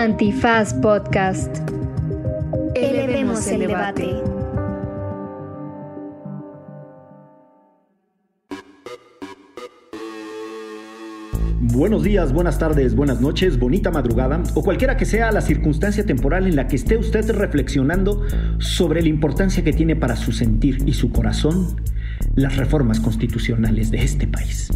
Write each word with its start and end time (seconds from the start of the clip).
Antifaz 0.00 0.72
Podcast. 0.72 1.58
Elevemos 2.74 3.46
el 3.48 3.60
debate. 3.60 4.22
Buenos 11.60 12.02
días, 12.02 12.32
buenas 12.32 12.58
tardes, 12.58 12.96
buenas 12.96 13.20
noches, 13.20 13.58
bonita 13.58 13.90
madrugada 13.90 14.42
o 14.54 14.64
cualquiera 14.64 14.96
que 14.96 15.04
sea 15.04 15.30
la 15.32 15.42
circunstancia 15.42 16.06
temporal 16.06 16.46
en 16.46 16.56
la 16.56 16.66
que 16.66 16.76
esté 16.76 16.96
usted 16.96 17.30
reflexionando 17.32 18.22
sobre 18.58 19.02
la 19.02 19.08
importancia 19.08 19.62
que 19.62 19.74
tiene 19.74 19.96
para 19.96 20.16
su 20.16 20.32
sentir 20.32 20.78
y 20.86 20.94
su 20.94 21.12
corazón 21.12 21.76
las 22.36 22.56
reformas 22.56 23.00
constitucionales 23.00 23.90
de 23.90 23.98
este 23.98 24.26
país. 24.26 24.70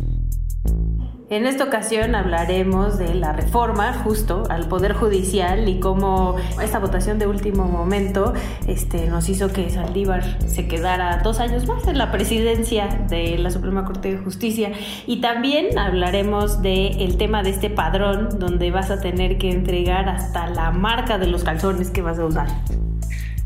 En 1.34 1.46
esta 1.46 1.64
ocasión 1.64 2.14
hablaremos 2.14 2.96
de 2.96 3.12
la 3.12 3.32
reforma 3.32 3.92
justo 3.92 4.44
al 4.50 4.68
Poder 4.68 4.92
Judicial 4.92 5.68
y 5.68 5.80
cómo 5.80 6.36
esta 6.62 6.79
votación 6.79 7.18
de 7.18 7.26
último 7.26 7.64
momento 7.64 8.34
este, 8.68 9.08
nos 9.08 9.29
hizo 9.29 9.52
que 9.52 9.68
Saldívar 9.68 10.39
se 10.46 10.68
quedara 10.68 11.22
dos 11.25 11.40
años 11.40 11.66
más 11.66 11.89
en 11.89 11.98
la 11.98 12.12
presidencia 12.12 12.86
de 13.11 13.36
la 13.36 13.50
Suprema 13.50 13.84
Corte 13.84 14.12
de 14.12 14.18
Justicia. 14.18 14.70
Y 15.08 15.20
también 15.20 15.76
hablaremos 15.76 16.62
del 16.62 17.00
el 17.00 17.16
tema 17.16 17.42
de 17.42 17.50
este 17.50 17.68
padrón 17.68 18.39
donde 18.39 18.70
vas 18.70 18.92
a 18.92 19.00
tener 19.00 19.36
que 19.36 19.50
entregar 19.50 20.08
hasta 20.08 20.48
la 20.50 20.70
marca 20.70 21.18
de 21.18 21.26
los 21.26 21.42
calzones 21.42 21.90
que 21.90 22.00
vas 22.00 22.20
a 22.20 22.26
usar. 22.26 22.46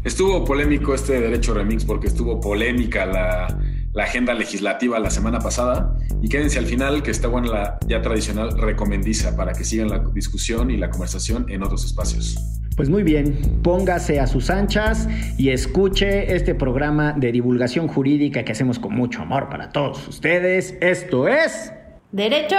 Estuvo 0.04 0.44
polémico 0.44 0.94
este 0.94 1.22
derecho 1.22 1.54
remix 1.54 1.86
porque 1.86 2.08
estuvo 2.08 2.38
polémica 2.38 3.06
la 3.06 3.58
la 3.92 4.04
agenda 4.04 4.34
legislativa 4.34 4.98
la 4.98 5.10
semana 5.10 5.38
pasada 5.38 5.96
y 6.20 6.28
quédense 6.28 6.58
al 6.58 6.66
final 6.66 7.02
que 7.02 7.10
está 7.10 7.28
buena 7.28 7.48
la 7.48 7.78
ya 7.86 8.02
tradicional 8.02 8.56
recomendiza 8.58 9.36
para 9.36 9.52
que 9.52 9.64
sigan 9.64 9.88
la 9.88 9.98
discusión 10.12 10.70
y 10.70 10.76
la 10.76 10.90
conversación 10.90 11.46
en 11.48 11.62
otros 11.62 11.84
espacios. 11.84 12.36
Pues 12.76 12.88
muy 12.88 13.02
bien, 13.02 13.60
póngase 13.64 14.20
a 14.20 14.28
sus 14.28 14.50
anchas 14.50 15.08
y 15.36 15.50
escuche 15.50 16.32
este 16.32 16.54
programa 16.54 17.12
de 17.12 17.32
divulgación 17.32 17.88
jurídica 17.88 18.44
que 18.44 18.52
hacemos 18.52 18.78
con 18.78 18.94
mucho 18.94 19.22
amor 19.22 19.48
para 19.48 19.70
todos 19.70 20.06
ustedes. 20.06 20.76
Esto 20.80 21.26
es... 21.26 21.72
Derecho 22.12 22.56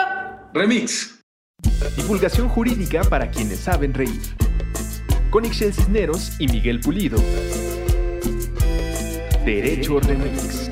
Remix. 0.54 1.24
Divulgación 1.96 2.50
jurídica 2.50 3.02
para 3.06 3.32
quienes 3.32 3.60
saben 3.60 3.94
reír. 3.94 4.20
Con 5.30 5.46
Ixel 5.46 5.74
Cisneros 5.74 6.34
y 6.38 6.48
Miguel 6.48 6.82
Pulido. 6.82 7.18
Derecho 9.46 10.02
Remix. 10.02 10.69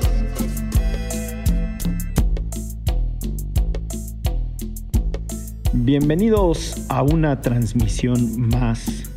Bienvenidos 5.80 6.86
a 6.88 7.04
una 7.04 7.40
transmisión 7.40 8.48
más 8.50 9.08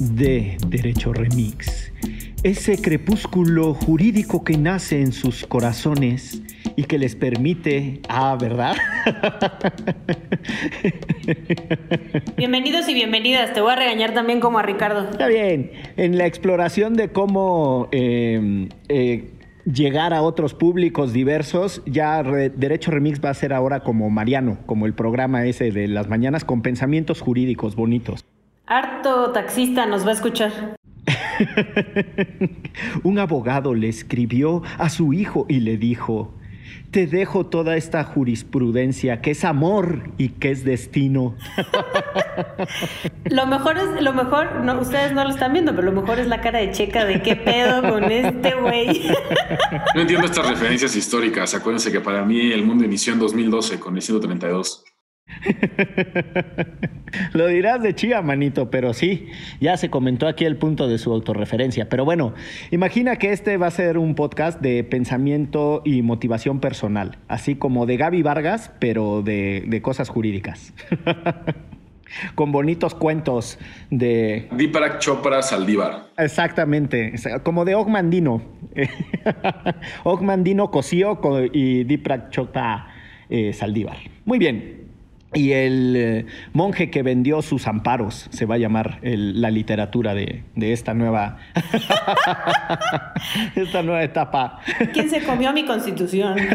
de 0.00 0.56
Derecho 0.66 1.12
Remix. 1.12 1.92
Ese 2.42 2.80
crepúsculo 2.80 3.74
jurídico 3.74 4.42
que 4.42 4.56
nace 4.56 5.02
en 5.02 5.12
sus 5.12 5.46
corazones 5.46 6.40
y 6.76 6.84
que 6.84 6.98
les 6.98 7.14
permite... 7.14 8.00
Ah, 8.08 8.38
¿verdad? 8.40 8.74
Bienvenidos 12.38 12.88
y 12.88 12.94
bienvenidas. 12.94 13.52
Te 13.52 13.60
voy 13.60 13.72
a 13.72 13.76
regañar 13.76 14.14
también 14.14 14.40
como 14.40 14.58
a 14.58 14.62
Ricardo. 14.62 15.10
Está 15.10 15.28
bien. 15.28 15.72
En 15.98 16.16
la 16.16 16.26
exploración 16.26 16.94
de 16.94 17.12
cómo... 17.12 17.88
Eh, 17.92 18.68
eh, 18.88 19.30
llegar 19.72 20.14
a 20.14 20.22
otros 20.22 20.54
públicos 20.54 21.12
diversos. 21.12 21.82
Ya 21.86 22.22
Derecho 22.22 22.90
Remix 22.90 23.22
va 23.24 23.30
a 23.30 23.34
ser 23.34 23.52
ahora 23.52 23.80
como 23.80 24.10
Mariano, 24.10 24.58
como 24.66 24.86
el 24.86 24.94
programa 24.94 25.44
ese 25.44 25.70
de 25.70 25.88
las 25.88 26.08
mañanas 26.08 26.44
con 26.44 26.62
pensamientos 26.62 27.20
jurídicos 27.20 27.76
bonitos. 27.76 28.24
Harto 28.66 29.30
taxista 29.32 29.86
nos 29.86 30.04
va 30.04 30.10
a 30.10 30.14
escuchar. 30.14 30.76
Un 33.02 33.18
abogado 33.18 33.74
le 33.74 33.88
escribió 33.88 34.62
a 34.78 34.88
su 34.88 35.12
hijo 35.12 35.46
y 35.48 35.60
le 35.60 35.76
dijo, 35.76 36.34
te 36.90 37.06
dejo 37.06 37.46
toda 37.46 37.76
esta 37.76 38.02
jurisprudencia 38.04 39.20
que 39.20 39.32
es 39.32 39.44
amor 39.44 40.10
y 40.16 40.30
que 40.30 40.50
es 40.50 40.64
destino. 40.64 41.36
lo 43.30 43.46
mejor 43.46 43.76
es, 43.76 44.02
lo 44.02 44.14
mejor, 44.14 44.64
no, 44.64 44.80
ustedes 44.80 45.12
no 45.12 45.24
lo 45.24 45.30
están 45.30 45.52
viendo, 45.52 45.74
pero 45.74 45.90
lo 45.90 46.00
mejor 46.00 46.18
es 46.18 46.26
la 46.26 46.40
cara 46.40 46.60
de 46.60 46.70
checa 46.70 47.04
de 47.04 47.22
qué 47.22 47.36
pedo 47.36 47.82
con 47.82 48.04
este 48.04 48.54
güey. 48.54 49.10
No 49.94 50.00
entiendo 50.00 50.26
estas 50.26 50.48
referencias 50.48 50.96
históricas. 50.96 51.54
Acuérdense 51.54 51.92
que 51.92 52.00
para 52.00 52.24
mí 52.24 52.52
el 52.52 52.64
mundo 52.64 52.84
inició 52.84 53.12
en 53.12 53.18
2012 53.18 53.78
con 53.78 53.96
el 53.96 54.02
132. 54.02 54.84
Lo 57.32 57.46
dirás 57.46 57.82
de 57.82 57.94
chía, 57.94 58.22
manito, 58.22 58.70
pero 58.70 58.92
sí, 58.92 59.28
ya 59.60 59.76
se 59.76 59.90
comentó 59.90 60.26
aquí 60.26 60.44
el 60.44 60.56
punto 60.56 60.88
de 60.88 60.98
su 60.98 61.12
autorreferencia. 61.12 61.88
Pero 61.88 62.04
bueno, 62.04 62.34
imagina 62.70 63.16
que 63.16 63.32
este 63.32 63.56
va 63.56 63.68
a 63.68 63.70
ser 63.70 63.98
un 63.98 64.14
podcast 64.14 64.60
de 64.60 64.84
pensamiento 64.84 65.82
y 65.84 66.02
motivación 66.02 66.60
personal, 66.60 67.18
así 67.28 67.54
como 67.54 67.86
de 67.86 67.96
Gaby 67.96 68.22
Vargas, 68.22 68.72
pero 68.78 69.22
de, 69.22 69.80
cosas 69.82 70.08
jurídicas. 70.08 70.72
Con 72.34 72.52
bonitos 72.52 72.94
cuentos 72.94 73.58
de. 73.90 74.48
Deepak 74.52 74.98
Chopra 74.98 75.42
Saldívar. 75.42 76.06
Exactamente, 76.16 77.12
como 77.42 77.66
de 77.66 77.74
Ogmandino. 77.74 78.40
Ogmandino 80.04 80.70
Cosío 80.70 81.20
y 81.52 81.84
Deepak 81.84 82.30
Chopra 82.30 82.86
eh, 83.28 83.52
Saldívar. 83.52 83.98
Muy 84.24 84.38
bien. 84.38 84.77
Y 85.34 85.52
el 85.52 85.94
eh, 85.96 86.26
monje 86.54 86.90
que 86.90 87.02
vendió 87.02 87.42
sus 87.42 87.66
amparos, 87.66 88.28
se 88.30 88.46
va 88.46 88.54
a 88.54 88.58
llamar 88.58 88.98
la 89.02 89.50
literatura 89.50 90.14
de, 90.14 90.44
de 90.54 90.72
esta 90.72 90.94
nueva 90.94 91.36
esta 93.54 93.82
nueva 93.82 94.02
etapa. 94.02 94.60
¿Quién 94.92 95.10
se 95.10 95.22
comió 95.22 95.52
mi 95.52 95.66
constitución? 95.66 96.36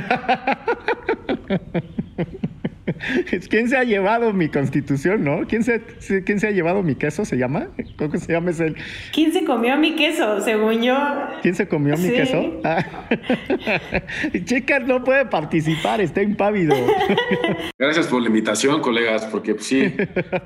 ¿Quién 3.50 3.70
se 3.70 3.78
ha 3.78 3.84
llevado 3.84 4.34
mi 4.34 4.50
constitución, 4.50 5.24
no? 5.24 5.46
¿Quién 5.48 5.64
se, 5.64 5.82
¿Quién 6.24 6.40
se 6.40 6.48
ha 6.48 6.52
llevado 6.52 6.84
mi 6.84 6.96
queso? 6.96 7.26
¿Se 7.26 7.38
llama? 7.38 7.68
¿Cómo 7.98 8.18
se 8.18 8.32
llama 8.32 8.52
ese? 8.52 8.76
¿Quién 9.12 9.34
se 9.34 9.44
comió 9.44 9.78
mi 9.78 9.96
queso? 9.96 10.42
Según 10.42 10.82
yo. 10.82 10.96
¿Quién 11.42 11.56
se 11.56 11.68
comió 11.68 11.98
mi 11.98 12.10
queso? 12.10 12.62
Ah. 12.64 12.86
Chicas, 14.46 14.86
no 14.86 15.04
puede 15.04 15.26
participar, 15.26 16.02
está 16.02 16.22
impávido. 16.22 16.76
Gracias 17.78 18.08
por 18.08 18.22
la 18.22 18.28
invitación, 18.28 18.82
colegas, 18.82 19.26
porque 19.26 19.56
pues, 19.56 19.66
sí, 19.66 19.94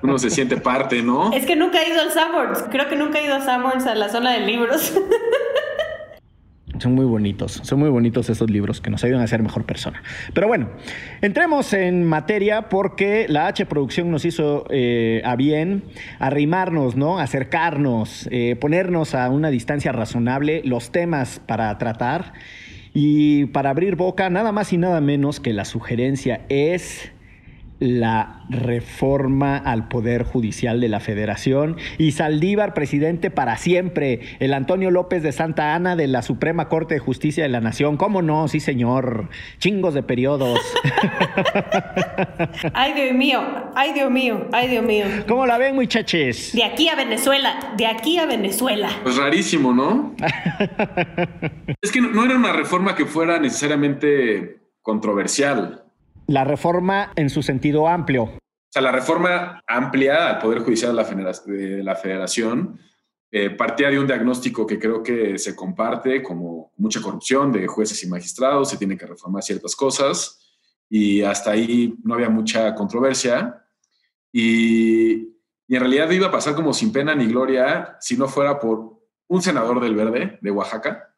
uno 0.01 0.17
se 0.17 0.29
siente 0.29 0.57
parte, 0.57 1.01
¿no? 1.01 1.33
Es 1.33 1.45
que 1.45 1.55
nunca 1.55 1.81
he 1.81 1.89
ido 1.89 2.01
al 2.01 2.11
Sanborns. 2.11 2.63
Creo 2.71 2.87
que 2.87 2.95
nunca 2.95 3.19
he 3.19 3.25
ido 3.25 3.35
a 3.35 3.41
Sanborns 3.41 3.85
a 3.85 3.95
la 3.95 4.09
zona 4.09 4.33
de 4.33 4.45
libros. 4.45 4.93
Son 6.79 6.93
muy 6.93 7.05
bonitos, 7.05 7.61
son 7.63 7.79
muy 7.79 7.89
bonitos 7.89 8.29
esos 8.29 8.49
libros 8.49 8.81
que 8.81 8.89
nos 8.89 9.03
ayudan 9.03 9.21
a 9.21 9.27
ser 9.27 9.41
mejor 9.41 9.65
persona. 9.65 10.01
Pero 10.33 10.47
bueno, 10.47 10.69
entremos 11.21 11.73
en 11.73 12.03
materia 12.03 12.69
porque 12.69 13.25
la 13.29 13.47
H 13.47 13.65
Producción 13.65 14.11
nos 14.11 14.25
hizo 14.25 14.65
eh, 14.69 15.21
a 15.25 15.35
bien 15.35 15.83
arrimarnos, 16.19 16.95
¿no? 16.95 17.19
Acercarnos, 17.19 18.27
eh, 18.31 18.55
ponernos 18.59 19.15
a 19.15 19.29
una 19.29 19.49
distancia 19.49 19.91
razonable 19.91 20.61
los 20.63 20.91
temas 20.91 21.41
para 21.45 21.77
tratar 21.77 22.33
y 22.93 23.45
para 23.45 23.69
abrir 23.69 23.95
boca, 23.95 24.29
nada 24.29 24.51
más 24.51 24.73
y 24.73 24.77
nada 24.77 25.01
menos 25.01 25.39
que 25.39 25.53
la 25.53 25.65
sugerencia 25.65 26.41
es 26.49 27.11
la 27.79 28.45
reforma 28.49 29.57
al 29.57 29.87
Poder 29.87 30.23
Judicial 30.23 30.81
de 30.81 30.87
la 30.87 30.99
Federación 30.99 31.77
y 31.97 32.11
Saldívar, 32.11 32.73
presidente 32.73 33.29
para 33.29 33.57
siempre, 33.57 34.21
el 34.39 34.53
Antonio 34.53 34.89
López 34.89 35.21
de 35.21 35.31
Santa 35.31 35.75
Ana 35.75 35.95
de 35.95 36.07
la 36.07 36.21
Suprema 36.21 36.69
Corte 36.69 36.95
de 36.95 36.99
Justicia 36.99 37.43
de 37.43 37.49
la 37.49 37.61
Nación. 37.61 37.97
¿Cómo 37.97 38.21
no? 38.21 38.47
Sí, 38.47 38.59
señor. 38.59 39.29
Chingos 39.59 39.93
de 39.93 40.03
periodos. 40.03 40.59
ay, 42.73 42.93
Dios 42.93 43.13
mío, 43.13 43.41
ay, 43.75 43.93
Dios 43.93 44.11
mío, 44.11 44.47
ay, 44.53 44.67
Dios 44.69 44.83
mío. 44.83 45.05
¿Cómo 45.27 45.45
la 45.45 45.57
ven, 45.57 45.75
muchachos? 45.75 46.51
De 46.53 46.63
aquí 46.63 46.89
a 46.89 46.95
Venezuela, 46.95 47.73
de 47.77 47.85
aquí 47.85 48.17
a 48.17 48.25
Venezuela. 48.25 48.89
Pues 49.03 49.17
rarísimo, 49.17 49.73
¿no? 49.73 50.15
es 51.81 51.91
que 51.91 52.01
no 52.01 52.23
era 52.23 52.35
una 52.35 52.53
reforma 52.53 52.95
que 52.95 53.05
fuera 53.05 53.39
necesariamente 53.39 54.61
controversial 54.81 55.86
la 56.27 56.43
reforma 56.43 57.11
en 57.15 57.29
su 57.29 57.41
sentido 57.41 57.87
amplio. 57.87 58.23
O 58.23 58.39
sea, 58.69 58.81
la 58.81 58.91
reforma 58.91 59.63
amplia 59.65 60.29
al 60.29 60.39
Poder 60.39 60.59
Judicial 60.59 60.95
de 60.95 61.83
la 61.83 61.95
Federación 61.95 62.79
eh, 63.29 63.49
partía 63.49 63.89
de 63.89 63.99
un 63.99 64.07
diagnóstico 64.07 64.65
que 64.65 64.79
creo 64.79 65.03
que 65.03 65.37
se 65.37 65.53
comparte 65.53 66.23
como 66.23 66.71
mucha 66.77 67.01
corrupción 67.01 67.51
de 67.51 67.67
jueces 67.67 68.01
y 68.03 68.07
magistrados, 68.07 68.69
se 68.69 68.77
tiene 68.77 68.97
que 68.97 69.05
reformar 69.05 69.43
ciertas 69.43 69.75
cosas 69.75 70.39
y 70.89 71.21
hasta 71.23 71.51
ahí 71.51 71.95
no 72.03 72.13
había 72.13 72.29
mucha 72.29 72.73
controversia. 72.73 73.65
Y, 74.31 75.35
en 75.69 75.81
realidad 75.81 76.09
iba 76.11 76.27
a 76.27 76.31
pasar 76.31 76.55
como 76.55 76.73
sin 76.73 76.93
pena 76.93 77.13
ni 77.13 77.25
gloria 77.27 77.97
si 77.99 78.15
no 78.15 78.29
fuera 78.29 78.57
por 78.57 79.01
un 79.27 79.41
senador 79.41 79.81
del 79.81 79.95
Verde 79.95 80.39
de 80.41 80.51
Oaxaca, 80.51 81.13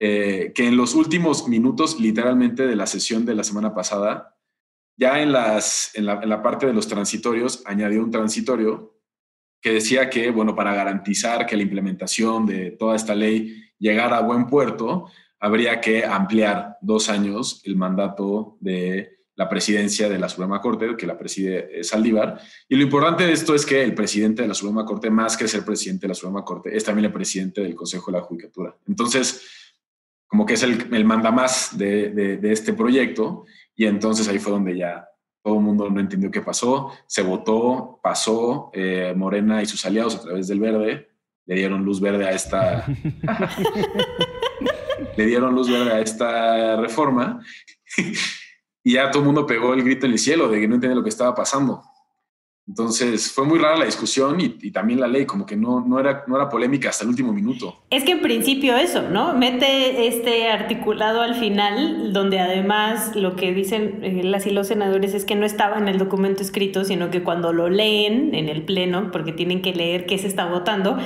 eh, 0.00 0.52
que 0.54 0.66
en 0.66 0.78
los 0.78 0.94
últimos 0.94 1.46
minutos 1.46 2.00
literalmente 2.00 2.66
de 2.66 2.74
la 2.74 2.86
sesión 2.86 3.26
de 3.26 3.34
la 3.34 3.44
semana 3.44 3.74
pasada 3.74 4.31
ya 5.02 5.20
en, 5.20 5.32
las, 5.32 5.90
en, 5.94 6.06
la, 6.06 6.42
parte 6.44 6.64
de 6.64 6.72
los 6.72 6.86
transitorios 6.86 7.64
añadió 7.66 8.04
un 8.04 8.12
transitorio 8.12 9.00
que 9.60 9.72
decía 9.72 10.08
que, 10.08 10.30
bueno, 10.30 10.54
para 10.54 10.76
garantizar 10.76 11.44
que 11.44 11.56
la 11.56 11.64
implementación 11.64 12.46
de 12.46 12.70
toda 12.70 12.94
esta 12.94 13.12
ley 13.12 13.64
llegara 13.80 14.18
a 14.18 14.22
buen 14.22 14.46
puerto, 14.46 15.10
habría 15.40 15.80
que 15.80 16.04
ampliar 16.04 16.76
dos 16.82 17.08
años 17.08 17.62
el 17.64 17.74
mandato 17.74 18.58
de 18.60 19.18
la 19.34 19.48
presidencia 19.48 20.08
de 20.08 20.20
la 20.20 20.28
Suprema 20.28 20.60
Corte, 20.60 20.96
que 20.96 21.08
la 21.08 21.18
preside 21.18 21.80
eh, 21.80 21.82
Saldívar. 21.82 22.40
Y 22.68 22.76
lo 22.76 22.82
importante 22.82 23.26
de 23.26 23.32
esto 23.32 23.56
es 23.56 23.66
que 23.66 23.82
el 23.82 23.96
presidente 23.96 24.42
de 24.42 24.48
la 24.48 24.54
Suprema 24.54 24.84
Corte, 24.84 25.10
más 25.10 25.36
que 25.36 25.48
ser 25.48 25.64
presidente 25.64 26.02
de 26.02 26.10
la 26.10 26.14
Suprema 26.14 26.44
Corte, 26.44 26.76
es 26.76 26.84
también 26.84 27.06
el 27.06 27.12
presidente 27.12 27.60
del 27.60 27.74
Consejo 27.74 28.12
de 28.12 28.18
la 28.18 28.24
Judicatura. 28.24 28.76
Entonces, 28.86 29.42
como 30.32 30.46
que 30.46 30.54
es 30.54 30.62
el, 30.62 30.88
el 30.94 31.04
mandamás 31.04 31.76
de, 31.76 32.08
de, 32.08 32.52
este 32.52 32.72
proyecto. 32.72 33.44
Y 33.82 33.86
entonces 33.86 34.28
ahí 34.28 34.38
fue 34.38 34.52
donde 34.52 34.76
ya 34.76 35.08
todo 35.42 35.56
el 35.56 35.60
mundo 35.60 35.90
no 35.90 35.98
entendió 35.98 36.30
qué 36.30 36.40
pasó. 36.40 36.92
Se 37.08 37.20
votó, 37.20 37.98
pasó, 38.00 38.70
eh, 38.72 39.12
Morena 39.16 39.60
y 39.60 39.66
sus 39.66 39.84
aliados 39.84 40.14
a 40.14 40.20
través 40.20 40.46
del 40.46 40.60
verde 40.60 41.08
le 41.46 41.54
dieron 41.56 41.84
luz 41.84 42.00
verde 42.00 42.24
a 42.24 42.30
esta... 42.30 42.86
le 45.16 45.26
dieron 45.26 45.52
luz 45.52 45.68
verde 45.68 45.94
a 45.94 46.00
esta 46.00 46.76
reforma 46.76 47.44
y 48.84 48.92
ya 48.92 49.10
todo 49.10 49.22
el 49.22 49.26
mundo 49.26 49.46
pegó 49.46 49.74
el 49.74 49.82
grito 49.82 50.06
en 50.06 50.12
el 50.12 50.20
cielo 50.20 50.48
de 50.48 50.60
que 50.60 50.68
no 50.68 50.76
entendía 50.76 50.94
lo 50.94 51.02
que 51.02 51.08
estaba 51.08 51.34
pasando. 51.34 51.82
Entonces 52.68 53.32
fue 53.32 53.44
muy 53.44 53.58
rara 53.58 53.76
la 53.76 53.84
discusión 53.84 54.40
y, 54.40 54.70
también 54.70 55.00
la 55.00 55.08
ley, 55.08 55.26
como 55.26 55.44
que 55.44 55.56
no, 55.56 55.84
no, 55.84 55.98
era, 55.98 56.24
no 56.28 56.36
era 56.36 56.48
polémica 56.48 56.90
hasta 56.90 57.04
el 57.04 57.10
último 57.10 57.32
minuto. 57.32 57.82
Es 57.90 58.04
que 58.04 58.12
en 58.12 58.22
principio 58.22 58.76
eso, 58.76 59.02
¿no? 59.02 59.34
Mete 59.34 60.06
este 60.06 60.48
articulado 60.48 61.22
al 61.22 61.34
final, 61.34 62.12
donde 62.12 62.38
además 62.38 63.16
lo 63.16 63.34
que 63.34 63.52
dicen 63.52 63.98
eh, 64.02 64.22
las 64.22 64.46
y 64.46 64.50
los 64.50 64.68
senadores 64.68 65.12
es 65.12 65.24
que 65.24 65.34
no 65.34 65.44
estaba 65.44 65.78
en 65.78 65.88
el 65.88 65.98
documento 65.98 66.42
escrito, 66.42 66.84
sino 66.84 67.10
que 67.10 67.22
cuando 67.22 67.52
lo 67.52 67.68
leen 67.68 68.34
en 68.34 68.48
el 68.48 68.62
pleno, 68.62 69.10
porque 69.10 69.32
tienen 69.32 69.60
que 69.60 69.74
leer 69.74 70.06
qué 70.06 70.16
se 70.18 70.28
está 70.28 70.46
votando, 70.46 70.96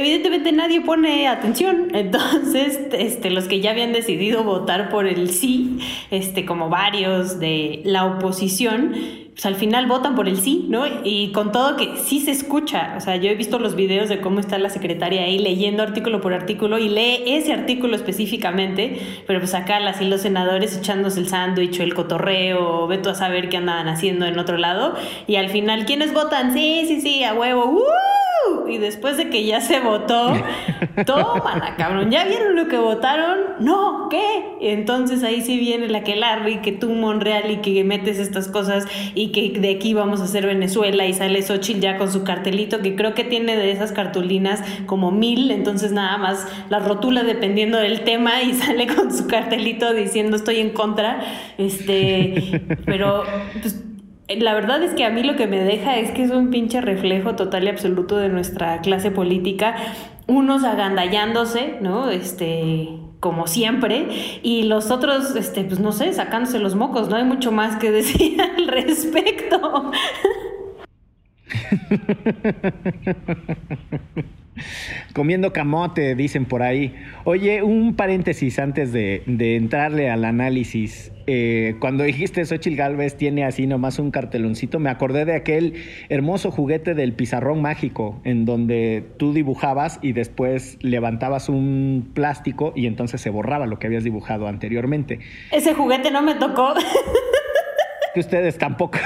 evidentemente 0.00 0.52
nadie 0.52 0.80
pone 0.80 1.28
atención. 1.28 1.88
Entonces, 1.94 2.80
este, 2.92 3.30
los 3.30 3.44
que 3.44 3.60
ya 3.60 3.70
habían 3.70 3.92
decidido 3.92 4.44
votar 4.44 4.90
por 4.90 5.06
el 5.06 5.30
sí, 5.30 5.78
este, 6.10 6.44
como 6.44 6.68
varios 6.68 7.38
de 7.38 7.82
la 7.84 8.04
oposición, 8.04 8.94
pues 9.32 9.46
al 9.46 9.54
final 9.54 9.86
votan 9.86 10.16
por 10.16 10.28
el 10.28 10.38
sí, 10.38 10.66
¿no? 10.68 10.84
Y 11.02 11.32
con 11.32 11.52
todo 11.52 11.76
que 11.76 11.96
sí 11.96 12.20
se 12.20 12.30
escucha, 12.30 12.94
o 12.98 13.00
sea, 13.00 13.16
yo 13.16 13.30
he 13.30 13.34
visto 13.34 13.58
los 13.58 13.74
videos 13.74 14.08
de 14.08 14.20
cómo 14.20 14.40
está 14.40 14.58
la 14.58 14.68
secretaria 14.68 15.22
ahí 15.22 15.38
leyendo 15.38 15.82
artículo 15.82 16.20
por 16.20 16.34
artículo 16.34 16.78
y 16.78 16.88
lee 16.88 17.22
ese 17.26 17.52
artículo 17.52 17.96
específicamente, 17.96 18.98
pero 19.26 19.38
pues 19.38 19.54
acá 19.54 19.80
las 19.80 20.00
los 20.02 20.20
senadores 20.22 20.76
echándose 20.76 21.20
el 21.20 21.28
sándwich 21.28 21.80
o 21.80 21.82
el 21.82 21.94
cotorreo, 21.94 22.86
veto 22.86 23.08
a 23.08 23.14
saber 23.14 23.48
qué 23.48 23.56
andaban 23.56 23.88
haciendo 23.88 24.26
en 24.26 24.38
otro 24.38 24.58
lado, 24.58 24.94
y 25.26 25.36
al 25.36 25.48
final, 25.48 25.86
¿quiénes 25.86 26.12
votan? 26.12 26.52
Sí, 26.52 26.84
sí, 26.86 27.00
sí, 27.00 27.24
a 27.24 27.32
huevo, 27.32 27.64
¡uh! 27.64 28.19
Y 28.68 28.78
después 28.78 29.16
de 29.16 29.30
que 29.30 29.44
ya 29.44 29.60
se 29.60 29.80
votó, 29.80 30.32
toma, 31.06 31.74
cabrón, 31.76 32.10
¿ya 32.10 32.24
vieron 32.24 32.56
lo 32.56 32.68
que 32.68 32.78
votaron? 32.78 33.38
No, 33.58 34.08
¿qué? 34.10 34.56
Entonces 34.60 35.22
ahí 35.24 35.40
sí 35.40 35.58
viene 35.58 35.88
la 35.88 36.04
que 36.04 36.16
Larry, 36.16 36.60
que 36.60 36.72
tú 36.72 36.90
Monreal 36.90 37.50
y 37.50 37.56
que 37.56 37.82
metes 37.84 38.18
estas 38.18 38.48
cosas 38.48 38.86
y 39.14 39.32
que 39.32 39.58
de 39.58 39.70
aquí 39.70 39.94
vamos 39.94 40.20
a 40.20 40.24
hacer 40.24 40.46
Venezuela 40.46 41.06
y 41.06 41.14
sale 41.14 41.42
Xochitl 41.42 41.80
ya 41.80 41.98
con 41.98 42.12
su 42.12 42.22
cartelito, 42.24 42.80
que 42.80 42.94
creo 42.94 43.14
que 43.14 43.24
tiene 43.24 43.56
de 43.56 43.72
esas 43.72 43.92
cartulinas 43.92 44.62
como 44.86 45.10
mil, 45.10 45.50
entonces 45.50 45.92
nada 45.92 46.16
más 46.18 46.46
la 46.68 46.78
rotula 46.78 47.22
dependiendo 47.22 47.78
del 47.78 48.02
tema 48.02 48.42
y 48.42 48.54
sale 48.54 48.86
con 48.86 49.16
su 49.16 49.26
cartelito 49.26 49.92
diciendo 49.92 50.36
estoy 50.36 50.58
en 50.58 50.70
contra, 50.70 51.20
este, 51.58 52.62
pero 52.84 53.24
pues 53.60 53.82
la 54.38 54.54
verdad 54.54 54.82
es 54.82 54.94
que 54.94 55.04
a 55.04 55.10
mí 55.10 55.22
lo 55.22 55.36
que 55.36 55.46
me 55.46 55.60
deja 55.60 55.98
es 55.98 56.10
que 56.12 56.22
es 56.22 56.30
un 56.30 56.50
pinche 56.50 56.80
reflejo 56.80 57.34
total 57.34 57.64
y 57.64 57.68
absoluto 57.68 58.16
de 58.16 58.28
nuestra 58.28 58.80
clase 58.80 59.10
política, 59.10 59.76
unos 60.26 60.64
agandallándose, 60.64 61.78
¿no? 61.80 62.10
Este, 62.10 62.88
como 63.18 63.46
siempre, 63.46 64.08
y 64.42 64.64
los 64.64 64.90
otros, 64.90 65.34
este, 65.36 65.64
pues 65.64 65.80
no 65.80 65.92
sé, 65.92 66.12
sacándose 66.12 66.58
los 66.58 66.74
mocos, 66.74 67.08
no 67.08 67.16
hay 67.16 67.24
mucho 67.24 67.52
más 67.52 67.76
que 67.76 67.90
decir 67.90 68.40
al 68.40 68.68
respecto. 68.68 69.90
Comiendo 75.12 75.52
camote, 75.52 76.14
dicen 76.14 76.44
por 76.44 76.62
ahí. 76.62 76.94
Oye, 77.24 77.62
un 77.62 77.94
paréntesis 77.94 78.58
antes 78.58 78.92
de, 78.92 79.22
entrarle 79.56 80.10
al 80.10 80.24
análisis. 80.24 81.12
Eh, 81.26 81.76
cuando 81.80 82.02
dijiste 82.04 82.44
Xochitl 82.44 82.76
Galvez 82.76 83.16
tiene 83.16 83.44
así 83.44 83.66
nomás 83.66 83.98
un 83.98 84.10
carteloncito, 84.10 84.80
me 84.80 84.90
acordé 84.90 85.24
de 85.24 85.36
aquel 85.36 85.74
hermoso 86.08 86.50
juguete 86.50 86.94
del 86.94 87.12
pizarrón 87.12 87.62
mágico, 87.62 88.20
en 88.24 88.44
donde 88.44 89.04
tú 89.16 89.32
dibujabas 89.32 89.98
y 90.02 90.12
después 90.12 90.78
levantabas 90.80 91.48
un 91.48 92.10
plástico 92.14 92.72
y 92.74 92.86
entonces 92.86 93.20
se 93.20 93.30
borraba 93.30 93.66
lo 93.66 93.78
que 93.78 93.86
habías 93.86 94.04
dibujado 94.04 94.48
anteriormente. 94.48 95.20
Ese 95.52 95.74
juguete 95.74 96.10
no 96.10 96.22
me 96.22 96.34
tocó. 96.34 96.74
que 98.14 98.20
ustedes 98.20 98.58
tampoco. 98.58 98.98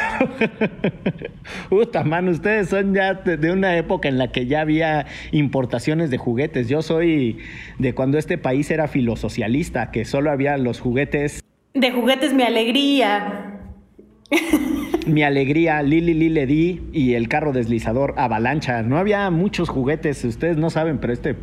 Puta, 1.69 2.05
man, 2.05 2.29
ustedes 2.29 2.69
son 2.69 2.95
ya 2.95 3.15
de 3.15 3.53
una 3.53 3.77
época 3.77 4.09
en 4.09 4.19
la 4.19 4.33
que 4.33 4.47
ya 4.47 4.61
había 4.61 5.07
importaciones 5.33 6.11
de 6.11 6.19
juguetes. 6.19 6.69
Yo 6.69 6.83
soy 6.83 7.39
de 7.79 7.95
cuando 7.95 8.19
este 8.19 8.39
país 8.39 8.71
era 8.71 8.89
filosocialista, 8.89 9.91
que 9.91 10.05
solo 10.05 10.31
había 10.31 10.57
los 10.57 10.81
juguetes. 10.81 11.41
De 11.75 11.91
juguetes 11.91 12.33
mi 12.33 12.43
alegría. 12.43 13.61
Mi 15.07 15.23
alegría, 15.23 15.83
Lili 15.83 16.15
Lili 16.15 16.47
Di 16.47 16.83
y 16.93 17.15
el 17.15 17.29
carro 17.29 17.53
deslizador 17.53 18.15
Avalancha. 18.17 18.83
No 18.83 18.97
había 18.97 19.31
muchos 19.31 19.69
juguetes, 19.69 20.25
ustedes 20.25 20.57
no 20.57 20.71
saben, 20.71 20.99
pero 20.99 21.13
este, 21.13 21.37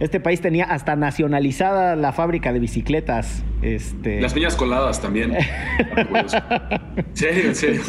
este 0.00 0.18
país 0.20 0.40
tenía 0.40 0.64
hasta 0.64 0.96
nacionalizada 0.96 1.94
la 1.96 2.12
fábrica 2.12 2.52
de 2.52 2.58
bicicletas. 2.60 3.44
Este... 3.60 4.20
Las 4.20 4.32
piñas 4.32 4.56
coladas 4.56 5.00
también. 5.00 5.32
serio, 7.12 7.54
serio. 7.54 7.82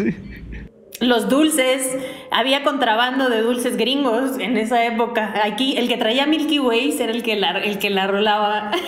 Los 0.99 1.27
dulces, 1.27 1.97
había 2.31 2.63
contrabando 2.63 3.29
de 3.29 3.41
dulces 3.41 3.77
gringos 3.77 4.39
en 4.39 4.57
esa 4.57 4.85
época. 4.85 5.33
Aquí 5.43 5.75
el 5.77 5.87
que 5.87 5.97
traía 5.97 6.25
Milky 6.25 6.59
Way 6.59 6.97
era 6.99 7.11
el 7.11 7.23
que 7.23 7.35
la, 7.35 7.59
el 7.59 7.77
que 7.79 7.89
la 7.89 8.07
rolaba. 8.07 8.71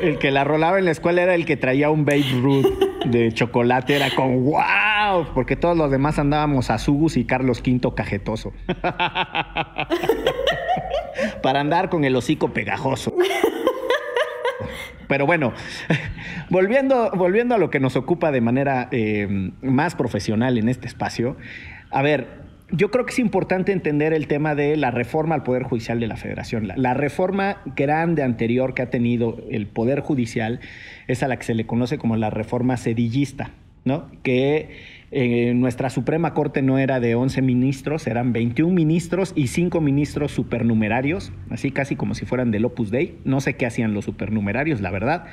El 0.00 0.18
que 0.18 0.30
la 0.30 0.44
rolaba 0.44 0.78
en 0.78 0.84
la 0.84 0.90
escuela 0.90 1.22
era 1.22 1.34
el 1.34 1.46
que 1.46 1.56
traía 1.56 1.88
un 1.88 2.04
Babe 2.04 2.26
Ruth 2.42 2.66
de 3.06 3.32
chocolate. 3.32 3.96
Era 3.96 4.10
con 4.14 4.44
wow, 4.44 5.28
porque 5.32 5.56
todos 5.56 5.78
los 5.78 5.90
demás 5.90 6.18
andábamos 6.18 6.68
a 6.68 6.78
Sugus 6.78 7.16
y 7.16 7.24
Carlos 7.24 7.62
V 7.66 7.94
cajetoso. 7.94 8.52
Para 11.42 11.60
andar 11.60 11.88
con 11.88 12.04
el 12.04 12.14
hocico 12.16 12.52
pegajoso. 12.52 13.14
Pero 15.08 15.26
bueno, 15.26 15.52
volviendo, 16.50 17.10
volviendo 17.12 17.54
a 17.54 17.58
lo 17.58 17.70
que 17.70 17.80
nos 17.80 17.96
ocupa 17.96 18.32
de 18.32 18.40
manera 18.40 18.88
eh, 18.90 19.52
más 19.62 19.94
profesional 19.94 20.58
en 20.58 20.68
este 20.68 20.86
espacio, 20.86 21.36
a 21.90 22.02
ver, 22.02 22.44
yo 22.70 22.90
creo 22.90 23.04
que 23.04 23.12
es 23.12 23.18
importante 23.18 23.72
entender 23.72 24.12
el 24.12 24.26
tema 24.26 24.54
de 24.54 24.76
la 24.76 24.90
reforma 24.90 25.34
al 25.34 25.42
Poder 25.42 25.62
Judicial 25.62 26.00
de 26.00 26.06
la 26.06 26.16
Federación. 26.16 26.68
La, 26.74 26.94
reforma 26.94 27.58
grande 27.76 28.22
anterior 28.22 28.74
que 28.74 28.82
ha 28.82 28.90
tenido 28.90 29.36
el 29.50 29.66
Poder 29.66 30.00
Judicial 30.00 30.60
es 31.06 31.22
a 31.22 31.28
la 31.28 31.36
que 31.36 31.44
se 31.44 31.54
le 31.54 31.66
conoce 31.66 31.98
como 31.98 32.16
la 32.16 32.30
reforma 32.30 32.76
sedillista, 32.76 33.50
¿no? 33.84 34.10
Que 34.22 34.70
eh, 35.10 35.52
nuestra 35.54 35.90
Suprema 35.90 36.34
Corte 36.34 36.62
no 36.62 36.78
era 36.78 37.00
de 37.00 37.14
11 37.14 37.42
ministros, 37.42 38.06
eran 38.06 38.32
21 38.32 38.74
ministros 38.74 39.32
y 39.36 39.48
5 39.48 39.80
ministros 39.80 40.32
supernumerarios, 40.32 41.32
así 41.50 41.70
casi 41.70 41.96
como 41.96 42.14
si 42.14 42.26
fueran 42.26 42.50
del 42.50 42.64
Opus 42.64 42.90
Dei. 42.90 43.18
No 43.24 43.40
sé 43.40 43.54
qué 43.54 43.66
hacían 43.66 43.94
los 43.94 44.04
supernumerarios, 44.04 44.80
la 44.80 44.90
verdad, 44.90 45.26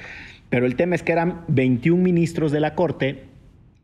pero 0.50 0.66
el 0.66 0.76
tema 0.76 0.96
es 0.96 1.04
que 1.04 1.14
eran 1.14 1.42
21 1.48 2.02
ministros 2.02 2.52
de 2.52 2.60
la 2.60 2.76
Corte 2.76 3.24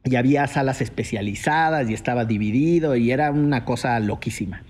y 0.04 0.16
había 0.16 0.46
salas 0.48 0.82
especializadas 0.82 1.90
y 1.90 1.94
estaba 1.94 2.26
dividido 2.26 2.96
y 2.96 3.12
era 3.12 3.32
una 3.32 3.66
cosa 3.66 4.00
loquísima. 4.00 4.64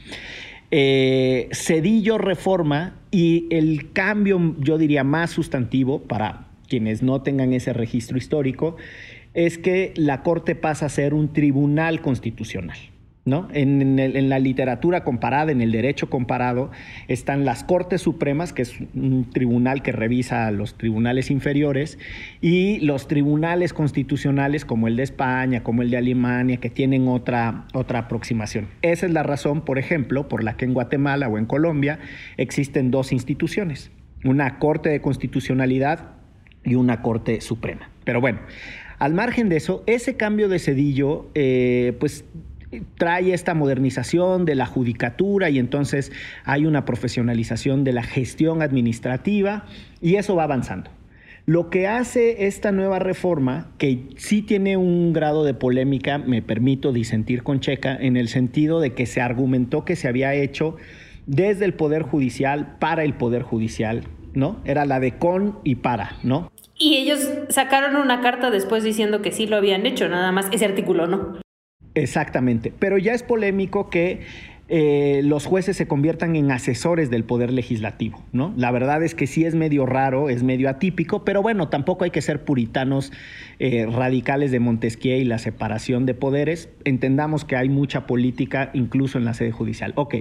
Eh, 0.70 1.50
Cedillo 1.54 2.18
reforma 2.18 2.96
y 3.10 3.48
el 3.52 3.92
cambio, 3.94 4.56
yo 4.60 4.78
diría, 4.78 5.04
más 5.04 5.32
sustantivo 5.32 6.02
para 6.04 6.48
quienes 6.68 7.02
no 7.02 7.22
tengan 7.22 7.54
ese 7.54 7.74
registro 7.74 8.18
histórico, 8.18 8.76
es 9.38 9.60
que 9.60 9.94
la 9.96 10.24
Corte 10.24 10.56
pasa 10.56 10.88
a 10.88 10.90
ser 10.90 11.14
un 11.14 11.32
tribunal 11.32 12.02
constitucional. 12.02 12.78
¿No? 13.24 13.50
En, 13.52 14.30
la 14.30 14.40
literatura 14.40 15.04
comparada, 15.04 15.52
en 15.52 15.62
el 15.62 15.74
derecho 15.74 16.10
comparado, 16.10 16.72
están 17.10 17.44
las 17.44 17.66
Cortes 17.66 18.02
Supremas, 18.02 18.54
que 18.54 18.62
es 18.62 18.80
un 18.96 19.30
tribunal 19.30 19.84
que 19.84 19.92
revisa 19.92 20.48
a 20.48 20.52
los 20.52 20.78
tribunales 20.78 21.30
inferiores, 21.30 22.00
y 22.40 22.80
los 22.80 23.10
tribunales 23.10 23.74
constitucionales 23.74 24.64
como 24.64 24.88
el 24.88 24.96
de 24.96 25.04
España, 25.04 25.62
como 25.62 25.82
el 25.82 25.92
de 25.92 25.98
Alemania, 25.98 26.58
que 26.58 26.70
tienen 26.70 27.10
otra, 27.10 27.66
otra 27.74 28.00
aproximación. 28.00 28.70
Esa 28.82 29.06
es 29.06 29.12
la 29.12 29.24
razón, 29.24 29.66
por 29.66 29.78
ejemplo, 29.78 30.30
por 30.30 30.42
la 30.42 30.56
que 30.56 30.64
en 30.64 30.74
Guatemala 30.74 31.28
o 31.28 31.38
en 31.38 31.48
Colombia 31.48 32.00
existen 32.38 32.92
dos 32.92 33.12
instituciones, 33.12 33.92
una 34.24 34.58
Corte 34.58 34.88
de 34.88 35.02
Constitucionalidad 35.02 36.12
y 36.64 36.76
una 36.76 37.02
Corte 37.02 37.42
Suprema. 37.42 37.90
Pero 38.06 38.22
bueno, 38.22 38.40
al 39.00 39.14
margen 39.14 39.50
de 39.50 39.58
eso, 39.58 39.84
ese 39.86 40.16
cambio 40.16 40.50
de 40.50 40.60
Cedillo, 40.60 41.28
eh, 41.36 41.96
pues 42.00 42.26
trae 42.98 43.34
esta 43.34 43.54
modernización 43.54 44.46
de 44.46 44.56
la 44.56 44.66
judicatura 44.66 45.50
y 45.50 45.60
entonces 45.60 46.12
hay 46.44 46.66
una 46.66 46.86
profesionalización 46.86 47.84
de 47.84 47.94
la 47.94 48.04
gestión 48.04 48.62
administrativa 48.62 49.66
y 50.02 50.16
eso 50.16 50.36
va 50.36 50.44
avanzando. 50.44 50.92
Lo 51.46 51.70
que 51.70 51.88
hace 51.88 52.46
esta 52.48 52.74
nueva 52.74 53.00
reforma, 53.00 53.72
que 53.78 54.04
sí 54.18 54.42
tiene 54.42 54.76
un 54.76 55.14
grado 55.14 55.46
de 55.46 55.54
polémica, 55.54 56.18
me 56.18 56.42
permito 56.42 56.92
disentir 56.92 57.42
con 57.42 57.62
Checa, 57.62 57.96
en 57.96 58.18
el 58.18 58.28
sentido 58.28 58.82
de 58.82 58.94
que 58.94 59.06
se 59.06 59.22
argumentó 59.22 59.86
que 59.86 59.96
se 59.96 60.10
había 60.10 60.34
hecho 60.34 60.76
desde 61.26 61.64
el 61.64 61.74
Poder 61.74 62.02
Judicial 62.02 62.76
para 62.80 63.06
el 63.06 63.14
Poder 63.14 63.44
Judicial, 63.44 64.04
¿no? 64.34 64.60
Era 64.66 64.86
la 64.86 65.00
de 65.00 65.14
con 65.14 65.60
y 65.64 65.76
para, 65.76 66.18
¿no? 66.22 66.52
Y 66.80 66.98
ellos 66.98 67.28
sacaron 67.50 67.96
una 67.96 68.22
carta 68.22 68.52
después 68.52 68.84
diciendo 68.84 69.22
que 69.22 69.32
sí 69.32 69.48
lo 69.48 69.56
habían 69.56 69.86
hecho, 69.86 70.08
nada 70.10 70.32
más 70.32 70.48
ese 70.52 70.66
artículo 70.66 71.08
no. 71.08 71.40
Exactamente, 71.96 72.72
pero 72.78 72.98
ya 72.98 73.14
es 73.14 73.24
polémico 73.24 73.90
que 73.90 74.22
eh, 74.70 75.22
los 75.24 75.46
jueces 75.46 75.78
se 75.78 75.88
conviertan 75.88 76.36
en 76.36 76.52
asesores 76.52 77.10
del 77.10 77.24
poder 77.24 77.54
legislativo, 77.54 78.22
¿no? 78.34 78.54
La 78.58 78.70
verdad 78.70 79.02
es 79.02 79.16
que 79.16 79.26
sí 79.26 79.46
es 79.46 79.56
medio 79.56 79.86
raro, 79.86 80.30
es 80.30 80.44
medio 80.44 80.70
atípico, 80.70 81.24
pero 81.24 81.42
bueno, 81.42 81.70
tampoco 81.70 82.04
hay 82.04 82.12
que 82.12 82.22
ser 82.22 82.44
puritanos 82.44 83.14
eh, 83.60 83.88
radicales 83.90 84.52
de 84.52 84.60
Montesquieu 84.60 85.18
y 85.18 85.24
la 85.24 85.38
separación 85.38 86.06
de 86.06 86.16
poderes. 86.16 86.70
Entendamos 86.84 87.46
que 87.46 87.56
hay 87.56 87.70
mucha 87.70 88.06
política 88.06 88.70
incluso 88.74 89.18
en 89.18 89.24
la 89.24 89.34
sede 89.34 89.52
judicial. 89.52 89.94
Ok, 89.96 90.16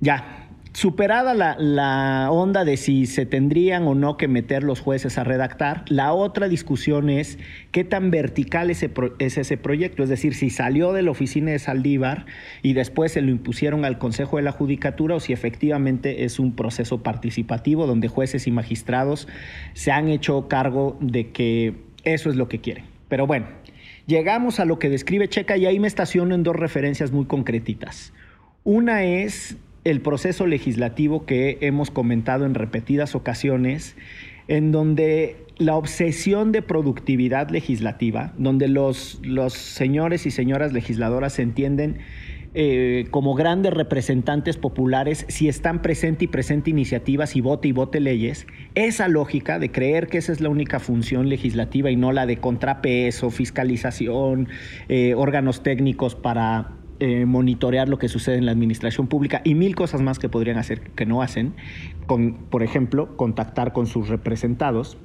ya, 0.00 0.49
Superada 0.72 1.34
la, 1.34 2.30
onda 2.30 2.64
de 2.64 2.76
si 2.76 3.06
se 3.06 3.26
tendrían 3.26 3.88
o 3.88 3.96
no 3.96 4.16
que 4.16 4.28
meter 4.28 4.62
los 4.62 4.80
jueces 4.80 5.18
a 5.18 5.24
redactar, 5.24 5.84
la 5.88 6.12
otra 6.12 6.48
discusión 6.48 7.10
es 7.10 7.38
qué 7.72 7.82
tan 7.82 8.12
vertical 8.12 8.70
es 8.70 8.84
ese 9.18 9.56
proyecto, 9.56 10.04
es 10.04 10.08
decir, 10.08 10.34
si 10.34 10.48
salió 10.48 10.92
de 10.92 11.02
la 11.02 11.10
oficina 11.10 11.50
de 11.50 11.58
Saldívar 11.58 12.24
y 12.62 12.74
después 12.74 13.10
se 13.12 13.20
lo 13.20 13.32
impusieron 13.32 13.84
al 13.84 13.98
Consejo 13.98 14.36
de 14.36 14.44
la 14.44 14.52
Judicatura 14.52 15.16
o 15.16 15.20
si 15.20 15.32
efectivamente 15.32 16.24
es 16.24 16.38
un 16.38 16.54
proceso 16.54 17.02
participativo 17.02 17.88
donde 17.88 18.06
jueces 18.06 18.46
y 18.46 18.52
magistrados 18.52 19.26
se 19.74 19.90
han 19.90 20.08
hecho 20.08 20.46
cargo 20.46 20.96
de 21.00 21.32
que 21.32 21.74
eso 22.04 22.30
es 22.30 22.36
lo 22.36 22.48
que 22.48 22.60
quieren. 22.60 22.84
Pero 23.08 23.26
bueno, 23.26 23.48
llegamos 24.06 24.60
a 24.60 24.64
lo 24.64 24.78
que 24.78 24.88
describe 24.88 25.28
Checa 25.28 25.56
y 25.56 25.66
ahí 25.66 25.80
me 25.80 25.88
estaciono 25.88 26.36
en 26.36 26.44
dos 26.44 26.54
referencias 26.54 27.10
muy 27.10 27.24
concretitas. 27.24 28.12
Una 28.62 29.02
es 29.02 29.56
el 29.84 30.00
proceso 30.00 30.46
legislativo 30.46 31.24
que 31.24 31.58
hemos 31.60 31.90
comentado 31.90 32.44
en 32.44 32.54
repetidas 32.54 33.14
ocasiones, 33.14 33.96
en 34.48 34.72
donde 34.72 35.36
la 35.58 35.76
obsesión 35.76 36.52
de 36.52 36.62
productividad 36.62 37.50
legislativa, 37.50 38.32
donde 38.38 38.68
los, 38.68 39.20
los 39.22 39.52
señores 39.52 40.26
y 40.26 40.30
señoras 40.30 40.72
legisladoras 40.72 41.34
se 41.34 41.42
entienden 41.42 41.98
eh, 42.52 43.06
como 43.12 43.36
grandes 43.36 43.72
representantes 43.72 44.56
populares 44.56 45.24
si 45.28 45.48
están 45.48 45.82
presente 45.82 46.24
y 46.24 46.28
presente 46.28 46.70
iniciativas 46.70 47.36
y 47.36 47.40
vote 47.40 47.68
y 47.68 47.72
vote 47.72 48.00
leyes, 48.00 48.48
esa 48.74 49.06
lógica 49.06 49.60
de 49.60 49.70
creer 49.70 50.08
que 50.08 50.18
esa 50.18 50.32
es 50.32 50.40
la 50.40 50.48
única 50.48 50.80
función 50.80 51.28
legislativa 51.28 51.92
y 51.92 51.96
no 51.96 52.10
la 52.10 52.26
de 52.26 52.38
contrapeso, 52.38 53.30
fiscalización, 53.30 54.48
eh, 54.88 55.14
órganos 55.14 55.62
técnicos 55.62 56.16
para 56.16 56.79
eh, 57.00 57.24
monitorear 57.24 57.88
lo 57.88 57.98
que 57.98 58.08
sucede 58.08 58.36
en 58.36 58.46
la 58.46 58.52
administración 58.52 59.06
pública 59.06 59.40
y 59.44 59.54
mil 59.54 59.74
cosas 59.74 60.00
más 60.02 60.18
que 60.18 60.28
podrían 60.28 60.58
hacer 60.58 60.80
que 60.80 61.06
no 61.06 61.22
hacen, 61.22 61.54
con, 62.06 62.34
por 62.34 62.62
ejemplo, 62.62 63.16
contactar 63.16 63.72
con 63.72 63.86
sus 63.86 64.08
representados. 64.08 64.98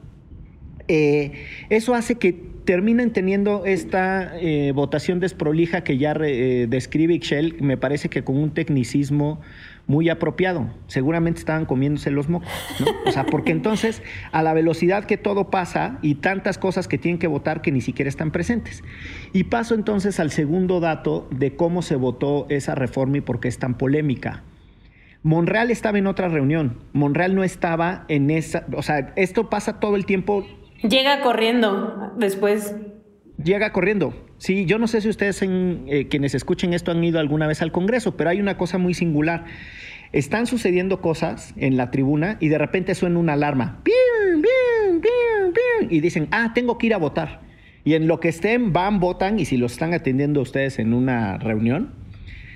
Eh, 0.87 1.31
eso 1.69 1.95
hace 1.95 2.15
que 2.15 2.33
terminen 2.65 3.13
teniendo 3.13 3.65
esta 3.65 4.37
eh, 4.39 4.71
votación 4.73 5.19
desprolija 5.19 5.83
que 5.83 5.97
ya 5.97 6.13
describe 6.13 7.13
Ixchel, 7.13 7.57
me 7.61 7.77
parece 7.77 8.09
que 8.09 8.23
con 8.23 8.37
un 8.37 8.51
tecnicismo 8.51 9.39
muy 9.87 10.09
apropiado. 10.09 10.69
Seguramente 10.87 11.39
estaban 11.39 11.65
comiéndose 11.65 12.11
los 12.11 12.29
mocos, 12.29 12.49
¿no? 12.79 12.87
O 13.05 13.11
sea, 13.11 13.25
porque 13.25 13.51
entonces 13.51 14.01
a 14.31 14.41
la 14.43 14.53
velocidad 14.53 15.05
que 15.05 15.17
todo 15.17 15.49
pasa 15.49 15.99
y 16.01 16.15
tantas 16.15 16.57
cosas 16.57 16.87
que 16.87 16.97
tienen 16.97 17.19
que 17.19 17.27
votar 17.27 17.61
que 17.61 17.71
ni 17.71 17.81
siquiera 17.81 18.09
están 18.09 18.31
presentes. 18.31 18.83
Y 19.33 19.45
paso 19.45 19.75
entonces 19.75 20.19
al 20.19 20.31
segundo 20.31 20.79
dato 20.79 21.27
de 21.31 21.55
cómo 21.55 21.81
se 21.81 21.95
votó 21.95 22.47
esa 22.49 22.75
reforma 22.75 23.17
y 23.17 23.21
por 23.21 23.39
qué 23.39 23.47
es 23.47 23.59
tan 23.59 23.77
polémica. 23.77 24.43
Monreal 25.23 25.71
estaba 25.71 25.97
en 25.97 26.07
otra 26.07 26.27
reunión. 26.27 26.77
Monreal 26.93 27.35
no 27.35 27.43
estaba 27.43 28.05
en 28.09 28.29
esa, 28.29 28.65
o 28.75 28.83
sea, 28.83 29.13
esto 29.15 29.49
pasa 29.49 29.79
todo 29.79 29.95
el 29.95 30.05
tiempo. 30.05 30.45
Llega 30.81 31.21
corriendo 31.21 32.13
después. 32.17 32.75
Llega 33.43 33.71
corriendo. 33.71 34.13
Sí, 34.37 34.65
yo 34.65 34.77
no 34.77 34.87
sé 34.87 35.01
si 35.01 35.09
ustedes 35.09 35.41
eh, 35.41 36.07
quienes 36.09 36.35
escuchen 36.35 36.73
esto 36.73 36.91
han 36.91 37.03
ido 37.03 37.19
alguna 37.19 37.47
vez 37.47 37.61
al 37.61 37.71
Congreso, 37.71 38.17
pero 38.17 38.29
hay 38.29 38.41
una 38.41 38.57
cosa 38.57 38.77
muy 38.77 38.93
singular. 38.93 39.45
Están 40.11 40.45
sucediendo 40.45 41.01
cosas 41.01 41.53
en 41.57 41.77
la 41.77 41.91
tribuna 41.91 42.37
y 42.39 42.49
de 42.49 42.57
repente 42.57 42.95
suena 42.95 43.19
una 43.19 43.33
alarma. 43.33 43.81
Y 45.89 45.99
dicen, 45.99 46.27
ah, 46.31 46.51
tengo 46.53 46.77
que 46.77 46.87
ir 46.87 46.93
a 46.93 46.97
votar. 46.97 47.41
Y 47.83 47.93
en 47.93 48.07
lo 48.07 48.19
que 48.19 48.29
estén, 48.29 48.73
van, 48.73 48.99
votan 48.99 49.39
y 49.39 49.45
si 49.45 49.57
los 49.57 49.73
están 49.73 49.93
atendiendo 49.93 50.41
ustedes 50.41 50.79
en 50.79 50.93
una 50.93 51.37
reunión, 51.37 51.93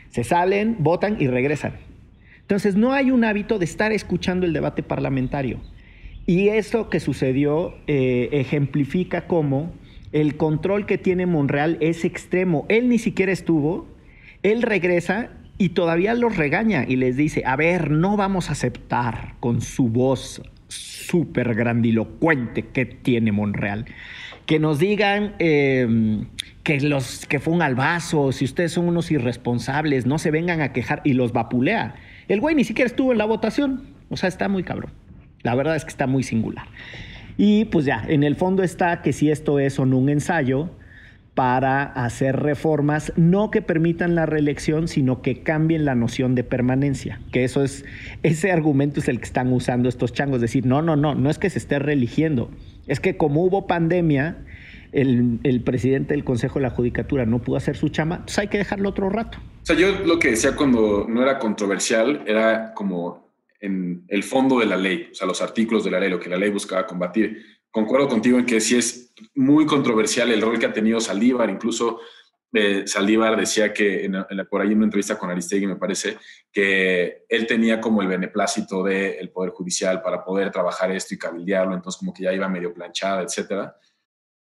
se 0.09 0.24
salen, 0.24 0.77
votan 0.79 1.17
y 1.19 1.27
regresan. 1.27 1.74
Entonces 2.41 2.75
no 2.75 2.93
hay 2.93 3.12
un 3.12 3.24
hábito 3.24 3.59
de 3.59 3.65
estar 3.65 3.91
escuchando 3.91 4.45
el 4.45 4.53
debate 4.53 4.81
parlamentario. 4.81 5.59
Y 6.25 6.50
eso 6.50 6.89
que 6.89 7.00
sucedió 7.00 7.75
eh, 7.88 8.29
ejemplifica 8.31 9.27
cómo 9.27 9.71
el 10.12 10.38
control 10.38 10.86
que 10.86 10.98
tiene 10.98 11.25
Monreal 11.25 11.78
es 11.82 12.06
extremo. 12.06 12.66
Él 12.70 12.89
ni 12.89 12.98
siquiera 12.98 13.32
estuvo, 13.32 13.88
él 14.44 14.62
regresa 14.62 15.32
y 15.58 15.70
todavía 15.70 16.13
los 16.13 16.38
regaña 16.38 16.86
y 16.88 16.96
les 16.96 17.18
dice, 17.18 17.44
a 17.46 17.56
ver, 17.56 17.92
no 17.92 18.18
vamos 18.18 18.50
a 18.50 18.54
aceptar 18.54 19.36
con 19.39 19.62
su 19.62 19.89
voz 19.89 20.42
súper 20.70 21.54
grandilocuente 21.56 22.68
que 22.68 22.86
tiene 22.86 23.32
Monreal, 23.32 23.86
que 24.46 24.60
nos 24.60 24.80
digan 24.80 25.36
em, 25.39 26.28
que, 26.63 26.80
los, 26.82 27.25
que 27.25 27.39
fue 27.39 27.54
un 27.54 27.62
albazo, 27.62 28.32
si 28.32 28.46
ustedes 28.46 28.72
son 28.72 28.88
unos 28.88 29.12
irresponsables, 29.12 30.06
no 30.06 30.18
se 30.18 30.32
vengan 30.32 30.62
a 30.62 30.72
quejar 30.72 31.01
y 31.04 31.13
los 31.13 31.34
vapulea. 31.34 31.96
El 32.28 32.39
güey 32.39 32.56
ni 32.56 32.63
siquiera 32.63 32.88
estuvo 32.88 33.12
en 33.12 33.18
la 33.18 33.25
votación, 33.25 33.84
o 34.10 34.18
sea, 34.18 34.30
está 34.30 34.48
muy 34.48 34.63
cabrón. 34.63 34.92
La 35.42 35.56
verdad 35.56 35.75
es 35.75 35.84
que 35.84 35.89
está 35.89 36.08
muy 36.08 36.24
singular. 36.24 36.68
Y 37.41 37.63
pues 37.63 37.86
ya, 37.86 38.03
en 38.05 38.24
el 38.24 38.36
fondo 38.36 38.63
está 38.63 39.01
que 39.01 39.13
si 39.13 39.31
esto 39.31 39.60
es 39.60 39.79
o 39.79 39.86
no 39.86 39.98
un 39.98 40.10
ensayo 40.10 40.69
para 41.36 41.84
hacer 41.84 42.36
reformas, 42.36 43.13
no 43.15 43.50
que 43.50 43.62
permitan 43.62 44.13
la 44.13 44.25
reelección, 44.25 44.89
sino 44.89 45.22
que 45.22 45.41
cambien 45.41 45.86
la 45.86 45.96
noción 45.96 46.36
de 46.36 46.43
permanencia, 46.43 47.22
que 47.31 47.46
eso 47.46 47.63
es, 47.63 47.86
ese 48.24 48.51
argumento 48.51 49.00
es 49.00 49.08
el 49.08 49.19
que 49.19 49.24
están 49.24 49.53
usando 49.53 49.88
estos 49.88 50.12
changos, 50.12 50.41
decir, 50.41 50.65
no, 50.65 50.81
no, 50.81 50.98
no, 50.98 51.15
no 51.15 51.29
es 51.29 51.39
que 51.39 51.50
se 51.50 51.60
esté 51.60 51.79
reeligiendo, 51.79 52.51
es 52.88 53.00
que 53.00 53.15
como 53.15 53.46
hubo 53.46 53.67
pandemia, 53.67 54.39
el, 54.91 55.39
el, 55.43 55.62
presidente 55.62 56.15
del 56.15 56.25
Consejo 56.25 56.60
de 56.60 56.63
la 56.63 56.72
Judicatura 56.72 57.25
no 57.25 57.39
pudo 57.39 57.55
hacer 57.55 57.77
su 57.77 57.88
chama, 57.88 58.24
pues 58.25 58.38
hay 58.38 58.50
que 58.50 58.58
dejarlo 58.58 58.89
otro 58.89 59.10
rato. 59.10 59.38
O 59.63 59.65
sea, 59.65 59.77
yo 59.77 59.91
lo 60.05 60.19
que 60.19 60.31
decía 60.31 60.58
cuando 60.58 61.05
no 61.08 61.22
era 61.22 61.39
controversial 61.39 62.22
era 62.27 62.74
como 62.74 63.28
en 63.60 64.06
el 64.08 64.24
fondo 64.24 64.60
de 64.60 64.66
la 64.66 64.78
ley, 64.78 65.10
o 65.12 65.16
sea, 65.16 65.28
los 65.28 65.42
artículos 65.42 65.84
de 65.84 65.92
la 65.92 66.00
ley, 66.00 66.10
lo 66.10 66.20
que 66.20 66.30
la 66.30 66.38
ley 66.38 66.50
buscaba 66.50 66.88
combatir. 66.88 67.60
Concuerdo 67.72 68.08
contigo 68.08 68.39
en 68.39 68.46
que 68.46 68.62
sí 68.62 68.78
es 68.78 69.13
muy 69.36 69.66
controversial 69.66 70.32
el 70.32 70.42
rol 70.42 70.58
que 70.58 70.66
ha 70.66 70.74
tenido 70.74 71.00
Saldívar, 71.00 71.50
incluso 71.50 72.00
eh, 72.51 72.88
Saldívar 72.88 73.38
decía 73.38 73.74
que 73.74 74.06
en, 74.06 74.25
por 74.50 74.62
ahí 74.62 74.72
en 74.72 74.78
una 74.78 74.86
entrevista 74.86 75.18
con 75.18 75.30
Aristegui 75.30 75.68
me 75.68 75.75
parece 75.75 76.18
que 76.51 77.25
él 77.30 77.46
tenía 77.46 77.80
como 77.80 78.01
el 78.01 78.08
beneplácito 78.08 78.84
del 78.84 79.30
Poder 79.30 79.51
Judicial 79.51 80.01
para 80.01 80.24
poder 80.24 80.51
trabajar 80.51 80.92
esto 80.92 81.13
y 81.13 81.20
cabildearlo, 81.20 81.75
entonces 81.75 82.00
como 82.00 82.13
que 82.13 82.24
ya 82.24 82.34
iba 82.34 82.50
medio 82.50 82.74
planchada, 82.74 83.22
etcétera. 83.22 83.75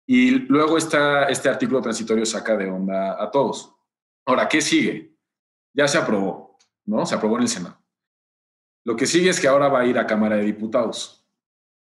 Y 0.05 0.31
luego 0.31 0.77
está, 0.77 1.25
este 1.25 1.49
artículo 1.49 1.81
transitorio 1.81 2.25
saca 2.25 2.55
de 2.55 2.69
onda 2.69 3.21
a 3.21 3.29
todos. 3.29 3.75
Ahora, 4.25 4.47
¿qué 4.47 4.61
sigue? 4.61 5.13
Ya 5.73 5.85
se 5.87 5.97
aprobó, 5.97 6.57
¿no? 6.85 7.05
Se 7.05 7.15
aprobó 7.15 7.35
en 7.35 7.43
el 7.43 7.49
Senado. 7.49 7.76
Lo 8.87 8.95
que 8.95 9.05
sigue 9.05 9.29
es 9.29 9.41
que 9.41 9.49
ahora 9.49 9.67
va 9.67 9.81
a 9.81 9.85
ir 9.85 9.97
a 9.97 10.07
Cámara 10.07 10.37
de 10.37 10.45
Diputados. 10.45 11.27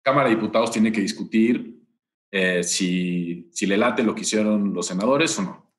Cámara 0.03 0.27
de 0.27 0.35
Diputados 0.35 0.69
tiene 0.69 0.91
que 0.91 0.99
discutir 0.99 1.81
eh, 2.29 2.61
si, 2.61 3.49
si 3.53 3.65
le 3.67 3.77
late 3.77 4.03
lo 4.03 4.13
que 4.13 4.23
hicieron 4.23 4.73
los 4.73 4.87
senadores 4.87 5.39
o 5.39 5.43
no. 5.43 5.73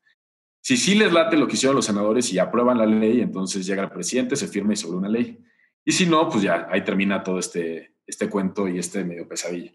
Si 0.62 0.78
sí 0.78 0.94
les 0.94 1.12
late 1.12 1.36
lo 1.36 1.46
que 1.46 1.56
hicieron 1.56 1.76
los 1.76 1.84
senadores 1.84 2.32
y 2.32 2.38
aprueban 2.38 2.78
la 2.78 2.86
ley, 2.86 3.20
entonces 3.20 3.66
llega 3.66 3.82
el 3.82 3.90
presidente, 3.90 4.34
se 4.34 4.48
firma 4.48 4.72
y 4.72 4.76
sobre 4.76 4.96
una 4.96 5.10
ley. 5.10 5.38
Y 5.84 5.92
si 5.92 6.06
no, 6.06 6.26
pues 6.30 6.42
ya 6.42 6.66
ahí 6.70 6.82
termina 6.84 7.22
todo 7.22 7.38
este, 7.38 7.96
este 8.06 8.30
cuento 8.30 8.66
y 8.66 8.78
este 8.78 9.04
medio 9.04 9.28
pesadilla. 9.28 9.72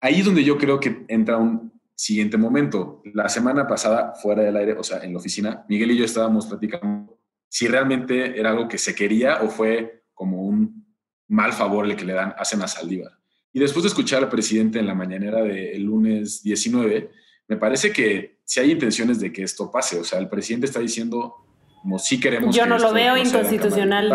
Ahí 0.00 0.20
es 0.20 0.24
donde 0.24 0.44
yo 0.44 0.56
creo 0.56 0.78
que 0.78 1.04
entra 1.08 1.38
un 1.38 1.72
siguiente 1.96 2.36
momento. 2.36 3.02
La 3.14 3.28
semana 3.28 3.66
pasada, 3.66 4.14
fuera 4.14 4.44
del 4.44 4.56
aire, 4.56 4.74
o 4.74 4.84
sea, 4.84 5.02
en 5.02 5.12
la 5.12 5.18
oficina, 5.18 5.66
Miguel 5.68 5.90
y 5.90 5.96
yo 5.96 6.04
estábamos 6.04 6.46
platicando 6.46 7.18
si 7.48 7.66
realmente 7.66 8.38
era 8.38 8.50
algo 8.50 8.68
que 8.68 8.78
se 8.78 8.94
quería 8.94 9.42
o 9.42 9.48
fue 9.48 10.04
como 10.14 10.42
un 10.42 10.83
mal 11.28 11.52
favor 11.52 11.86
el 11.86 11.96
que 11.96 12.04
le 12.04 12.12
dan, 12.12 12.34
hacen 12.38 12.62
a 12.62 12.68
Saldívar. 12.68 13.12
Y 13.52 13.60
después 13.60 13.84
de 13.84 13.88
escuchar 13.88 14.22
al 14.22 14.28
presidente 14.28 14.78
en 14.78 14.86
la 14.86 14.94
mañanera 14.94 15.42
del 15.42 15.82
lunes 15.82 16.42
19, 16.42 17.10
me 17.48 17.56
parece 17.56 17.92
que 17.92 18.38
si 18.44 18.60
hay 18.60 18.70
intenciones 18.70 19.20
de 19.20 19.32
que 19.32 19.42
esto 19.42 19.70
pase. 19.70 19.98
O 20.00 20.04
sea, 20.04 20.18
el 20.18 20.28
presidente 20.28 20.66
está 20.66 20.80
diciendo 20.80 21.36
como 21.80 21.98
sí 21.98 22.18
queremos. 22.18 22.54
Yo 22.54 22.66
no 22.66 22.78
lo 22.78 22.92
veo 22.92 23.16
inconstitucional. 23.16 24.10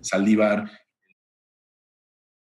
Saldívar 0.00 0.70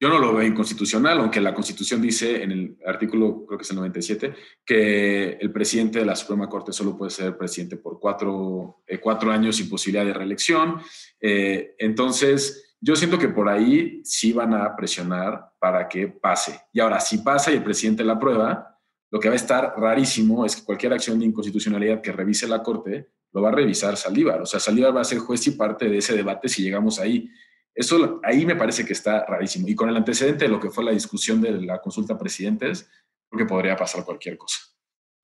yo 0.02 0.08
no 0.08 0.18
lo 0.18 0.34
veo 0.34 0.44
inconstitucional, 0.44 1.20
aunque 1.20 1.40
la 1.40 1.54
Constitución 1.54 2.02
dice 2.02 2.42
en 2.42 2.50
el 2.50 2.76
artículo, 2.84 3.46
creo 3.46 3.56
que 3.56 3.62
es 3.62 3.70
el 3.70 3.76
97, 3.76 4.34
que 4.66 5.34
el 5.34 5.52
presidente 5.52 6.00
de 6.00 6.04
la 6.04 6.16
Suprema 6.16 6.48
Corte 6.48 6.72
solo 6.72 6.98
puede 6.98 7.12
ser 7.12 7.38
presidente 7.38 7.76
por 7.76 8.00
cuatro, 8.00 8.82
eh, 8.84 8.98
cuatro 8.98 9.30
años 9.30 9.54
sin 9.54 9.68
posibilidad 9.68 10.04
de 10.04 10.12
reelección. 10.12 10.80
Eh, 11.20 11.76
entonces, 11.78 12.71
yo 12.84 12.96
siento 12.96 13.16
que 13.16 13.28
por 13.28 13.48
ahí 13.48 14.00
sí 14.04 14.32
van 14.32 14.54
a 14.54 14.74
presionar 14.74 15.52
para 15.60 15.88
que 15.88 16.08
pase. 16.08 16.60
Y 16.72 16.80
ahora, 16.80 16.98
si 16.98 17.18
pasa 17.18 17.52
y 17.52 17.54
el 17.54 17.62
presidente 17.62 18.02
la 18.02 18.14
aprueba, 18.14 18.76
lo 19.12 19.20
que 19.20 19.28
va 19.28 19.34
a 19.34 19.36
estar 19.36 19.74
rarísimo 19.76 20.44
es 20.44 20.56
que 20.56 20.64
cualquier 20.64 20.92
acción 20.92 21.20
de 21.20 21.26
inconstitucionalidad 21.26 22.00
que 22.00 22.10
revise 22.10 22.48
la 22.48 22.60
Corte 22.60 23.12
lo 23.32 23.40
va 23.40 23.50
a 23.50 23.52
revisar 23.52 23.96
Saldívar. 23.96 24.42
O 24.42 24.46
sea, 24.46 24.58
Saldívar 24.58 24.96
va 24.96 25.02
a 25.02 25.04
ser 25.04 25.18
juez 25.18 25.46
y 25.46 25.52
parte 25.52 25.88
de 25.88 25.98
ese 25.98 26.16
debate 26.16 26.48
si 26.48 26.62
llegamos 26.62 26.98
ahí. 26.98 27.30
Eso 27.72 28.20
ahí 28.24 28.44
me 28.44 28.56
parece 28.56 28.84
que 28.84 28.94
está 28.94 29.24
rarísimo. 29.26 29.68
Y 29.68 29.76
con 29.76 29.88
el 29.88 29.96
antecedente 29.96 30.46
de 30.46 30.50
lo 30.50 30.58
que 30.58 30.70
fue 30.70 30.82
la 30.82 30.90
discusión 30.90 31.40
de 31.40 31.52
la 31.52 31.80
consulta 31.80 32.18
presidentes, 32.18 32.90
creo 33.30 33.46
que 33.46 33.48
podría 33.48 33.76
pasar 33.76 34.04
cualquier 34.04 34.36
cosa. 34.36 34.58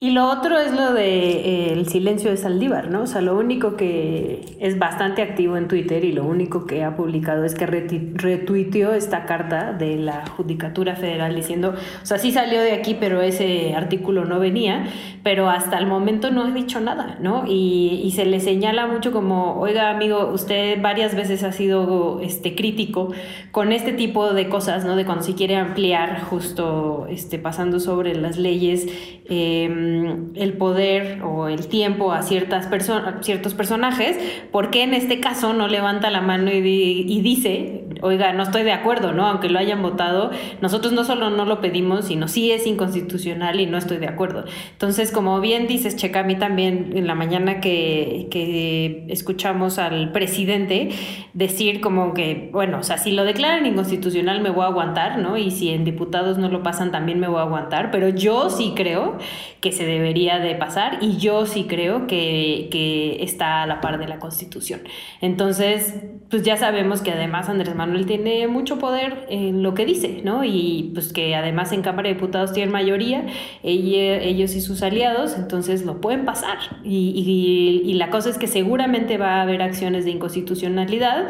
Y 0.01 0.11
lo 0.11 0.29
otro 0.29 0.57
es 0.57 0.71
lo 0.71 0.93
de 0.93 1.09
eh, 1.09 1.73
el 1.73 1.89
silencio 1.89 2.31
de 2.31 2.37
Saldívar, 2.37 2.89
¿no? 2.89 3.01
O 3.01 3.05
sea, 3.05 3.19
lo 3.19 3.37
único 3.37 3.75
que 3.75 4.55
es 4.61 4.79
bastante 4.79 5.21
activo 5.21 5.57
en 5.57 5.67
Twitter 5.67 6.05
y 6.05 6.13
lo 6.13 6.23
único 6.23 6.65
que 6.65 6.85
ha 6.85 6.95
publicado 6.95 7.43
es 7.43 7.53
que 7.53 7.65
retuiteó 7.65 8.93
esta 8.93 9.25
carta 9.25 9.73
de 9.73 9.97
la 9.97 10.25
Judicatura 10.25 10.95
Federal 10.95 11.35
diciendo, 11.35 11.73
o 12.01 12.05
sea, 12.05 12.17
sí 12.17 12.31
salió 12.31 12.61
de 12.61 12.71
aquí, 12.71 12.95
pero 12.97 13.19
ese 13.21 13.75
artículo 13.75 14.23
no 14.23 14.39
venía, 14.39 14.85
pero 15.21 15.49
hasta 15.49 15.77
el 15.77 15.85
momento 15.85 16.31
no 16.31 16.45
ha 16.45 16.51
dicho 16.51 16.79
nada, 16.79 17.17
¿no? 17.19 17.43
Y, 17.45 17.99
y 18.01 18.11
se 18.11 18.23
le 18.23 18.39
señala 18.39 18.87
mucho 18.87 19.11
como, 19.11 19.59
oiga, 19.59 19.89
amigo, 19.89 20.31
usted 20.33 20.81
varias 20.81 21.13
veces 21.13 21.43
ha 21.43 21.51
sido 21.51 22.21
este, 22.21 22.55
crítico 22.55 23.11
con 23.51 23.73
este 23.73 23.91
tipo 23.91 24.31
de 24.33 24.47
cosas, 24.47 24.85
¿no? 24.85 24.95
De 24.95 25.03
cuando 25.03 25.25
se 25.25 25.35
quiere 25.35 25.57
ampliar 25.57 26.21
justo 26.21 27.05
este, 27.09 27.37
pasando 27.37 27.81
sobre 27.81 28.15
las 28.15 28.37
leyes. 28.37 28.87
Eh, 29.31 29.88
el 30.35 30.53
poder 30.53 31.21
o 31.23 31.47
el 31.47 31.67
tiempo 31.67 32.11
a 32.11 32.21
ciertas 32.21 32.67
personas, 32.67 33.25
ciertos 33.25 33.53
personajes, 33.53 34.17
¿por 34.51 34.69
qué 34.69 34.83
en 34.83 34.93
este 34.93 35.19
caso 35.19 35.53
no 35.53 35.67
levanta 35.67 36.09
la 36.09 36.21
mano 36.21 36.51
y, 36.51 37.05
y, 37.07 37.21
dice, 37.21 37.85
oiga, 38.01 38.33
no 38.33 38.43
estoy 38.43 38.63
de 38.63 38.71
acuerdo, 38.71 39.13
¿no? 39.13 39.25
Aunque 39.27 39.49
lo 39.49 39.59
hayan 39.59 39.81
votado, 39.81 40.31
nosotros 40.61 40.93
no 40.93 41.03
solo 41.03 41.29
no 41.29 41.45
lo 41.45 41.61
pedimos, 41.61 42.05
sino 42.05 42.27
sí 42.27 42.51
es 42.51 42.67
inconstitucional 42.67 43.59
y 43.59 43.65
no 43.65 43.77
estoy 43.77 43.97
de 43.97 44.07
acuerdo. 44.07 44.45
Entonces, 44.71 45.11
como 45.11 45.39
bien 45.41 45.67
dices, 45.67 45.95
Checa, 45.95 46.21
a 46.21 46.23
mí 46.23 46.35
también 46.35 46.91
en 46.95 47.07
la 47.07 47.15
mañana 47.15 47.59
que, 47.61 48.27
que 48.31 49.05
escuchamos 49.09 49.79
al 49.79 50.11
presidente 50.11 50.89
decir 51.33 51.81
como 51.81 52.13
que, 52.13 52.49
bueno, 52.51 52.79
o 52.79 52.83
sea, 52.83 52.97
si 52.97 53.11
lo 53.11 53.23
declaran 53.23 53.65
inconstitucional 53.65 54.41
me 54.41 54.49
voy 54.49 54.63
a 54.63 54.67
aguantar, 54.67 55.19
¿no? 55.19 55.37
Y 55.37 55.51
si 55.51 55.69
en 55.69 55.85
diputados 55.85 56.37
no 56.37 56.49
lo 56.49 56.63
pasan 56.63 56.91
también 56.91 57.19
me 57.19 57.27
voy 57.27 57.39
a 57.39 57.43
aguantar, 57.43 57.91
pero 57.91 58.09
yo 58.09 58.49
sí 58.49 58.73
creo 58.75 59.17
que 59.61 59.71
se 59.71 59.85
debería 59.85 60.39
de 60.39 60.55
pasar 60.55 60.99
y 61.01 61.17
yo 61.17 61.45
sí 61.45 61.65
creo 61.67 62.07
que, 62.07 62.69
que, 62.71 63.23
está 63.23 63.63
a 63.63 63.67
la 63.67 63.81
par 63.81 63.99
de 63.99 64.07
la 64.07 64.19
Constitución. 64.19 64.81
Entonces, 65.21 65.95
pues 66.29 66.43
ya 66.43 66.57
sabemos 66.57 67.01
que 67.01 67.11
además 67.11 67.49
Andrés 67.49 67.75
Manuel 67.75 67.88
tiene 68.05 68.47
mucho 68.47 68.79
poder 68.79 69.25
en 69.29 69.63
lo 69.63 69.73
que 69.73 69.85
dice, 69.85 70.21
¿no? 70.23 70.43
Y 70.43 70.91
pues 70.93 71.13
que 71.13 71.35
además 71.35 71.71
en 71.71 71.81
Cámara 71.81 72.09
de 72.09 72.15
Diputados 72.15 72.53
tienen 72.53 72.71
mayoría, 72.71 73.25
ellos 73.63 74.55
y 74.55 74.61
sus 74.61 74.81
aliados, 74.83 75.35
entonces 75.37 75.85
lo 75.85 76.01
pueden 76.01 76.25
pasar. 76.25 76.57
Y 76.83 77.93
la 77.95 78.09
cosa 78.09 78.29
es 78.29 78.37
que 78.37 78.47
seguramente 78.47 79.17
va 79.17 79.35
a 79.35 79.41
haber 79.41 79.61
acciones 79.61 80.05
de 80.05 80.11
inconstitucionalidad 80.11 81.27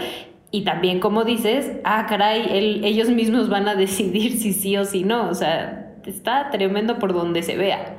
y 0.52 0.64
también, 0.64 1.00
como 1.00 1.26
dices, 1.26 1.74
ah, 1.84 2.08
caray, 2.10 2.82
ellos 2.84 3.10
mismos 3.10 3.50
van 3.50 3.68
a 3.68 3.76
decidir 3.76 4.34
si 4.34 4.54
sí 4.54 4.78
o 4.78 4.86
si 4.86 5.04
no. 5.04 5.30
O 5.30 5.36
sea, 5.36 5.96
está 6.06 6.50
tremendo 6.50 6.98
por 6.98 7.14
donde 7.14 7.44
se 7.44 7.56
vea. 7.56 7.96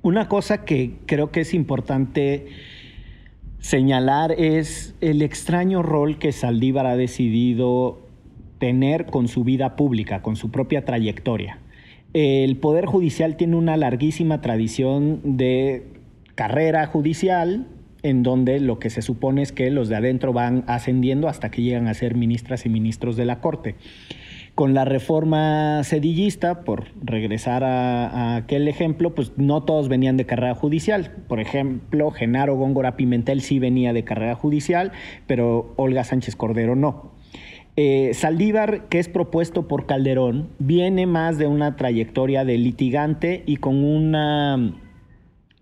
Una 0.00 0.28
cosa 0.28 0.64
que 0.64 0.96
creo 1.06 1.30
que 1.30 1.40
es 1.40 1.52
importante 1.52 2.46
señalar 3.64 4.32
es 4.32 4.94
el 5.00 5.22
extraño 5.22 5.82
rol 5.82 6.18
que 6.18 6.32
Saldívar 6.32 6.84
ha 6.84 6.98
decidido 6.98 7.98
tener 8.58 9.06
con 9.06 9.26
su 9.26 9.42
vida 9.42 9.74
pública, 9.74 10.20
con 10.20 10.36
su 10.36 10.50
propia 10.50 10.84
trayectoria. 10.84 11.60
El 12.12 12.58
Poder 12.58 12.84
Judicial 12.84 13.38
tiene 13.38 13.56
una 13.56 13.78
larguísima 13.78 14.42
tradición 14.42 15.38
de 15.38 15.86
carrera 16.34 16.86
judicial, 16.86 17.66
en 18.02 18.22
donde 18.22 18.60
lo 18.60 18.78
que 18.78 18.90
se 18.90 19.00
supone 19.00 19.40
es 19.40 19.52
que 19.52 19.70
los 19.70 19.88
de 19.88 19.96
adentro 19.96 20.34
van 20.34 20.64
ascendiendo 20.66 21.26
hasta 21.26 21.50
que 21.50 21.62
llegan 21.62 21.88
a 21.88 21.94
ser 21.94 22.16
ministras 22.16 22.66
y 22.66 22.68
ministros 22.68 23.16
de 23.16 23.24
la 23.24 23.40
Corte. 23.40 23.76
Con 24.54 24.72
la 24.72 24.84
reforma 24.84 25.82
sedillista, 25.82 26.62
por 26.62 26.84
regresar 27.02 27.64
a, 27.64 28.36
aquel 28.36 28.68
ejemplo, 28.68 29.12
pues 29.12 29.32
no 29.36 29.64
todos 29.64 29.88
venían 29.88 30.16
de 30.16 30.26
carrera 30.26 30.54
judicial. 30.54 31.10
Por 31.26 31.40
ejemplo, 31.40 32.12
Genaro 32.12 32.54
Góngora 32.54 32.96
Pimentel 32.96 33.40
sí 33.40 33.58
venía 33.58 33.92
de 33.92 34.04
carrera 34.04 34.36
judicial, 34.36 34.92
pero 35.26 35.72
Olga 35.76 36.04
Sánchez 36.04 36.36
Cordero 36.36 36.76
no. 36.76 37.10
Eh, 37.76 38.12
Saldívar, 38.14 38.88
que 38.88 39.00
es 39.00 39.08
propuesto 39.08 39.66
por 39.66 39.86
Calderón, 39.86 40.50
viene 40.60 41.06
más 41.06 41.36
de 41.36 41.48
una 41.48 41.74
trayectoria 41.74 42.44
de 42.44 42.56
litigante 42.56 43.42
y 43.46 43.56
con 43.56 43.82
una 43.82 44.74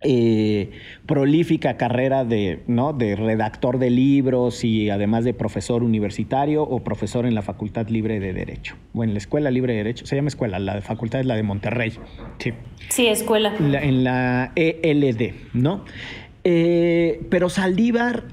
eh, 0.04 0.70
prolífica 1.06 1.76
carrera 1.76 2.24
de, 2.24 2.62
¿no? 2.66 2.92
de 2.92 3.16
redactor 3.16 3.78
de 3.78 3.90
libros 3.90 4.64
y 4.64 4.90
además 4.90 5.24
de 5.24 5.34
profesor 5.34 5.82
universitario 5.82 6.62
o 6.62 6.80
profesor 6.80 7.26
en 7.26 7.34
la 7.34 7.42
Facultad 7.42 7.88
Libre 7.88 8.20
de 8.20 8.32
Derecho. 8.32 8.76
O 8.94 9.04
en 9.04 9.12
la 9.12 9.18
Escuela 9.18 9.50
Libre 9.50 9.72
de 9.72 9.78
Derecho. 9.78 10.06
Se 10.06 10.16
llama 10.16 10.28
escuela, 10.28 10.58
la 10.58 10.80
facultad 10.80 11.20
es 11.20 11.26
la 11.26 11.36
de 11.36 11.42
Monterrey. 11.42 11.92
Sí, 12.38 12.52
sí 12.88 13.06
escuela. 13.06 13.54
en 13.58 14.04
la 14.04 14.52
ELD, 14.56 15.34
¿no? 15.54 15.84
Eh, 16.44 17.24
pero 17.30 17.48
Saldívar 17.48 18.24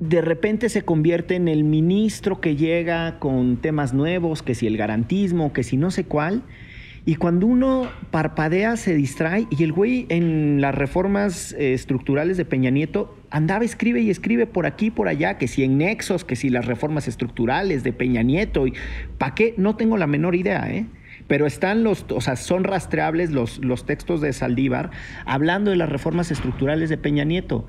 de 0.00 0.20
repente 0.20 0.68
se 0.68 0.82
convierte 0.82 1.36
en 1.36 1.48
el 1.48 1.64
ministro 1.64 2.40
que 2.40 2.56
llega 2.56 3.18
con 3.18 3.56
temas 3.56 3.94
nuevos, 3.94 4.42
que 4.42 4.54
si 4.54 4.66
el 4.66 4.76
garantismo, 4.76 5.52
que 5.52 5.62
si 5.62 5.76
no 5.76 5.90
sé 5.90 6.04
cuál 6.04 6.42
y 7.06 7.16
cuando 7.16 7.46
uno 7.46 7.90
parpadea, 8.10 8.76
se 8.76 8.94
distrae. 8.94 9.46
Y 9.50 9.62
el 9.62 9.72
güey 9.72 10.06
en 10.08 10.62
las 10.62 10.74
reformas 10.74 11.52
eh, 11.52 11.74
estructurales 11.74 12.38
de 12.38 12.46
Peña 12.46 12.70
Nieto 12.70 13.14
andaba, 13.30 13.64
escribe 13.64 14.00
y 14.00 14.08
escribe 14.08 14.46
por 14.46 14.64
aquí, 14.64 14.90
por 14.90 15.08
allá, 15.08 15.36
que 15.36 15.46
si 15.46 15.64
en 15.64 15.76
nexos, 15.76 16.24
que 16.24 16.34
si 16.34 16.48
las 16.48 16.64
reformas 16.64 17.06
estructurales 17.06 17.84
de 17.84 17.92
Peña 17.92 18.22
Nieto. 18.22 18.66
Y, 18.66 18.72
¿Para 19.18 19.34
qué? 19.34 19.54
No 19.58 19.76
tengo 19.76 19.98
la 19.98 20.06
menor 20.06 20.34
idea, 20.34 20.70
¿eh? 20.72 20.86
Pero 21.26 21.46
están 21.46 21.84
los, 21.84 22.06
o 22.08 22.20
sea, 22.20 22.36
son 22.36 22.64
rastreables 22.64 23.30
los, 23.30 23.58
los 23.58 23.84
textos 23.84 24.20
de 24.20 24.32
Saldívar 24.32 24.90
hablando 25.26 25.70
de 25.70 25.76
las 25.76 25.88
reformas 25.88 26.30
estructurales 26.30 26.88
de 26.88 26.96
Peña 26.96 27.24
Nieto. 27.24 27.66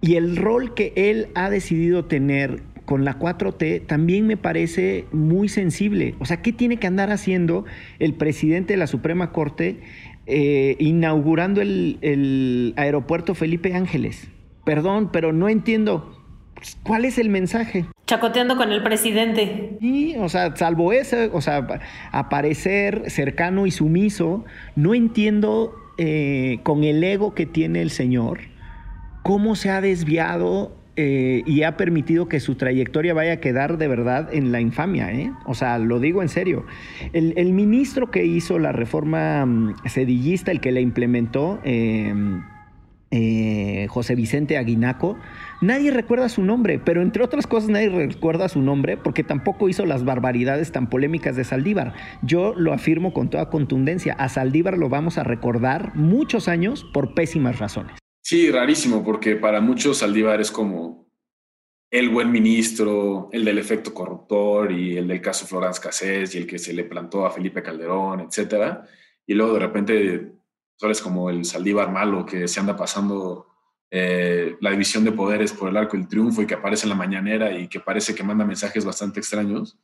Y 0.00 0.16
el 0.16 0.36
rol 0.36 0.72
que 0.72 0.94
él 0.96 1.28
ha 1.34 1.50
decidido 1.50 2.06
tener 2.06 2.62
con 2.90 3.04
la 3.04 3.20
4T 3.20 3.86
también 3.86 4.26
me 4.26 4.36
parece 4.36 5.04
muy 5.12 5.48
sensible. 5.48 6.16
O 6.18 6.24
sea, 6.24 6.42
¿qué 6.42 6.52
tiene 6.52 6.78
que 6.78 6.88
andar 6.88 7.12
haciendo 7.12 7.64
el 8.00 8.14
presidente 8.14 8.72
de 8.72 8.78
la 8.78 8.88
Suprema 8.88 9.30
Corte 9.30 9.78
eh, 10.26 10.74
inaugurando 10.80 11.60
el, 11.60 12.74
aeropuerto 12.76 13.36
Felipe 13.36 13.76
Ángeles? 13.76 14.26
Perdón, 14.64 15.10
pero 15.12 15.32
no 15.32 15.48
entiendo. 15.48 16.20
¿Cuál 16.82 17.04
es 17.04 17.18
el 17.18 17.28
mensaje? 17.28 17.84
Chacoteando 18.08 18.56
con 18.56 18.72
el 18.72 18.82
presidente. 18.82 19.76
Y, 19.80 20.16
o 20.16 20.28
sea, 20.28 20.56
salvo 20.56 20.92
ese, 20.92 21.30
o 21.32 21.40
sea, 21.40 21.64
aparecer 22.10 23.08
cercano 23.08 23.68
y 23.68 23.70
sumiso, 23.70 24.44
no 24.74 24.96
entiendo 24.96 25.76
eh, 25.96 26.58
con 26.64 26.82
el 26.82 27.04
ego 27.04 27.34
que 27.34 27.46
tiene 27.46 27.82
el 27.82 27.90
señor 27.90 28.40
cómo 29.22 29.54
se 29.54 29.70
ha 29.70 29.80
desviado 29.80 30.72
eh, 31.02 31.42
y 31.46 31.62
ha 31.62 31.78
permitido 31.78 32.28
que 32.28 32.40
su 32.40 32.56
trayectoria 32.56 33.14
vaya 33.14 33.32
a 33.32 33.36
quedar 33.38 33.78
de 33.78 33.88
verdad 33.88 34.28
en 34.34 34.52
la 34.52 34.60
infamia. 34.60 35.10
¿eh? 35.10 35.32
O 35.46 35.54
sea, 35.54 35.78
lo 35.78 35.98
digo 35.98 36.20
en 36.20 36.28
serio. 36.28 36.66
El, 37.14 37.54
ministro 37.54 38.10
que 38.10 38.26
hizo 38.26 38.58
la 38.58 38.72
reforma 38.72 39.46
mm, 39.46 39.76
sedillista, 39.86 40.50
el 40.50 40.60
que 40.60 40.72
la 40.72 40.80
implementó, 40.80 41.58
em, 41.64 42.42
eh, 43.10 43.86
José 43.88 44.14
Vicente 44.14 44.58
Aguinaco, 44.58 45.16
nadie 45.62 45.90
recuerda 45.90 46.28
su 46.28 46.42
nombre, 46.42 46.78
pero 46.78 47.00
entre 47.00 47.24
otras 47.24 47.46
cosas 47.46 47.70
nadie 47.70 47.88
recuerda 47.88 48.50
su 48.50 48.60
nombre 48.60 48.98
porque 48.98 49.24
tampoco 49.24 49.70
hizo 49.70 49.86
las 49.86 50.04
barbaridades 50.04 50.70
tan 50.70 50.90
polémicas 50.90 51.34
de 51.34 51.44
Saldívar. 51.44 51.94
Yo 52.20 52.52
lo 52.54 52.74
afirmo 52.74 53.14
con 53.14 53.30
toda 53.30 53.48
contundencia, 53.48 54.12
a 54.12 54.28
Saldívar 54.28 54.76
lo 54.76 54.90
vamos 54.90 55.16
a 55.16 55.24
recordar 55.24 55.94
muchos 55.94 56.46
años 56.46 56.84
por 56.92 57.14
pésimas 57.14 57.58
razones. 57.58 57.99
Sí, 58.30 58.48
rarísimo, 58.48 59.02
porque 59.02 59.34
para 59.34 59.60
muchos 59.60 59.98
Saldívar 59.98 60.40
es 60.40 60.52
como 60.52 61.10
el 61.90 62.10
buen 62.10 62.30
ministro, 62.30 63.28
el 63.32 63.44
del 63.44 63.58
efecto 63.58 63.92
corruptor 63.92 64.70
y 64.70 64.96
el 64.96 65.08
del 65.08 65.20
caso 65.20 65.48
Florence 65.48 65.80
Cassés 65.80 66.32
y 66.36 66.38
el 66.38 66.46
que 66.46 66.60
se 66.60 66.72
le 66.72 66.84
plantó 66.84 67.26
a 67.26 67.32
Felipe 67.32 67.60
Calderón, 67.60 68.20
etcétera. 68.20 68.86
Y 69.26 69.34
luego 69.34 69.54
de 69.54 69.58
repente 69.58 70.32
solo 70.76 70.92
es 70.92 71.02
como 71.02 71.28
el 71.28 71.44
Saldívar 71.44 71.90
malo 71.90 72.24
que 72.24 72.46
se 72.46 72.60
anda 72.60 72.76
pasando 72.76 73.48
eh, 73.90 74.54
la 74.60 74.70
división 74.70 75.02
de 75.02 75.10
poderes 75.10 75.52
por 75.52 75.68
el 75.68 75.76
arco 75.76 75.96
del 75.96 76.06
triunfo 76.06 76.40
y 76.40 76.46
que 76.46 76.54
aparece 76.54 76.84
en 76.84 76.90
la 76.90 76.94
mañanera 76.94 77.50
y 77.58 77.66
que 77.66 77.80
parece 77.80 78.14
que 78.14 78.22
manda 78.22 78.44
mensajes 78.44 78.84
bastante 78.84 79.18
extraños. 79.18 79.76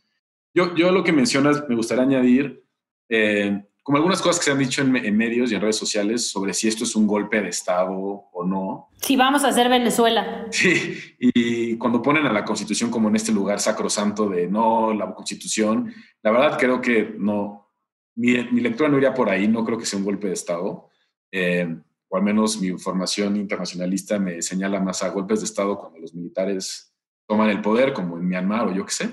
Yo, 0.54 0.72
yo 0.76 0.92
lo 0.92 1.02
que 1.02 1.12
mencionas, 1.12 1.68
me 1.68 1.74
gustaría 1.74 2.04
añadir, 2.04 2.62
eh, 3.08 3.60
como 3.86 3.98
algunas 3.98 4.20
cosas 4.20 4.40
que 4.40 4.46
se 4.46 4.50
han 4.50 4.58
dicho 4.58 4.82
en, 4.82 4.96
en, 4.96 5.16
medios 5.16 5.52
y 5.52 5.54
en 5.54 5.60
redes 5.60 5.76
sociales 5.76 6.28
sobre 6.28 6.52
si 6.52 6.66
esto 6.66 6.82
es 6.82 6.96
un 6.96 7.06
golpe 7.06 7.40
de 7.40 7.50
Estado 7.50 7.92
o 7.92 8.44
no. 8.44 8.88
Si 9.00 9.14
vamos 9.14 9.44
a 9.44 9.48
hacer 9.48 9.68
Venezuela. 9.68 10.48
Sí, 10.50 11.14
y 11.20 11.76
cuando 11.76 12.02
ponen 12.02 12.26
a 12.26 12.32
la 12.32 12.44
Constitución 12.44 12.90
como 12.90 13.08
en 13.08 13.14
este 13.14 13.30
lugar 13.30 13.60
sacrosanto 13.60 14.28
de 14.28 14.48
no, 14.48 14.92
la 14.92 15.14
Constitución, 15.14 15.94
la 16.20 16.32
verdad 16.32 16.58
creo 16.58 16.80
que 16.80 17.14
no, 17.16 17.70
mi, 18.16 18.32
mi 18.50 18.60
lectura 18.60 18.88
no 18.88 18.96
iría 18.96 19.14
por 19.14 19.30
ahí, 19.30 19.46
no 19.46 19.64
creo 19.64 19.78
que 19.78 19.86
sea 19.86 20.00
un 20.00 20.04
golpe 20.04 20.26
de 20.26 20.34
Estado. 20.34 20.88
Eh, 21.30 21.78
o 22.08 22.16
al 22.16 22.24
menos 22.24 22.60
mi 22.60 22.76
formación 22.78 23.36
internacionalista 23.36 24.18
me 24.18 24.42
señala 24.42 24.80
más 24.80 25.04
a 25.04 25.10
golpes 25.10 25.38
de 25.38 25.46
Estado 25.46 25.78
cuando 25.78 26.00
los 26.00 26.12
militares 26.12 26.92
toman 27.24 27.50
el 27.50 27.60
poder, 27.60 27.92
como 27.92 28.18
en 28.18 28.26
Myanmar 28.26 28.66
o 28.66 28.74
yo 28.74 28.84
qué 28.84 28.92
sé. 28.92 29.10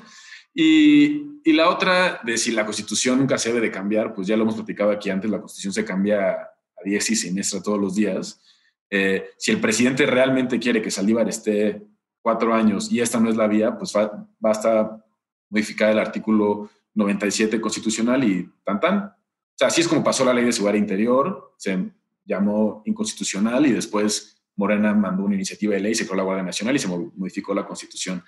Y, 0.52 1.33
y, 1.44 1.54
la 1.54 1.70
otra, 1.70 2.20
de 2.24 2.38
si 2.38 2.52
la 2.52 2.66
constitución 2.66 3.20
nunca 3.20 3.38
se 3.38 3.50
debe 3.50 3.68
de 3.68 3.72
cambiar, 3.72 4.14
pues 4.14 4.28
ya 4.28 4.36
lo 4.36 4.44
hemos 4.44 4.56
platicado 4.56 4.92
aquí 4.92 5.10
antes, 5.10 5.30
la 5.30 5.40
constitución 5.40 5.74
se 5.74 5.86
cambia 5.86 6.32
a 6.32 6.84
10 6.84 7.10
y 7.12 7.16
siniestra 7.16 7.62
todos 7.62 7.80
los 7.80 7.96
días. 7.96 8.42
Eh, 8.90 9.32
si 9.38 9.52
el 9.52 9.60
presidente 9.60 10.06
realmente 10.06 10.60
quiere 10.60 10.82
que 10.82 10.92
Saldívar 10.92 11.28
esté 11.28 11.82
cuatro 12.22 12.54
años 12.54 12.92
y 12.92 13.02
esta 13.02 13.20
no 13.20 13.30
es 13.30 13.36
la 13.36 13.48
vía, 13.48 13.78
pues 13.78 13.94
va, 13.96 14.28
basta 14.40 15.04
modificar 15.50 15.92
el 15.92 16.00
artículo 16.00 16.70
97 16.94 17.60
constitucional 17.60 18.24
y 18.24 18.50
tan 18.64 18.80
tan. 18.80 18.98
O 18.98 19.56
sea, 19.56 19.68
así 19.68 19.82
es 19.82 19.88
como 19.88 20.04
pasó 20.04 20.26
la 20.26 20.34
ley 20.34 20.46
de 20.46 20.52
seguridad 20.52 20.80
interior, 20.80 21.54
se 21.58 21.92
llamó 22.26 22.82
inconstitucional 22.86 23.66
y 23.66 23.72
después 23.72 24.42
Morena 24.56 24.94
mandó 24.94 25.24
una 25.24 25.36
iniciativa 25.36 25.74
de 25.74 25.82
ley, 25.82 25.96
se 25.96 26.06
creó 26.06 26.18
la 26.18 26.24
Guardia 26.24 26.44
Nacional 26.44 26.76
y 26.76 26.80
se 26.80 26.88
modificó 26.88 27.54
la 27.54 27.66
Constitución. 27.66 28.24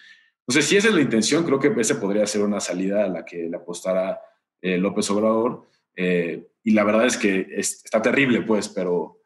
Entonces, 0.47 0.69
si 0.69 0.77
esa 0.77 0.89
es 0.89 0.93
la 0.93 1.01
intención, 1.01 1.43
creo 1.43 1.59
que 1.59 1.73
ese 1.79 1.95
podría 1.95 2.25
ser 2.27 2.41
una 2.43 2.59
salida 2.59 3.05
a 3.05 3.09
la 3.09 3.25
que 3.25 3.49
le 3.49 3.57
apostara 3.57 4.21
eh, 4.61 4.77
López 4.77 5.09
Obrador. 5.09 5.67
Eh, 5.95 6.47
y 6.63 6.71
la 6.71 6.83
verdad 6.83 7.05
es 7.05 7.17
que 7.17 7.47
es, 7.51 7.83
está 7.83 8.01
terrible, 8.01 8.41
pues, 8.41 8.69
pero, 8.69 9.21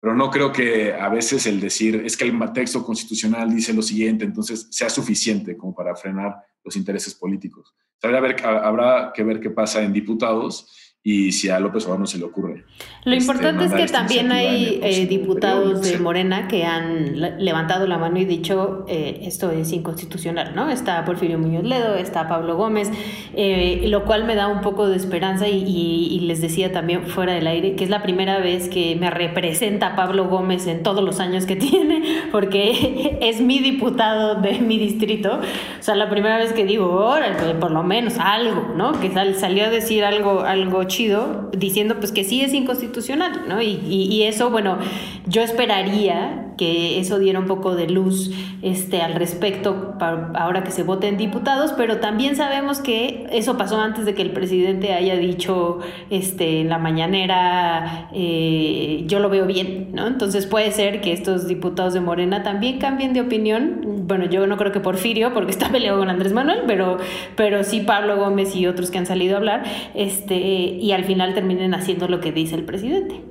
pero 0.00 0.14
no 0.14 0.30
creo 0.30 0.52
que 0.52 0.92
a 0.92 1.08
veces 1.08 1.46
el 1.46 1.60
decir 1.60 2.02
es 2.04 2.16
que 2.16 2.24
el 2.24 2.52
texto 2.52 2.84
constitucional 2.84 3.54
dice 3.54 3.72
lo 3.72 3.82
siguiente, 3.82 4.24
entonces 4.24 4.68
sea 4.70 4.88
suficiente 4.88 5.56
como 5.56 5.74
para 5.74 5.94
frenar 5.94 6.36
los 6.62 6.76
intereses 6.76 7.14
políticos. 7.14 7.74
Habrá 8.02 9.12
que 9.14 9.22
ver 9.22 9.40
qué 9.40 9.50
pasa 9.50 9.82
en 9.82 9.92
diputados 9.92 10.83
y 11.06 11.32
si 11.32 11.50
a 11.50 11.60
López 11.60 11.84
Obrador 11.84 12.00
no 12.00 12.06
se 12.06 12.16
le 12.16 12.24
ocurre. 12.24 12.64
Lo 13.04 13.12
este, 13.12 13.24
importante 13.24 13.66
es 13.66 13.72
que 13.74 13.86
también 13.92 14.32
hay 14.32 14.80
eh, 14.82 15.06
diputados 15.06 15.82
de 15.82 15.98
Morena 15.98 16.48
que 16.48 16.64
han 16.64 17.20
levantado 17.44 17.86
la 17.86 17.98
mano 17.98 18.18
y 18.18 18.24
dicho 18.24 18.86
eh, 18.88 19.20
esto 19.24 19.50
es 19.50 19.70
inconstitucional, 19.72 20.54
¿no? 20.54 20.70
Está 20.70 21.04
Porfirio 21.04 21.38
Muñoz 21.38 21.64
Ledo, 21.64 21.94
está 21.96 22.26
Pablo 22.26 22.56
Gómez, 22.56 22.90
eh, 23.34 23.84
lo 23.88 24.06
cual 24.06 24.24
me 24.24 24.34
da 24.34 24.48
un 24.48 24.62
poco 24.62 24.88
de 24.88 24.96
esperanza 24.96 25.46
y, 25.46 25.58
y, 25.62 26.20
les 26.20 26.40
decía 26.40 26.72
también 26.72 27.06
fuera 27.06 27.34
del 27.34 27.46
aire 27.48 27.76
que 27.76 27.84
es 27.84 27.90
la 27.90 28.02
primera 28.02 28.38
vez 28.38 28.70
que 28.70 28.96
me 28.96 29.10
representa 29.10 29.94
Pablo 29.96 30.28
Gómez 30.28 30.66
en 30.66 30.82
todos 30.82 31.04
los 31.04 31.20
años 31.20 31.44
que 31.44 31.56
tiene, 31.56 32.02
porque 32.32 33.18
es 33.20 33.42
mi 33.42 33.58
diputado 33.58 34.36
de 34.40 34.58
mi 34.60 34.78
distrito. 34.78 35.34
O 35.34 35.82
sea, 35.82 35.96
la 35.96 36.08
primera 36.08 36.38
vez 36.38 36.54
que 36.54 36.64
digo, 36.64 36.86
órale, 36.86 37.54
por 37.56 37.72
lo 37.72 37.82
menos 37.82 38.14
algo, 38.18 38.72
¿no? 38.74 38.98
Que 38.98 39.12
sal, 39.12 39.34
salió 39.34 39.64
a 39.64 39.68
decir 39.68 40.02
algo, 40.02 40.40
algo 40.40 40.84
chido 40.94 41.50
diciendo 41.56 41.96
pues 41.98 42.12
que 42.12 42.24
sí 42.24 42.42
es 42.42 42.54
inconstitucional, 42.54 43.44
¿no? 43.48 43.60
Y, 43.60 43.80
y, 43.88 44.22
eso, 44.22 44.50
bueno, 44.50 44.78
yo 45.26 45.42
esperaría 45.42 46.52
que 46.56 47.00
eso 47.00 47.18
diera 47.18 47.38
un 47.38 47.46
poco 47.46 47.74
de 47.74 47.88
luz 47.88 48.30
este, 48.62 49.00
al 49.00 49.14
respecto 49.14 49.94
ahora 49.98 50.62
que 50.64 50.70
se 50.70 50.82
voten 50.82 51.16
diputados, 51.16 51.72
pero 51.72 51.98
también 51.98 52.36
sabemos 52.36 52.80
que 52.80 53.26
eso 53.32 53.56
pasó 53.56 53.80
antes 53.80 54.04
de 54.04 54.14
que 54.14 54.22
el 54.22 54.32
presidente 54.32 54.92
haya 54.92 55.16
dicho 55.16 55.80
este, 56.10 56.60
en 56.60 56.68
la 56.68 56.78
mañanera, 56.78 58.10
eh, 58.12 59.04
yo 59.06 59.18
lo 59.18 59.30
veo 59.30 59.46
bien, 59.46 59.90
¿no? 59.92 60.06
Entonces 60.06 60.46
puede 60.46 60.70
ser 60.70 61.00
que 61.00 61.12
estos 61.12 61.48
diputados 61.48 61.94
de 61.94 62.00
Morena 62.00 62.42
también 62.42 62.78
cambien 62.78 63.14
de 63.14 63.20
opinión. 63.20 64.04
Bueno, 64.06 64.26
yo 64.26 64.46
no 64.46 64.56
creo 64.56 64.72
que 64.72 64.80
Porfirio, 64.80 65.32
porque 65.32 65.50
está 65.50 65.70
peleado 65.70 65.98
con 65.98 66.10
Andrés 66.10 66.32
Manuel, 66.32 66.62
pero, 66.66 66.98
pero 67.36 67.64
sí 67.64 67.80
Pablo 67.80 68.16
Gómez 68.16 68.54
y 68.54 68.66
otros 68.66 68.90
que 68.90 68.98
han 68.98 69.06
salido 69.06 69.34
a 69.34 69.38
hablar, 69.38 69.64
este, 69.94 70.36
y 70.36 70.92
al 70.92 71.04
final 71.04 71.34
terminen 71.34 71.74
haciendo 71.74 72.08
lo 72.08 72.20
que 72.20 72.30
dice 72.32 72.54
el 72.54 72.64
presidente. 72.64 73.22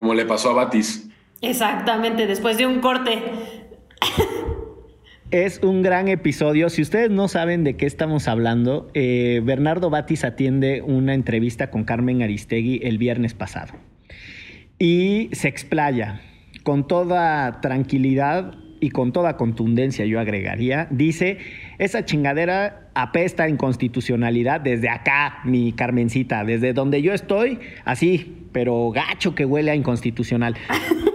Como 0.00 0.14
le 0.14 0.24
pasó 0.24 0.50
a 0.50 0.54
Batis. 0.54 1.10
Exactamente, 1.44 2.26
después 2.26 2.58
de 2.58 2.66
un 2.66 2.80
corte. 2.80 3.22
Es 5.30 5.60
un 5.62 5.82
gran 5.82 6.08
episodio. 6.08 6.70
Si 6.70 6.80
ustedes 6.80 7.10
no 7.10 7.26
saben 7.26 7.64
de 7.64 7.76
qué 7.76 7.86
estamos 7.86 8.28
hablando, 8.28 8.88
eh, 8.94 9.40
Bernardo 9.44 9.90
Batis 9.90 10.24
atiende 10.24 10.80
una 10.80 11.12
entrevista 11.12 11.70
con 11.70 11.82
Carmen 11.84 12.22
Aristegui 12.22 12.80
el 12.84 12.98
viernes 12.98 13.34
pasado. 13.34 13.74
Y 14.78 15.30
se 15.32 15.48
explaya 15.48 16.20
con 16.62 16.86
toda 16.86 17.60
tranquilidad 17.60 18.54
y 18.80 18.90
con 18.90 19.12
toda 19.12 19.36
contundencia, 19.36 20.04
yo 20.04 20.20
agregaría, 20.20 20.88
dice, 20.90 21.38
esa 21.78 22.04
chingadera 22.04 22.90
apesta 22.94 23.48
en 23.48 23.56
constitucionalidad 23.56 24.60
desde 24.60 24.88
acá, 24.88 25.38
mi 25.44 25.72
Carmencita, 25.72 26.44
desde 26.44 26.74
donde 26.74 27.00
yo 27.00 27.12
estoy, 27.12 27.60
así, 27.84 28.46
pero 28.52 28.90
gacho 28.90 29.34
que 29.34 29.46
huele 29.46 29.70
a 29.70 29.74
inconstitucional. 29.74 30.54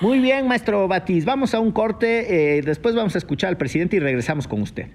Muy 0.00 0.20
bien, 0.20 0.46
maestro 0.46 0.86
Batis, 0.86 1.24
vamos 1.24 1.54
a 1.54 1.60
un 1.60 1.72
corte, 1.72 2.58
eh, 2.58 2.62
después 2.62 2.94
vamos 2.94 3.16
a 3.16 3.18
escuchar 3.18 3.48
al 3.48 3.56
presidente 3.56 3.96
y 3.96 3.98
regresamos 3.98 4.46
con 4.46 4.62
usted. 4.62 4.86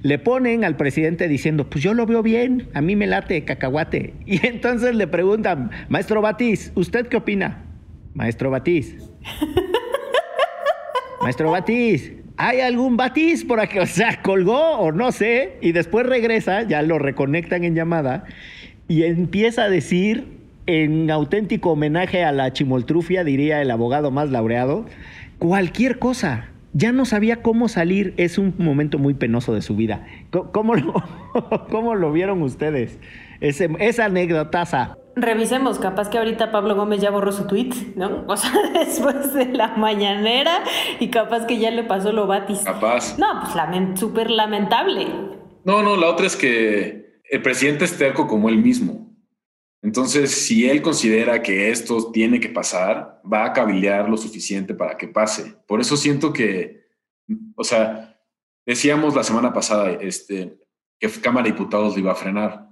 Le 0.00 0.18
ponen 0.18 0.64
al 0.64 0.76
presidente 0.76 1.28
diciendo, 1.28 1.68
pues 1.68 1.84
yo 1.84 1.92
lo 1.92 2.06
veo 2.06 2.22
bien, 2.22 2.68
a 2.72 2.80
mí 2.80 2.96
me 2.96 3.06
late 3.06 3.44
cacahuate. 3.44 4.14
Y 4.26 4.46
entonces 4.46 4.94
le 4.94 5.06
preguntan, 5.06 5.70
maestro 5.90 6.22
Batis, 6.22 6.72
¿usted 6.74 7.06
qué 7.08 7.18
opina? 7.18 7.64
Maestro 8.14 8.50
Batis. 8.50 8.96
Maestro 11.20 11.50
Batiz, 11.50 12.12
¿hay 12.36 12.60
algún 12.60 12.96
Batiz 12.96 13.44
por 13.44 13.58
aquí? 13.58 13.78
O 13.80 13.86
sea, 13.86 14.22
colgó 14.22 14.78
o 14.78 14.92
no 14.92 15.12
sé, 15.12 15.58
y 15.60 15.72
después 15.72 16.06
regresa, 16.06 16.62
ya 16.62 16.82
lo 16.82 16.98
reconectan 16.98 17.64
en 17.64 17.74
llamada, 17.74 18.24
y 18.88 19.02
empieza 19.02 19.64
a 19.64 19.68
decir, 19.68 20.35
en 20.66 21.10
auténtico 21.10 21.70
homenaje 21.70 22.24
a 22.24 22.32
la 22.32 22.52
chimoltrufia, 22.52 23.24
diría 23.24 23.62
el 23.62 23.70
abogado 23.70 24.10
más 24.10 24.30
laureado, 24.30 24.86
cualquier 25.38 25.98
cosa. 25.98 26.48
Ya 26.72 26.92
no 26.92 27.06
sabía 27.06 27.42
cómo 27.42 27.68
salir, 27.68 28.12
es 28.18 28.36
un 28.36 28.54
momento 28.58 28.98
muy 28.98 29.14
penoso 29.14 29.54
de 29.54 29.62
su 29.62 29.76
vida. 29.76 30.06
¿Cómo 30.30 30.74
lo, 30.74 30.94
cómo 31.70 31.94
lo 31.94 32.12
vieron 32.12 32.42
ustedes? 32.42 32.98
Ese, 33.40 33.70
esa 33.78 34.06
anécdotaza 34.06 34.96
revisemos, 35.16 35.78
capaz 35.78 36.10
que 36.10 36.18
ahorita 36.18 36.52
Pablo 36.52 36.76
Gómez 36.76 37.00
ya 37.00 37.10
borró 37.10 37.32
su 37.32 37.46
tweet, 37.46 37.70
¿no? 37.96 38.24
O 38.28 38.36
sea, 38.36 38.52
después 38.72 39.34
de 39.34 39.46
la 39.46 39.68
mañanera 39.76 40.62
y 41.00 41.08
capaz 41.08 41.46
que 41.46 41.58
ya 41.58 41.70
le 41.70 41.82
pasó 41.82 42.12
lo 42.12 42.26
batis. 42.26 42.60
Capaz. 42.60 43.18
No, 43.18 43.26
pues 43.40 43.56
lament 43.56 43.96
súper 43.96 44.30
lamentable. 44.30 45.06
No, 45.64 45.82
no, 45.82 45.96
la 45.96 46.08
otra 46.08 46.26
es 46.26 46.36
que 46.36 47.20
el 47.28 47.42
presidente 47.42 47.86
es 47.86 47.98
terco 47.98 48.28
como 48.28 48.48
él 48.48 48.58
mismo. 48.58 49.05
Entonces, 49.86 50.32
si 50.32 50.68
él 50.68 50.82
considera 50.82 51.42
que 51.42 51.70
esto 51.70 52.10
tiene 52.10 52.40
que 52.40 52.48
pasar, 52.48 53.20
va 53.30 53.44
a 53.44 53.52
cabildear 53.52 54.08
lo 54.08 54.16
suficiente 54.16 54.74
para 54.74 54.96
que 54.96 55.08
pase. 55.08 55.54
Por 55.66 55.80
eso 55.80 55.96
siento 55.96 56.32
que, 56.32 56.86
o 57.54 57.64
sea, 57.64 58.20
decíamos 58.66 59.14
la 59.14 59.22
semana 59.22 59.52
pasada 59.52 59.92
este, 59.92 60.58
que 60.98 61.08
Cámara 61.08 61.44
de 61.44 61.52
Diputados 61.52 61.94
le 61.94 62.00
iba 62.00 62.12
a 62.12 62.16
frenar 62.16 62.66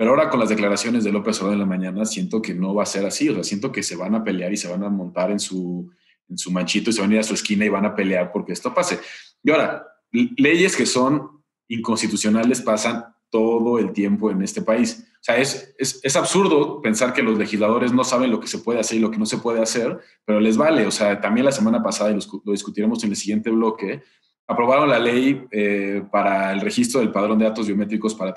pero 0.00 0.12
ahora 0.12 0.30
con 0.30 0.40
las 0.40 0.48
declaraciones 0.48 1.04
de 1.04 1.12
López 1.12 1.36
Obrador 1.40 1.52
en 1.52 1.58
la 1.58 1.66
mañana, 1.66 2.06
siento 2.06 2.40
que 2.40 2.54
no 2.54 2.74
va 2.74 2.84
a 2.84 2.86
ser 2.86 3.04
así. 3.04 3.28
O 3.28 3.34
sea, 3.34 3.44
siento 3.44 3.70
que 3.70 3.82
se 3.82 3.96
van 3.96 4.14
a 4.14 4.24
pelear 4.24 4.50
y 4.50 4.56
se 4.56 4.66
van 4.66 4.82
a 4.82 4.88
montar 4.88 5.30
en 5.30 5.38
su, 5.38 5.92
en 6.26 6.38
su 6.38 6.50
manchito 6.50 6.88
y 6.88 6.94
se 6.94 7.02
van 7.02 7.10
a 7.10 7.14
ir 7.16 7.20
a 7.20 7.22
su 7.22 7.34
esquina 7.34 7.66
y 7.66 7.68
van 7.68 7.84
a 7.84 7.94
pelear 7.94 8.32
porque 8.32 8.54
esto 8.54 8.72
pase. 8.72 8.98
Y 9.42 9.50
ahora, 9.50 9.86
leyes 10.10 10.74
que 10.74 10.86
son 10.86 11.42
inconstitucionales 11.68 12.62
pasan 12.62 13.04
todo 13.28 13.78
el 13.78 13.92
tiempo 13.92 14.30
en 14.30 14.40
este 14.40 14.62
país. 14.62 15.06
O 15.20 15.22
sea, 15.22 15.36
es, 15.36 15.74
es, 15.78 16.00
es, 16.02 16.16
absurdo 16.16 16.80
pensar 16.80 17.12
que 17.12 17.22
los 17.22 17.36
legisladores 17.36 17.92
no 17.92 18.04
saben 18.04 18.30
lo 18.30 18.40
que 18.40 18.46
se 18.46 18.56
puede 18.56 18.80
hacer 18.80 18.96
y 18.96 19.00
lo 19.00 19.10
que 19.10 19.18
no 19.18 19.26
se 19.26 19.36
puede 19.36 19.60
hacer, 19.60 19.98
pero 20.24 20.40
les 20.40 20.56
vale. 20.56 20.86
O 20.86 20.90
sea, 20.90 21.20
también 21.20 21.44
la 21.44 21.52
semana 21.52 21.82
pasada, 21.82 22.10
y 22.10 22.14
lo 22.14 22.52
discutiremos 22.52 23.04
en 23.04 23.10
el 23.10 23.16
siguiente 23.16 23.50
bloque, 23.50 24.00
aprobaron 24.48 24.88
la 24.88 24.98
ley 24.98 25.46
eh, 25.52 26.02
para 26.10 26.52
el 26.52 26.62
registro 26.62 27.00
del 27.00 27.12
padrón 27.12 27.38
de 27.38 27.44
datos 27.44 27.66
biométricos 27.66 28.14
para 28.14 28.34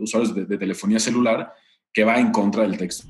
usuarios 0.00 0.34
de, 0.34 0.46
de, 0.46 0.56
telefonía 0.56 0.98
celular 0.98 1.52
que 1.92 2.02
va 2.02 2.18
en 2.18 2.32
contra 2.32 2.62
del 2.62 2.78
texto. 2.78 3.06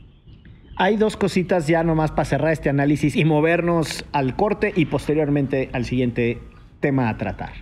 Hay 0.76 0.96
dos 0.96 1.16
cositas 1.16 1.68
ya 1.68 1.84
nomás 1.84 2.10
para 2.10 2.24
cerrar 2.24 2.52
este 2.52 2.70
análisis 2.70 3.14
y 3.14 3.24
movernos 3.24 4.04
al 4.10 4.34
corte 4.34 4.72
y 4.74 4.86
posteriormente 4.86 5.70
al 5.72 5.84
siguiente 5.84 6.40
tema 6.80 7.08
a 7.08 7.16
tratar. 7.16 7.52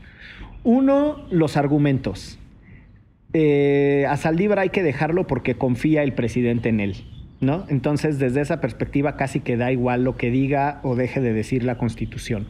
Uno, 0.64 1.25
los 1.31 1.57
argumentos. 1.57 2.39
Eh, 3.33 4.07
a 4.09 4.16
Saldívar 4.16 4.59
hay 4.59 4.71
que 4.71 4.83
dejarlo 4.83 5.27
porque 5.27 5.55
confía 5.55 6.03
el 6.03 6.12
presidente 6.12 6.69
en 6.69 6.81
él. 6.81 6.97
¿no? 7.40 7.64
Entonces, 7.69 8.19
desde 8.19 8.43
esa 8.43 8.61
perspectiva 8.61 9.16
casi 9.16 9.40
que 9.40 9.57
da 9.57 9.73
igual 9.73 10.05
lo 10.05 10.16
que 10.16 10.31
diga 10.31 10.81
o 10.83 10.95
deje 10.95 11.21
de 11.21 11.33
decir 11.33 11.64
la 11.64 11.79
Constitución. 11.79 12.49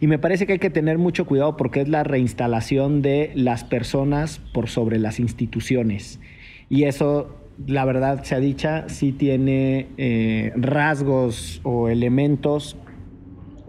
Y 0.00 0.06
me 0.06 0.18
parece 0.18 0.46
que 0.46 0.54
hay 0.54 0.58
que 0.58 0.70
tener 0.70 0.98
mucho 0.98 1.26
cuidado 1.26 1.56
porque 1.56 1.80
es 1.80 1.88
la 1.88 2.04
reinstalación 2.04 3.02
de 3.02 3.32
las 3.34 3.64
personas 3.64 4.40
por 4.52 4.68
sobre 4.68 4.98
las 4.98 5.18
instituciones. 5.18 6.20
Y 6.68 6.84
eso, 6.84 7.36
la 7.66 7.84
verdad 7.86 8.22
se 8.24 8.34
ha 8.34 8.40
dicha, 8.40 8.88
sí 8.88 9.12
tiene 9.12 9.86
eh, 9.96 10.52
rasgos 10.56 11.60
o 11.64 11.88
elementos 11.88 12.76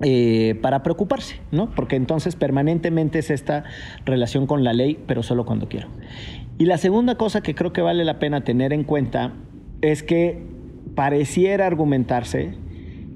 eh, 0.02 0.58
para 0.62 0.84
preocuparse, 0.84 1.42
¿no? 1.52 1.70
Porque 1.72 1.96
entonces 1.96 2.36
permanentemente 2.36 3.20
es 3.20 3.30
esta 3.30 3.64
relación 4.06 4.48
con 4.48 4.64
la 4.64 4.74
ley, 4.74 4.98
pero 5.08 5.24
solo 5.24 5.46
cuando 5.46 5.68
quiero. 5.68 5.88
Y 6.58 6.66
la 6.66 6.78
segunda 6.78 7.16
cosa 7.16 7.42
que 7.42 7.56
creo 7.56 7.74
que 7.74 7.82
vale 7.82 8.06
la 8.06 8.20
pena 8.20 8.44
tener 8.44 8.74
en 8.74 8.84
cuenta 8.84 9.34
es 9.82 10.04
que 10.04 10.44
pareciera 10.96 11.66
argumentarse 11.66 12.54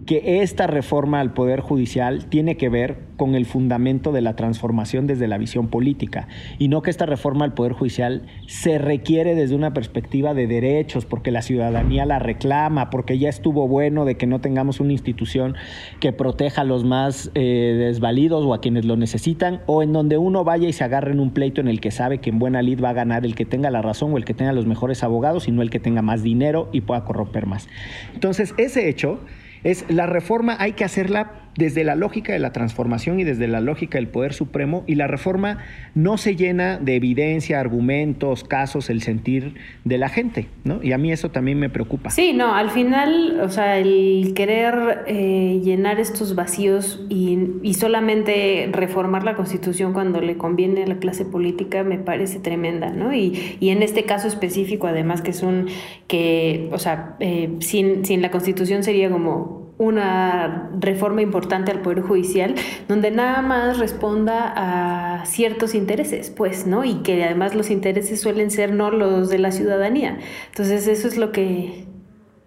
que 0.05 0.41
esta 0.41 0.67
reforma 0.67 1.19
al 1.19 1.33
Poder 1.33 1.61
Judicial 1.61 2.25
tiene 2.25 2.57
que 2.57 2.69
ver 2.69 2.97
con 3.17 3.35
el 3.35 3.45
fundamento 3.45 4.11
de 4.11 4.21
la 4.21 4.35
transformación 4.35 5.07
desde 5.07 5.27
la 5.27 5.37
visión 5.37 5.67
política 5.67 6.27
y 6.57 6.67
no 6.67 6.81
que 6.81 6.89
esta 6.89 7.05
reforma 7.05 7.45
al 7.45 7.53
Poder 7.53 7.73
Judicial 7.73 8.23
se 8.47 8.77
requiere 8.77 9.35
desde 9.35 9.55
una 9.55 9.73
perspectiva 9.73 10.33
de 10.33 10.47
derechos, 10.47 11.05
porque 11.05 11.31
la 11.31 11.41
ciudadanía 11.41 12.05
la 12.05 12.19
reclama, 12.19 12.89
porque 12.89 13.17
ya 13.17 13.29
estuvo 13.29 13.67
bueno 13.67 14.05
de 14.05 14.15
que 14.15 14.27
no 14.27 14.41
tengamos 14.41 14.79
una 14.79 14.91
institución 14.91 15.55
que 15.99 16.11
proteja 16.11 16.61
a 16.61 16.65
los 16.65 16.83
más 16.83 17.31
eh, 17.35 17.75
desvalidos 17.77 18.43
o 18.45 18.53
a 18.53 18.61
quienes 18.61 18.85
lo 18.85 18.97
necesitan, 18.97 19.61
o 19.67 19.83
en 19.83 19.93
donde 19.93 20.17
uno 20.17 20.43
vaya 20.43 20.67
y 20.67 20.73
se 20.73 20.83
agarre 20.83 21.11
en 21.11 21.19
un 21.19 21.31
pleito 21.31 21.61
en 21.61 21.67
el 21.67 21.79
que 21.79 21.91
sabe 21.91 22.17
que 22.17 22.29
en 22.29 22.39
buena 22.39 22.61
lid 22.61 22.83
va 22.83 22.89
a 22.89 22.93
ganar 22.93 23.25
el 23.25 23.35
que 23.35 23.45
tenga 23.45 23.69
la 23.69 23.81
razón 23.81 24.13
o 24.13 24.17
el 24.17 24.25
que 24.25 24.33
tenga 24.33 24.53
los 24.53 24.65
mejores 24.65 25.03
abogados 25.03 25.47
y 25.47 25.51
no 25.51 25.61
el 25.61 25.69
que 25.69 25.79
tenga 25.79 26.01
más 26.01 26.23
dinero 26.23 26.69
y 26.71 26.81
pueda 26.81 27.05
corromper 27.05 27.45
más. 27.45 27.69
Entonces, 28.13 28.53
ese 28.57 28.89
hecho 28.89 29.19
es 29.63 29.85
la 29.89 30.05
reforma 30.05 30.55
hay 30.59 30.73
que 30.73 30.83
hacerla 30.83 31.42
desde 31.55 31.83
la 31.83 31.95
lógica 31.95 32.33
de 32.33 32.39
la 32.39 32.51
transformación 32.51 33.19
y 33.19 33.23
desde 33.23 33.47
la 33.47 33.61
lógica 33.61 33.97
del 33.97 34.07
poder 34.07 34.33
supremo 34.33 34.83
y 34.87 34.95
la 34.95 35.07
reforma 35.07 35.59
no 35.95 36.17
se 36.17 36.35
llena 36.35 36.79
de 36.79 36.95
evidencia, 36.95 37.59
argumentos, 37.59 38.43
casos, 38.43 38.89
el 38.89 39.01
sentir 39.01 39.55
de 39.83 39.97
la 39.97 40.09
gente, 40.09 40.47
¿no? 40.63 40.81
Y 40.81 40.91
a 40.93 40.97
mí 40.97 41.11
eso 41.11 41.29
también 41.29 41.59
me 41.59 41.69
preocupa. 41.69 42.09
Sí, 42.09 42.33
no, 42.33 42.55
al 42.55 42.69
final, 42.69 43.39
o 43.41 43.49
sea, 43.49 43.77
el 43.77 44.33
querer 44.35 45.03
eh, 45.07 45.61
llenar 45.63 45.99
estos 45.99 46.35
vacíos 46.35 47.05
y, 47.09 47.73
solamente 47.73 48.69
reformar 48.71 49.23
la 49.23 49.35
constitución 49.35 49.93
cuando 49.93 50.21
le 50.21 50.37
conviene 50.37 50.83
a 50.83 50.87
la 50.87 50.97
clase 50.99 51.25
política 51.25 51.83
me 51.83 51.97
parece 51.97 52.39
tremenda, 52.39 52.91
¿no? 52.91 53.13
Y, 53.13 53.57
y 53.59 53.69
en 53.69 53.83
este 53.83 54.05
caso 54.05 54.27
específico, 54.27 54.87
además 54.87 55.21
que 55.21 55.31
es 55.31 55.43
un, 55.43 55.67
que, 56.07 56.69
o 56.71 56.77
sea, 56.77 57.15
eh, 57.19 57.55
sin, 57.59 58.05
sin 58.05 58.21
la 58.21 58.31
constitución 58.31 58.83
sería 58.83 59.09
como 59.09 59.62
una 59.77 60.69
reforma 60.79 61.21
importante 61.21 61.71
al 61.71 61.81
Poder 61.81 62.01
Judicial 62.01 62.55
donde 62.87 63.11
nada 63.11 63.41
más 63.41 63.79
responda 63.79 64.53
a 64.55 65.25
ciertos 65.25 65.75
intereses, 65.75 66.29
pues, 66.29 66.67
¿no? 66.67 66.85
Y 66.85 66.95
que 67.03 67.23
además 67.23 67.55
los 67.55 67.69
intereses 67.69 68.21
suelen 68.21 68.51
ser 68.51 68.73
no 68.73 68.91
los 68.91 69.29
de 69.29 69.39
la 69.39 69.51
ciudadanía. 69.51 70.19
Entonces 70.47 70.87
eso 70.87 71.07
es 71.07 71.17
lo 71.17 71.31
que, 71.31 71.85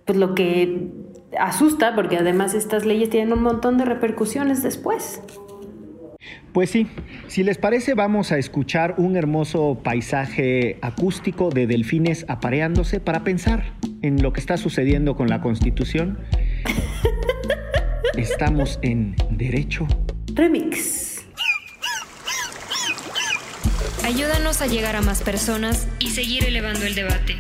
pues 0.05 0.19
lo 0.19 0.35
que 0.35 0.89
asusta 1.39 1.95
porque 1.95 2.17
además 2.17 2.55
estas 2.55 2.87
leyes 2.87 3.11
tienen 3.11 3.33
un 3.33 3.43
montón 3.43 3.79
de 3.79 3.85
repercusiones 3.85 4.63
después. 4.63 5.21
Pues 6.53 6.71
sí, 6.71 6.87
si 7.27 7.43
les 7.43 7.59
parece 7.59 7.95
vamos 7.95 8.33
a 8.33 8.39
escuchar 8.39 8.95
un 8.97 9.17
hermoso 9.17 9.79
paisaje 9.83 10.79
acústico 10.81 11.51
de 11.51 11.67
delfines 11.67 12.25
apareándose 12.29 12.99
para 12.99 13.25
pensar 13.25 13.75
en 14.01 14.23
lo 14.23 14.33
que 14.33 14.41
está 14.41 14.57
sucediendo 14.57 15.17
con 15.17 15.29
la 15.29 15.43
Constitución 15.43 16.19
Estamos 18.17 18.79
en 18.81 19.15
Derecho 19.31 19.87
Remix. 20.33 21.27
Ayúdanos 24.05 24.63
a 24.63 24.67
llegar 24.67 24.97
a 24.97 25.03
más 25.03 25.21
personas 25.21 25.87
y 25.99 26.09
seguir 26.11 26.45
elevando 26.45 26.87
el 26.87 26.95
debate. 26.95 27.37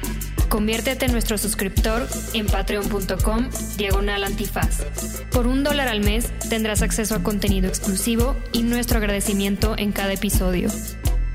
Conviértete 0.51 1.07
en 1.07 1.13
nuestro 1.13 1.39
suscriptor 1.39 2.07
en 2.35 2.47
patreon.com 2.47 3.49
diagonal 3.79 4.25
antifaz. 4.25 4.85
Por 5.33 5.47
un 5.47 5.65
dólar 5.65 5.89
al 5.89 6.01
mes 6.01 6.31
tendrás 6.51 6.83
acceso 6.83 7.15
a 7.15 7.23
contenido 7.23 7.69
exclusivo 7.69 8.37
y 8.53 8.63
nuestro 8.63 8.99
agradecimiento 8.99 9.77
en 9.79 9.93
cada 9.93 10.13
episodio. 10.13 10.69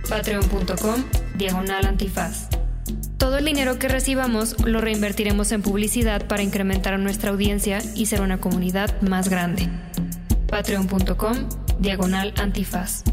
Patreon.com 0.08 1.04
diagonal 1.36 1.88
antifaz. 1.88 2.48
Todo 3.22 3.38
el 3.38 3.46
dinero 3.46 3.78
que 3.78 3.88
recibamos 3.88 4.56
lo 4.66 4.82
reinvertiremos 4.82 5.52
en 5.52 5.62
publicidad 5.62 6.28
para 6.28 6.42
incrementar 6.42 6.98
nuestra 6.98 7.30
audiencia 7.30 7.78
y 7.96 8.08
ser 8.08 8.22
una 8.22 8.42
comunidad 8.42 9.00
más 9.04 9.30
grande. 9.30 9.70
Patreon.com 10.48 11.48
Diagonal 11.78 12.34
Antifaz. 12.38 13.04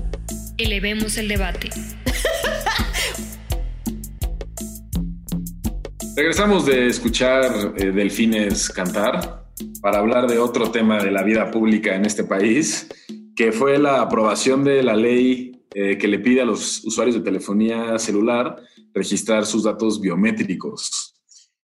Elevemos 0.56 1.18
el 1.18 1.28
debate. 1.28 1.68
Regresamos 6.16 6.64
de 6.64 6.86
escuchar 6.86 7.74
eh, 7.76 7.92
delfines 7.92 8.70
cantar 8.70 9.44
para 9.82 9.98
hablar 9.98 10.26
de 10.26 10.38
otro 10.38 10.70
tema 10.70 11.04
de 11.04 11.10
la 11.10 11.22
vida 11.22 11.50
pública 11.50 11.94
en 11.94 12.06
este 12.06 12.24
país, 12.24 12.88
que 13.36 13.52
fue 13.52 13.78
la 13.78 14.00
aprobación 14.00 14.64
de 14.64 14.82
la 14.82 14.96
ley 14.96 15.52
eh, 15.74 15.98
que 15.98 16.08
le 16.08 16.18
pide 16.18 16.40
a 16.40 16.46
los 16.46 16.82
usuarios 16.82 17.14
de 17.14 17.20
telefonía 17.20 17.98
celular 17.98 18.56
registrar 18.98 19.46
sus 19.46 19.62
datos 19.62 20.00
biométricos. 20.00 21.14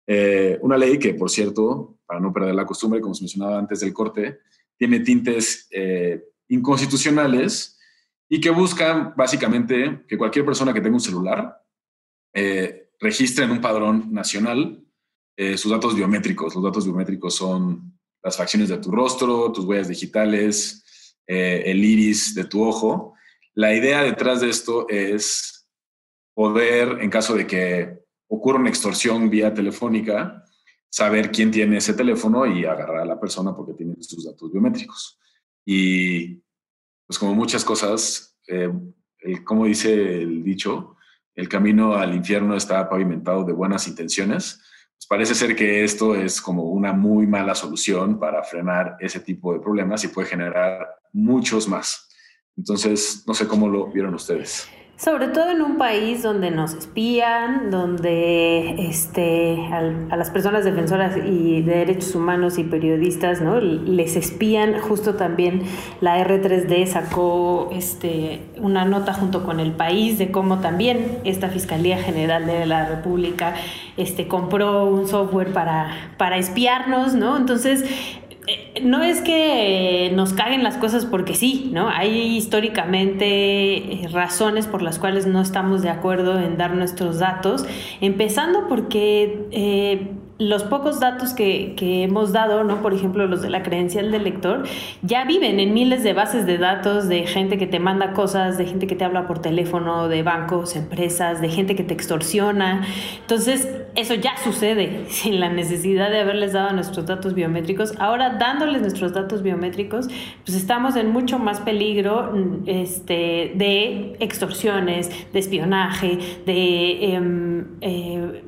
Eh, 0.07 0.59
una 0.62 0.79
ley 0.79 0.99
que, 0.99 1.15
por 1.15 1.29
cierto, 1.29 1.99
para 2.07 2.21
no 2.21 2.33
perder 2.33 2.55
la 2.55 2.65
costumbre, 2.65 3.01
como 3.01 3.15
se 3.15 3.25
mencionaba 3.25 3.59
antes 3.59 3.81
del 3.81 3.93
corte, 3.93 4.41
tiene 4.79 5.01
tintes 5.01 5.67
eh, 5.71 6.23
inconstitucionales 6.49 7.79
y 8.29 8.41
que 8.41 8.51
buscan 8.51 9.15
básicamente 9.17 10.05
que 10.09 10.17
cualquier 10.17 10.45
persona 10.45 10.73
que 10.73 10.81
tenga 10.81 10.95
un 10.95 11.01
celular 11.01 11.62
eh, 12.33 12.91
registre 13.01 13.45
en 13.45 13.51
un 13.51 13.61
padrón 13.61 14.12
nacional 14.12 14.83
sus 15.57 15.71
datos 15.71 15.95
biométricos. 15.95 16.55
Los 16.55 16.65
datos 16.65 16.87
biométricos 16.87 17.35
son 17.35 17.93
las 18.23 18.39
facciones 18.39 18.71
de 18.71 18.79
tu 18.79 18.91
rostro, 18.91 19.53
tus 19.53 19.67
huellas 19.67 19.89
digitales, 19.89 20.83
el 21.27 21.85
iris 21.85 22.35
de 22.35 22.45
tu 22.45 22.65
ojo. 22.65 23.12
La 23.53 23.75
idea 23.75 24.03
detrás 24.03 24.41
de 24.41 24.49
esto 24.49 24.89
es 24.89 25.56
poder, 26.37 26.99
en 27.01 27.09
caso 27.09 27.35
de 27.35 27.46
que 27.46 27.99
ocurra 28.29 28.59
una 28.59 28.68
extorsión 28.68 29.31
vía 29.31 29.55
telefónica, 29.55 30.44
saber 30.90 31.31
quién 31.33 31.51
tiene 31.51 31.79
ese 31.79 31.94
teléfono 31.94 32.44
y 32.44 32.66
agarrar 32.66 32.99
a 32.99 33.05
la 33.07 33.18
persona 33.18 33.57
porque 33.57 33.72
tiene 33.72 33.94
sus 34.01 34.27
datos 34.27 34.53
biométricos. 34.53 35.18
Y 35.64 36.42
pues 37.07 37.18
como 37.18 37.35
muchas 37.35 37.64
cosas, 37.64 38.38
eh, 38.49 38.70
como 39.44 39.64
dice 39.64 40.20
el 40.20 40.44
dicho, 40.44 40.96
el 41.35 41.49
camino 41.49 41.94
al 41.94 42.14
infierno 42.14 42.55
está 42.55 42.87
pavimentado 42.87 43.42
de 43.42 43.55
buenas 43.55 43.88
intenciones. 43.88 44.61
Pues 44.94 45.07
parece 45.09 45.35
ser 45.35 45.57
que 45.57 45.85
esto 45.85 46.14
es 46.14 46.42
como 46.42 46.64
una 46.64 46.92
muy 46.92 47.27
mala 47.27 47.55
solución 47.55 48.20
para 48.20 48.42
frenar 48.42 48.99
ese 49.01 49.20
tipo 49.20 49.55
de 49.55 49.61
problemas 49.61 50.05
y 50.05 50.09
puede 50.09 50.29
generar 50.29 50.87
muchos 51.14 51.66
más. 51.66 52.11
Entonces, 52.59 53.25
no 53.27 53.33
sé 53.33 53.49
cómo 53.49 53.68
lo 53.68 53.87
vieron 53.87 54.14
ustedes. 54.14 54.68
Sobre 54.97 55.29
todo 55.29 55.51
en 55.51 55.61
un 55.61 55.77
país 55.77 56.23
donde 56.23 56.51
nos 56.51 56.73
espían, 56.73 57.71
donde 57.71 58.89
este, 58.89 59.59
a 59.71 60.17
las 60.17 60.31
personas 60.31 60.65
defensoras 60.65 61.19
y 61.19 61.61
de 61.61 61.77
derechos 61.77 62.15
humanos 62.15 62.57
y 62.57 62.65
periodistas 62.65 63.43
¿no? 63.43 63.61
les 63.61 64.17
espían, 64.17 64.81
justo 64.81 65.15
también 65.15 65.65
la 66.01 66.19
R3D 66.25 66.87
sacó 66.87 67.69
este, 67.75 68.41
una 68.57 68.87
nota 68.87 69.13
junto 69.13 69.45
con 69.45 69.61
el 69.61 69.73
país 69.73 70.19
de 70.19 70.31
cómo 70.31 70.61
también 70.61 71.19
esta 71.25 71.51
Fiscalía 71.51 71.99
General 71.99 72.47
de 72.47 72.65
la 72.65 72.89
República 72.89 73.55
este, 73.99 74.29
compró 74.29 74.87
un 74.87 75.07
software 75.07 75.53
para, 75.53 76.15
para 76.17 76.39
espiarnos, 76.39 77.15
¿no? 77.15 77.37
Entonces, 77.37 77.85
no 78.83 79.03
es 79.03 79.21
que 79.21 80.13
nos 80.15 80.33
caguen 80.33 80.63
las 80.63 80.77
cosas 80.77 81.07
porque 81.07 81.35
sí, 81.35 81.71
¿no? 81.73 81.89
Hay 81.89 82.37
históricamente 82.37 83.25
eh, 83.25 84.09
razones 84.09 84.67
por 84.67 84.83
las 84.83 84.99
cuales 84.99 85.27
no 85.27 85.41
estamos 85.41 85.83
de 85.83 85.91
acuerdo 85.91 86.39
en 86.39 86.57
dar 86.57 86.75
nuestros 86.75 87.19
datos, 87.19 87.65
empezando 88.01 88.69
porque 88.69 89.47
eh, 89.51 90.13
los 90.38 90.64
pocos 90.64 91.01
datos 91.01 91.33
que, 91.33 91.75
hemos 92.05 92.33
dado, 92.33 92.62
¿no? 92.62 92.83
Por 92.83 92.92
ejemplo, 92.92 93.27
los 93.27 93.40
de 93.40 93.49
la 93.49 93.62
credencial 93.62 94.11
del 94.11 94.25
lector, 94.25 94.64
ya 95.03 95.25
viven 95.25 95.61
en 95.61 95.72
miles 95.72 96.03
de 96.03 96.12
bases 96.12 96.44
de 96.44 96.59
datos 96.59 97.09
de 97.09 97.27
gente 97.27 97.57
que 97.57 97.66
te 97.66 97.81
manda 97.81 98.12
cosas, 98.12 98.59
de 98.59 98.66
gente 98.66 98.87
que 98.87 98.96
te 98.96 99.05
habla 99.05 99.27
por 99.27 99.38
teléfono, 99.38 100.09
de 100.09 100.22
bancos, 100.22 100.77
empresas, 100.77 101.40
de 101.40 101.49
gente 101.49 101.75
que 101.75 101.85
te 101.85 101.94
extorsiona. 101.94 102.87
Entonces, 103.20 103.68
eso 103.94 104.14
ya 104.14 104.37
sucede 104.37 105.07
sin 105.09 105.40
la 105.40 105.49
necesidad 105.49 106.11
de 106.11 106.20
haberles 106.20 106.53
dado 106.53 106.72
nuestros 106.72 107.07
datos 107.07 107.33
biométricos. 107.35 107.94
Ahora, 107.99 108.37
dándoles 108.38 108.83
nuestros 108.83 109.14
datos 109.14 109.42
biométricos, 109.42 110.09
pues 110.44 110.57
estamos 110.57 110.96
en 110.96 111.11
mucho 111.12 111.38
más 111.38 111.61
peligro 111.61 112.33
este, 112.66 113.53
de 113.55 114.16
extorsiones, 114.20 115.11
de 115.33 115.38
espionaje, 115.38 116.18
de... 116.44 117.14
Em, 117.14 117.64
eh, 117.81 118.42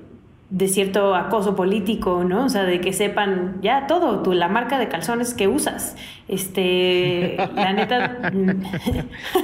de 0.50 0.68
cierto 0.68 1.14
acoso 1.14 1.54
político, 1.54 2.24
¿no? 2.24 2.46
O 2.46 2.48
sea, 2.48 2.64
de 2.64 2.80
que 2.80 2.92
sepan 2.92 3.58
ya 3.60 3.86
todo, 3.86 4.22
tú, 4.22 4.32
la 4.32 4.48
marca 4.48 4.78
de 4.78 4.88
calzones 4.88 5.34
que 5.34 5.46
usas. 5.46 5.96
Este, 6.26 7.36
la 7.54 7.72
neta. 7.72 8.32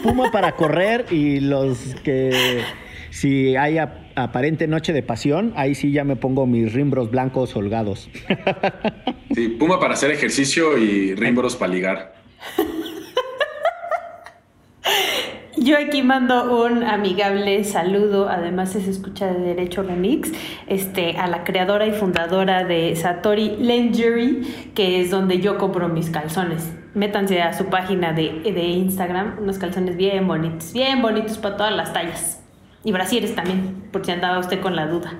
Puma 0.02 0.30
para 0.30 0.52
correr 0.52 1.06
y 1.10 1.40
los 1.40 1.94
que 2.02 2.62
si 3.10 3.54
hay 3.56 3.78
aparente 4.14 4.66
noche 4.66 4.92
de 4.92 5.02
pasión, 5.02 5.52
ahí 5.56 5.74
sí 5.74 5.92
ya 5.92 6.04
me 6.04 6.16
pongo 6.16 6.46
mis 6.46 6.72
rimbros 6.72 7.10
blancos 7.10 7.54
holgados. 7.54 8.08
Sí, 9.34 9.48
Puma 9.48 9.78
para 9.78 9.94
hacer 9.94 10.10
ejercicio 10.10 10.78
y 10.78 11.14
rimbros 11.14 11.56
para 11.56 11.72
ligar. 11.72 12.14
Yo 15.56 15.78
aquí 15.78 16.02
mando 16.02 16.64
un 16.64 16.82
amigable 16.82 17.62
saludo, 17.62 18.28
además 18.28 18.72
se 18.72 18.90
escucha 18.90 19.26
de 19.26 19.38
Derecho 19.38 19.84
Remix, 19.84 20.32
este, 20.66 21.16
a 21.16 21.28
la 21.28 21.44
creadora 21.44 21.86
y 21.86 21.92
fundadora 21.92 22.64
de 22.64 22.96
Satori 22.96 23.56
Lingerie, 23.58 24.42
que 24.74 25.00
es 25.00 25.10
donde 25.10 25.40
yo 25.40 25.56
compro 25.56 25.88
mis 25.88 26.10
calzones. 26.10 26.72
Métanse 26.94 27.40
a 27.40 27.52
su 27.52 27.66
página 27.66 28.12
de, 28.12 28.40
de 28.42 28.64
Instagram, 28.64 29.36
unos 29.40 29.58
calzones 29.58 29.96
bien 29.96 30.26
bonitos, 30.26 30.72
bien 30.72 31.00
bonitos 31.00 31.38
para 31.38 31.56
todas 31.56 31.72
las 31.72 31.92
tallas. 31.92 32.42
Y 32.82 32.90
brasieres 32.90 33.36
también, 33.36 33.88
por 33.92 34.04
si 34.04 34.10
andaba 34.10 34.40
usted 34.40 34.60
con 34.60 34.74
la 34.74 34.88
duda. 34.88 35.14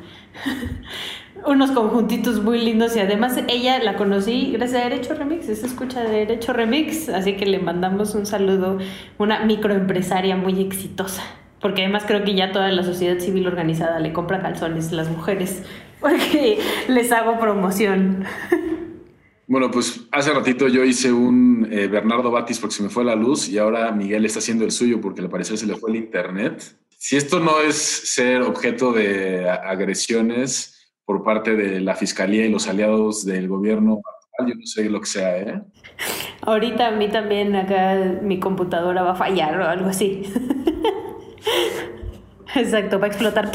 unos 1.47 1.71
conjuntitos 1.73 2.43
muy 2.43 2.61
lindos 2.61 2.97
y 2.97 3.01
además 3.01 3.39
ella 3.49 3.83
la 3.83 3.97
conocí 3.97 4.53
gracias 4.53 4.81
a 4.81 4.89
Derecho 4.89 5.15
Remix, 5.15 5.47
se 5.47 5.67
escucha 5.67 6.03
de 6.03 6.11
Derecho 6.11 6.53
Remix, 6.53 7.09
así 7.09 7.37
que 7.37 7.47
le 7.47 7.59
mandamos 7.59 8.15
un 8.15 8.27
saludo, 8.27 8.79
una 9.19 9.45
microempresaria 9.45 10.37
muy 10.37 10.61
exitosa, 10.61 11.23
porque 11.61 11.83
además 11.83 12.05
creo 12.07 12.25
que 12.25 12.35
ya 12.35 12.53
toda 12.53 12.71
la 12.71 12.83
sociedad 12.83 13.19
civil 13.19 13.47
organizada 13.47 14.01
le 14.01 14.13
compra 14.13 14.41
calzones 14.41 14.93
a 14.93 14.97
las 14.97 15.11
mujeres, 15.11 15.63
porque 16.01 16.59
les 16.89 17.13
hago 17.13 17.39
promoción. 17.39 18.25
Bueno, 19.47 19.71
pues 19.71 20.01
hace 20.11 20.33
ratito 20.33 20.69
yo 20.69 20.85
hice 20.85 21.13
un 21.13 21.69
eh, 21.71 21.87
Bernardo 21.87 22.31
Batis 22.31 22.59
porque 22.59 22.77
se 22.77 22.83
me 22.83 22.89
fue 22.89 23.05
la 23.05 23.15
luz 23.15 23.49
y 23.49 23.59
ahora 23.59 23.93
Miguel 23.93 24.25
está 24.25 24.39
haciendo 24.39 24.65
el 24.65 24.71
suyo 24.71 25.03
porque 25.03 25.21
al 25.21 25.29
parecer 25.29 25.59
se 25.59 25.67
le 25.67 25.77
fue 25.77 25.91
el 25.91 25.97
internet. 25.97 26.77
Si 26.97 27.17
esto 27.17 27.41
no 27.41 27.61
es 27.61 27.77
ser 27.77 28.41
objeto 28.41 28.93
de 28.93 29.51
agresiones, 29.51 30.74
por 31.05 31.23
parte 31.23 31.57
de 31.57 31.81
la 31.81 31.95
Fiscalía 31.95 32.47
y 32.47 32.51
los 32.51 32.69
aliados 32.69 33.25
del 33.25 33.49
gobierno 33.49 34.01
yo 34.41 34.55
no 34.55 34.67
sé 34.67 34.89
lo 34.89 35.01
que 35.01 35.07
sea, 35.07 35.39
¿eh? 35.39 35.63
Ahorita 36.43 36.89
a 36.89 36.91
mí 36.91 37.09
también 37.09 37.55
acá 37.55 38.19
mi 38.23 38.41
computadora 38.41 39.03
va 39.03 39.13
a 39.13 39.15
fallar 39.15 39.59
o 39.61 39.65
algo 39.65 39.89
así. 39.89 40.23
Exacto, 42.57 42.99
va 42.99 43.07
a 43.07 43.09
explotar 43.09 43.51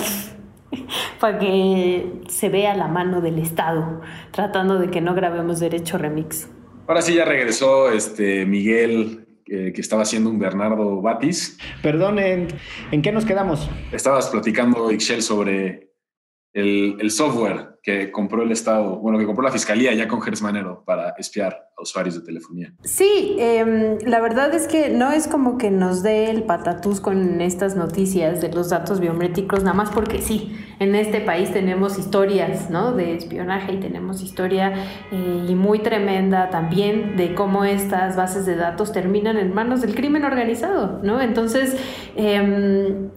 para 1.19 1.39
que 1.39 2.21
se 2.27 2.49
vea 2.49 2.75
la 2.75 2.87
mano 2.87 3.21
del 3.21 3.39
Estado 3.39 4.01
tratando 4.31 4.79
de 4.79 4.89
que 4.89 5.01
no 5.01 5.13
grabemos 5.13 5.59
derecho 5.59 5.97
remix. 5.97 6.49
Ahora 6.87 7.01
sí 7.01 7.13
ya 7.15 7.25
regresó 7.25 7.91
este 7.91 8.45
Miguel 8.45 9.25
que 9.45 9.73
estaba 9.77 10.03
haciendo 10.03 10.29
un 10.29 10.37
Bernardo 10.37 11.01
Batis. 11.01 11.57
Perdón, 11.81 12.19
¿en, 12.19 12.47
¿en 12.91 13.01
qué 13.01 13.11
nos 13.11 13.25
quedamos? 13.25 13.67
Estabas 13.91 14.29
platicando, 14.29 14.91
Ixchel, 14.91 15.23
sobre 15.23 15.88
el, 16.53 17.11
software 17.11 17.79
que 17.83 18.11
compró 18.11 18.43
el 18.43 18.51
Estado, 18.51 18.97
bueno, 18.97 19.17
que 19.17 19.25
compró 19.25 19.43
la 19.43 19.51
Fiscalía 19.51 19.93
ya 19.93 20.07
con 20.07 20.21
Gersmanero 20.21 20.83
para 20.85 21.09
espiar 21.17 21.69
a 21.77 21.81
usuarios 21.81 22.15
de 22.15 22.21
telefonía. 22.21 22.73
Sí, 22.83 23.35
em, 23.39 23.97
la 24.05 24.19
verdad 24.19 24.53
es 24.53 24.67
que 24.67 24.89
no 24.89 25.11
es 25.11 25.27
como 25.27 25.57
que 25.57 25.71
nos 25.71 26.03
dé 26.03 26.29
el 26.29 26.43
patatús 26.43 26.99
con 26.99 27.39
estas 27.41 27.75
noticias 27.75 28.41
de 28.41 28.51
los 28.51 28.69
datos 28.69 28.99
biométricos, 28.99 29.63
nada 29.63 29.75
más 29.75 29.91
porque 29.91 30.21
sí, 30.21 30.55
en 30.79 30.95
este 30.95 31.21
país 31.21 31.51
tenemos 31.53 31.97
historias 31.97 32.69
¿no? 32.69 32.93
de 32.93 33.15
espionaje 33.15 33.73
y 33.73 33.79
tenemos 33.79 34.21
historia 34.21 34.73
eh, 35.11 35.45
y 35.47 35.55
muy 35.55 35.79
tremenda 35.79 36.49
también 36.49 37.15
de 37.15 37.33
cómo 37.33 37.63
estas 37.63 38.15
bases 38.15 38.45
de 38.45 38.55
datos 38.55 38.91
terminan 38.91 39.37
en 39.37 39.53
manos 39.53 39.81
del 39.81 39.95
crimen 39.95 40.25
organizado, 40.25 40.99
¿no? 41.03 41.21
Entonces, 41.21 41.75
eh, 42.15 43.09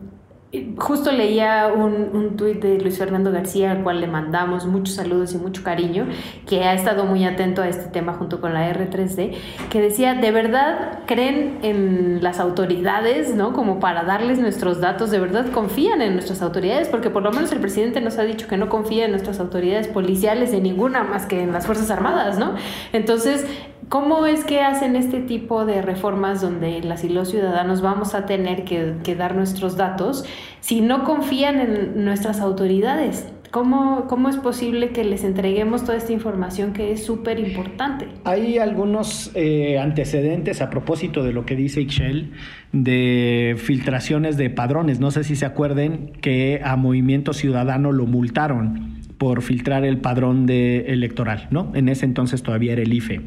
Justo 0.77 1.11
leía 1.13 1.73
un, 1.75 2.11
un 2.13 2.37
tuit 2.37 2.61
de 2.61 2.79
Luis 2.79 2.99
Fernando 2.99 3.33
García, 3.33 3.71
al 3.71 3.83
cual 3.83 4.03
le 4.03 4.07
mandamos 4.07 4.67
muchos 4.67 4.97
saludos 4.97 5.33
y 5.33 5.39
mucho 5.39 5.63
cariño, 5.63 6.07
que 6.47 6.65
ha 6.65 6.75
estado 6.75 7.07
muy 7.07 7.25
atento 7.25 7.63
a 7.63 7.69
este 7.69 7.89
tema 7.89 8.13
junto 8.13 8.43
con 8.43 8.53
la 8.53 8.71
R3D, 8.71 9.35
que 9.71 9.81
decía, 9.81 10.13
¿de 10.13 10.31
verdad 10.31 10.99
creen 11.07 11.59
en 11.63 12.23
las 12.23 12.39
autoridades, 12.39 13.35
¿no? 13.35 13.55
Como 13.55 13.81
para 13.81 14.05
darles 14.05 14.41
nuestros 14.41 14.79
datos, 14.79 15.11
¿de 15.11 15.21
verdad 15.21 15.47
confían 15.53 16.03
en 16.03 16.13
nuestras 16.13 16.43
autoridades? 16.43 16.89
Porque 16.89 17.09
por 17.09 17.23
lo 17.23 17.31
menos 17.31 17.51
el 17.53 17.61
presidente 17.61 18.03
nos 18.03 18.19
ha 18.19 18.25
dicho 18.25 18.47
que 18.47 18.59
no 18.59 18.69
confía 18.69 19.07
en 19.07 19.13
nuestras 19.13 19.41
autoridades 19.41 19.89
policiales, 19.89 20.53
en 20.53 20.65
ninguna 20.65 21.03
más 21.03 21.25
que 21.25 21.43
en 21.43 21.53
las 21.53 21.65
Fuerzas 21.65 21.91
Armadas, 21.91 22.39
¿no? 22.39 22.57
Entonces, 22.93 23.47
¿Cómo 23.93 24.25
es 24.25 24.45
que 24.45 24.63
hacen 24.63 24.97
este 24.97 25.21
tipo 25.21 25.67
de 25.67 25.83
reformas 25.83 26.41
donde 26.41 26.81
las 26.81 27.05
y 27.05 27.11
los 27.11 27.29
ciudadanos 27.29 27.83
vamos 27.83 28.15
a 28.15 28.25
tener 28.25 28.65
que, 28.65 29.15
dar 29.15 29.35
nuestros 29.35 29.77
datos 29.77 30.25
si 30.61 30.81
no 30.81 31.05
confían 31.05 31.61
en 31.61 32.05
nuestras 32.05 32.41
autoridades? 32.41 33.27
¿Cómo, 33.51 34.07
¿Cómo, 34.09 34.31
es 34.31 34.39
posible 34.39 34.93
que 34.93 35.05
les 35.05 35.25
entreguemos 35.25 35.85
toda 35.85 35.99
esta 35.99 36.15
información 36.15 36.73
que 36.73 36.93
es 36.93 37.05
súper 37.05 37.39
importante? 37.39 38.09
Hay 38.25 38.57
algunos 38.57 39.31
eh, 39.35 39.79
antecedentes 39.79 40.63
a 40.63 40.71
propósito 40.71 41.23
de 41.23 41.35
lo 41.35 41.45
que 41.45 41.55
dice 41.55 41.83
Ixchel 41.83 42.33
de 42.73 43.57
filtraciones 43.59 44.39
de 44.39 44.49
padrones. 44.49 45.01
No 45.01 45.11
sé 45.11 45.23
si 45.23 45.37
se 45.37 45.45
acuerden 45.45 46.13
que 46.23 46.63
a 46.65 46.77
Movimiento 46.77 47.35
Ciudadano 47.35 47.93
lo 47.93 48.07
multaron 48.07 49.03
por 49.19 49.43
filtrar 49.43 49.85
el 49.85 49.99
padrón 49.99 50.47
de 50.47 50.87
electoral, 50.87 51.49
¿no? 51.51 51.73
En 51.75 51.91
ese 51.91 52.07
entonces 52.07 52.43
todavía 52.43 52.73
era 52.73 52.81
el 52.81 52.93
IFE 52.95 53.21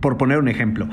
por 0.00 0.16
poner 0.16 0.38
un 0.38 0.48
ejemplo. 0.48 0.88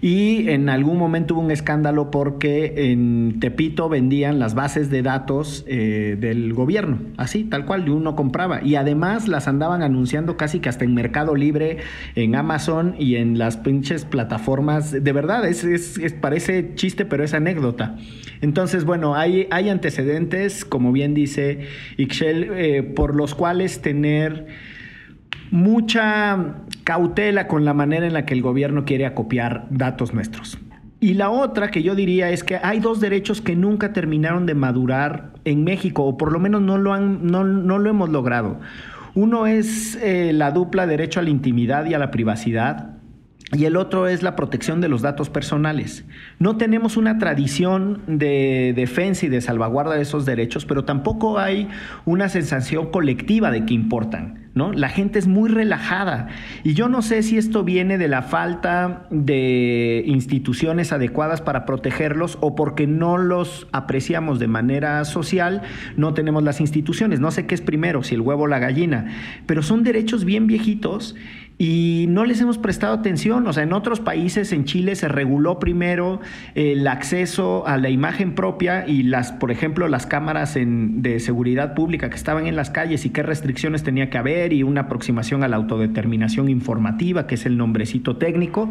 Y 0.00 0.48
en 0.48 0.68
algún 0.68 0.98
momento 0.98 1.34
hubo 1.34 1.42
un 1.42 1.50
escándalo 1.50 2.10
porque 2.10 2.90
en 2.90 3.38
Tepito 3.38 3.88
vendían 3.88 4.38
las 4.38 4.54
bases 4.54 4.90
de 4.90 5.02
datos 5.02 5.64
eh, 5.68 6.16
del 6.18 6.54
gobierno, 6.54 6.98
así, 7.16 7.44
tal 7.44 7.66
cual, 7.66 7.86
y 7.86 7.90
uno 7.90 8.16
compraba. 8.16 8.62
Y 8.62 8.76
además 8.76 9.28
las 9.28 9.46
andaban 9.46 9.82
anunciando 9.82 10.36
casi 10.36 10.60
que 10.60 10.68
hasta 10.68 10.84
en 10.84 10.94
Mercado 10.94 11.34
Libre, 11.34 11.78
en 12.14 12.34
Amazon 12.34 12.94
y 12.98 13.16
en 13.16 13.38
las 13.38 13.56
pinches 13.58 14.04
plataformas. 14.04 14.90
De 14.90 15.12
verdad, 15.12 15.46
es, 15.46 15.98
parece 16.20 16.74
chiste, 16.74 17.04
pero 17.04 17.24
es 17.24 17.34
anécdota. 17.34 17.96
Entonces, 18.40 18.84
bueno, 18.84 19.14
hay, 19.14 19.48
hay 19.50 19.68
antecedentes, 19.68 20.64
como 20.64 20.92
bien 20.92 21.14
dice 21.14 21.66
Ixchel, 21.98 22.50
eh, 22.52 22.82
por 22.82 23.14
los 23.14 23.34
cuales 23.34 23.82
tener 23.82 24.46
mucha 25.50 26.64
cautela 26.86 27.48
con 27.48 27.64
la 27.64 27.74
manera 27.74 28.06
en 28.06 28.12
la 28.12 28.24
que 28.24 28.32
el 28.32 28.42
gobierno 28.42 28.84
quiere 28.84 29.06
acopiar 29.06 29.66
datos 29.70 30.14
nuestros. 30.14 30.56
Y 31.00 31.14
la 31.14 31.30
otra 31.30 31.72
que 31.72 31.82
yo 31.82 31.96
diría 31.96 32.30
es 32.30 32.44
que 32.44 32.60
hay 32.62 32.78
dos 32.78 33.00
derechos 33.00 33.40
que 33.42 33.56
nunca 33.56 33.92
terminaron 33.92 34.46
de 34.46 34.54
madurar 34.54 35.32
en 35.44 35.64
México, 35.64 36.04
o 36.04 36.16
por 36.16 36.30
lo 36.30 36.38
menos 36.38 36.62
no 36.62 36.78
lo, 36.78 36.92
han, 36.92 37.26
no, 37.26 37.42
lo 37.42 37.90
hemos 37.90 38.10
logrado. 38.10 38.60
Uno 39.16 39.48
es 39.48 39.96
eh, 39.96 40.32
la 40.32 40.52
dupla 40.52 40.86
derecho 40.86 41.18
a 41.18 41.24
la 41.24 41.30
intimidad 41.30 41.86
y 41.86 41.94
a 41.94 41.98
la 41.98 42.12
privacidad, 42.12 42.90
y 43.52 43.64
el 43.64 43.76
otro 43.76 44.06
es 44.06 44.22
la 44.22 44.36
protección 44.36 44.80
de 44.80 44.88
los 44.88 45.02
datos 45.02 45.28
personales. 45.28 46.04
No 46.38 46.56
tenemos 46.56 46.96
una 46.96 47.18
tradición 47.18 48.02
de 48.06 48.74
defensa 48.76 49.26
y 49.26 49.28
de 49.28 49.40
salvaguarda 49.40 49.96
de 49.96 50.02
esos 50.02 50.24
derechos, 50.24 50.64
pero 50.64 50.84
tampoco 50.84 51.40
hay 51.40 51.68
una 52.04 52.28
sensación 52.28 52.92
colectiva 52.92 53.50
de 53.50 53.66
que 53.66 53.74
importan. 53.74 54.45
¿No? 54.56 54.72
La 54.72 54.88
gente 54.88 55.18
es 55.18 55.26
muy 55.28 55.50
relajada 55.50 56.28
y 56.64 56.72
yo 56.72 56.88
no 56.88 57.02
sé 57.02 57.22
si 57.22 57.36
esto 57.36 57.62
viene 57.62 57.98
de 57.98 58.08
la 58.08 58.22
falta 58.22 59.06
de 59.10 60.02
instituciones 60.06 60.92
adecuadas 60.92 61.42
para 61.42 61.66
protegerlos 61.66 62.38
o 62.40 62.54
porque 62.56 62.86
no 62.86 63.18
los 63.18 63.68
apreciamos 63.72 64.38
de 64.38 64.48
manera 64.48 65.04
social, 65.04 65.60
no 65.98 66.14
tenemos 66.14 66.42
las 66.42 66.62
instituciones. 66.62 67.20
No 67.20 67.30
sé 67.30 67.46
qué 67.46 67.54
es 67.54 67.60
primero, 67.60 68.02
si 68.02 68.14
el 68.14 68.22
huevo 68.22 68.44
o 68.44 68.46
la 68.46 68.58
gallina, 68.58 69.08
pero 69.44 69.62
son 69.62 69.82
derechos 69.82 70.24
bien 70.24 70.46
viejitos 70.46 71.14
y 71.58 72.06
no 72.08 72.24
les 72.24 72.40
hemos 72.40 72.58
prestado 72.58 72.94
atención. 72.94 73.46
O 73.46 73.52
sea, 73.52 73.62
en 73.62 73.72
otros 73.72 74.00
países, 74.00 74.52
en 74.52 74.64
Chile, 74.64 74.94
se 74.94 75.08
reguló 75.08 75.58
primero 75.58 76.20
el 76.54 76.86
acceso 76.86 77.66
a 77.66 77.78
la 77.78 77.88
imagen 77.88 78.34
propia 78.34 78.86
y 78.86 79.02
las, 79.02 79.32
por 79.32 79.50
ejemplo, 79.50 79.88
las 79.88 80.06
cámaras 80.06 80.54
de 80.56 81.20
seguridad 81.20 81.74
pública 81.74 82.10
que 82.10 82.16
estaban 82.16 82.46
en 82.46 82.56
las 82.56 82.70
calles 82.70 83.06
y 83.06 83.10
qué 83.10 83.22
restricciones 83.22 83.82
tenía 83.82 84.10
que 84.10 84.18
haber 84.18 84.52
y 84.52 84.62
una 84.62 84.82
aproximación 84.82 85.42
a 85.44 85.48
la 85.48 85.56
autodeterminación 85.56 86.48
informativa, 86.48 87.26
que 87.26 87.36
es 87.36 87.46
el 87.46 87.56
nombrecito 87.56 88.16
técnico, 88.16 88.70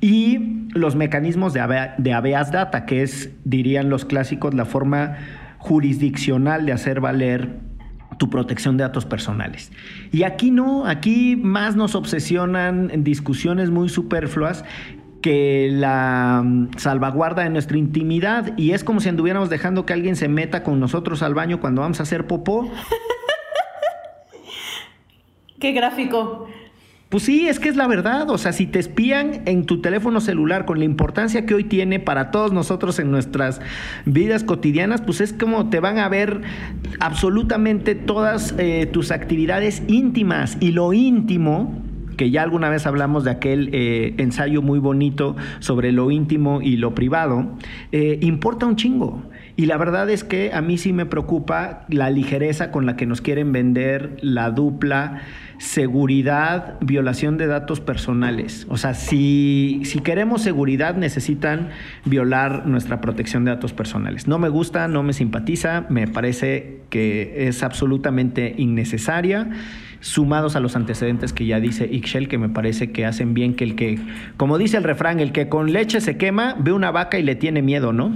y 0.00 0.66
los 0.70 0.96
mecanismos 0.96 1.52
de, 1.52 1.90
de 1.96 2.12
habeas 2.12 2.50
data, 2.50 2.86
que 2.86 3.02
es, 3.02 3.30
dirían 3.44 3.88
los 3.88 4.04
clásicos, 4.04 4.54
la 4.54 4.64
forma 4.64 5.16
jurisdiccional 5.58 6.66
de 6.66 6.72
hacer 6.72 7.00
valer 7.00 7.65
tu 8.18 8.30
protección 8.30 8.76
de 8.76 8.84
datos 8.84 9.04
personales. 9.04 9.72
Y 10.12 10.22
aquí 10.22 10.50
no, 10.50 10.86
aquí 10.86 11.36
más 11.36 11.76
nos 11.76 11.94
obsesionan 11.94 12.90
en 12.90 13.04
discusiones 13.04 13.70
muy 13.70 13.88
superfluas 13.88 14.64
que 15.22 15.68
la 15.72 16.42
mm, 16.44 16.70
salvaguarda 16.76 17.42
de 17.42 17.50
nuestra 17.50 17.76
intimidad 17.76 18.56
y 18.56 18.72
es 18.72 18.84
como 18.84 19.00
si 19.00 19.08
anduviéramos 19.08 19.50
dejando 19.50 19.84
que 19.84 19.92
alguien 19.92 20.14
se 20.14 20.28
meta 20.28 20.62
con 20.62 20.78
nosotros 20.78 21.22
al 21.22 21.34
baño 21.34 21.60
cuando 21.60 21.80
vamos 21.82 22.00
a 22.00 22.04
hacer 22.04 22.26
popó. 22.26 22.70
Qué 25.58 25.72
gráfico. 25.72 26.48
Pues 27.08 27.22
sí, 27.22 27.46
es 27.46 27.60
que 27.60 27.68
es 27.68 27.76
la 27.76 27.86
verdad. 27.86 28.30
O 28.30 28.38
sea, 28.38 28.52
si 28.52 28.66
te 28.66 28.80
espían 28.80 29.42
en 29.46 29.64
tu 29.64 29.80
teléfono 29.80 30.20
celular 30.20 30.64
con 30.64 30.80
la 30.80 30.84
importancia 30.84 31.46
que 31.46 31.54
hoy 31.54 31.62
tiene 31.62 32.00
para 32.00 32.32
todos 32.32 32.52
nosotros 32.52 32.98
en 32.98 33.12
nuestras 33.12 33.60
vidas 34.06 34.42
cotidianas, 34.42 35.02
pues 35.02 35.20
es 35.20 35.32
como 35.32 35.70
te 35.70 35.78
van 35.78 35.98
a 35.98 36.08
ver 36.08 36.42
absolutamente 36.98 37.94
todas 37.94 38.54
eh, 38.58 38.86
tus 38.86 39.12
actividades 39.12 39.84
íntimas. 39.86 40.58
Y 40.58 40.72
lo 40.72 40.92
íntimo, 40.92 41.80
que 42.16 42.32
ya 42.32 42.42
alguna 42.42 42.70
vez 42.70 42.88
hablamos 42.88 43.22
de 43.22 43.30
aquel 43.30 43.70
eh, 43.72 44.14
ensayo 44.18 44.60
muy 44.60 44.80
bonito 44.80 45.36
sobre 45.60 45.92
lo 45.92 46.10
íntimo 46.10 46.60
y 46.60 46.76
lo 46.76 46.96
privado, 46.96 47.52
eh, 47.92 48.18
importa 48.20 48.66
un 48.66 48.74
chingo. 48.74 49.22
Y 49.54 49.66
la 49.66 49.76
verdad 49.76 50.10
es 50.10 50.24
que 50.24 50.52
a 50.52 50.60
mí 50.60 50.76
sí 50.76 50.92
me 50.92 51.06
preocupa 51.06 51.86
la 51.88 52.10
ligereza 52.10 52.72
con 52.72 52.84
la 52.84 52.96
que 52.96 53.06
nos 53.06 53.20
quieren 53.20 53.52
vender 53.52 54.16
la 54.20 54.50
dupla 54.50 55.22
seguridad, 55.58 56.78
violación 56.80 57.38
de 57.38 57.46
datos 57.46 57.80
personales. 57.80 58.66
O 58.68 58.76
sea, 58.76 58.94
si, 58.94 59.80
si 59.84 60.00
queremos 60.00 60.42
seguridad, 60.42 60.94
necesitan 60.96 61.70
violar 62.04 62.66
nuestra 62.66 63.00
protección 63.00 63.44
de 63.44 63.52
datos 63.52 63.72
personales. 63.72 64.26
No 64.28 64.38
me 64.38 64.48
gusta, 64.48 64.88
no 64.88 65.02
me 65.02 65.12
simpatiza, 65.12 65.86
me 65.88 66.08
parece 66.08 66.80
que 66.90 67.48
es 67.48 67.62
absolutamente 67.62 68.54
innecesaria 68.56 69.48
sumados 70.00 70.56
a 70.56 70.60
los 70.60 70.76
antecedentes 70.76 71.32
que 71.32 71.46
ya 71.46 71.58
dice 71.58 71.88
Ixchel, 71.90 72.28
que 72.28 72.38
me 72.38 72.48
parece 72.48 72.92
que 72.92 73.06
hacen 73.06 73.34
bien 73.34 73.54
que 73.54 73.64
el 73.64 73.74
que, 73.74 73.98
como 74.36 74.58
dice 74.58 74.76
el 74.76 74.84
refrán, 74.84 75.20
el 75.20 75.32
que 75.32 75.48
con 75.48 75.72
leche 75.72 76.00
se 76.00 76.16
quema, 76.16 76.54
ve 76.58 76.72
una 76.72 76.90
vaca 76.90 77.18
y 77.18 77.22
le 77.22 77.34
tiene 77.34 77.62
miedo, 77.62 77.92
¿no? 77.92 78.14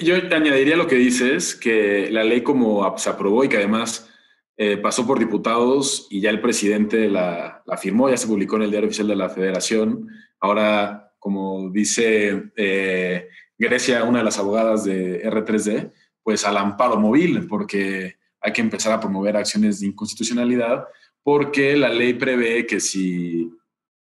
yo 0.00 0.16
añadiría 0.16 0.76
lo 0.76 0.86
que 0.86 0.96
dices, 0.96 1.54
que 1.54 2.10
la 2.10 2.24
ley 2.24 2.42
como 2.42 2.96
se 2.98 3.10
aprobó 3.10 3.44
y 3.44 3.48
que 3.48 3.56
además 3.56 4.08
eh, 4.56 4.76
pasó 4.76 5.06
por 5.06 5.18
diputados 5.18 6.06
y 6.10 6.20
ya 6.20 6.30
el 6.30 6.40
presidente 6.40 7.08
la, 7.08 7.62
firmó, 7.80 8.10
ya 8.10 8.16
se 8.16 8.26
publicó 8.26 8.56
en 8.56 8.62
el 8.62 8.70
diario 8.70 8.88
oficial 8.88 9.08
de 9.08 9.16
la 9.16 9.28
federación. 9.28 10.08
Ahora, 10.40 11.12
como 11.18 11.70
dice 11.70 12.50
eh, 12.56 13.28
Grecia, 13.56 14.04
una 14.04 14.18
de 14.18 14.24
las 14.24 14.38
abogadas 14.38 14.84
de 14.84 15.22
R3D, 15.24 15.92
pues 16.22 16.44
al 16.44 16.56
amparo 16.56 16.96
móvil, 16.98 17.46
porque 17.46 18.16
hay 18.40 18.52
que 18.52 18.60
empezar 18.60 18.92
a 18.92 19.00
promover 19.00 19.36
acciones 19.36 19.80
de 19.80 19.86
inconstitucionalidad, 19.86 20.86
porque 21.22 21.76
la 21.76 21.88
ley 21.88 22.14
prevé 22.14 22.66
que 22.66 22.80
si 22.80 23.50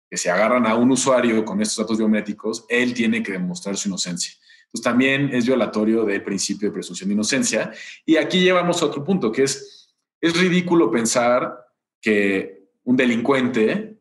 que 0.09 0.17
se 0.17 0.29
agarran 0.29 0.65
a 0.65 0.75
un 0.75 0.91
usuario 0.91 1.43
con 1.43 1.61
estos 1.61 1.77
datos 1.77 1.97
biométricos, 1.97 2.65
él 2.69 2.93
tiene 2.93 3.21
que 3.21 3.33
demostrar 3.33 3.75
su 3.75 3.89
inocencia. 3.89 4.33
Entonces 4.67 4.83
también 4.83 5.29
es 5.33 5.45
violatorio 5.45 6.03
del 6.03 6.23
principio 6.23 6.67
de 6.67 6.73
presunción 6.73 7.07
de 7.07 7.13
inocencia. 7.13 7.71
Y 8.05 8.17
aquí 8.17 8.41
llevamos 8.41 8.81
a 8.81 8.85
otro 8.85 9.03
punto, 9.03 9.31
que 9.31 9.43
es, 9.43 9.95
es 10.19 10.37
ridículo 10.37 10.91
pensar 10.91 11.65
que 12.01 12.69
un 12.83 12.95
delincuente 12.95 13.97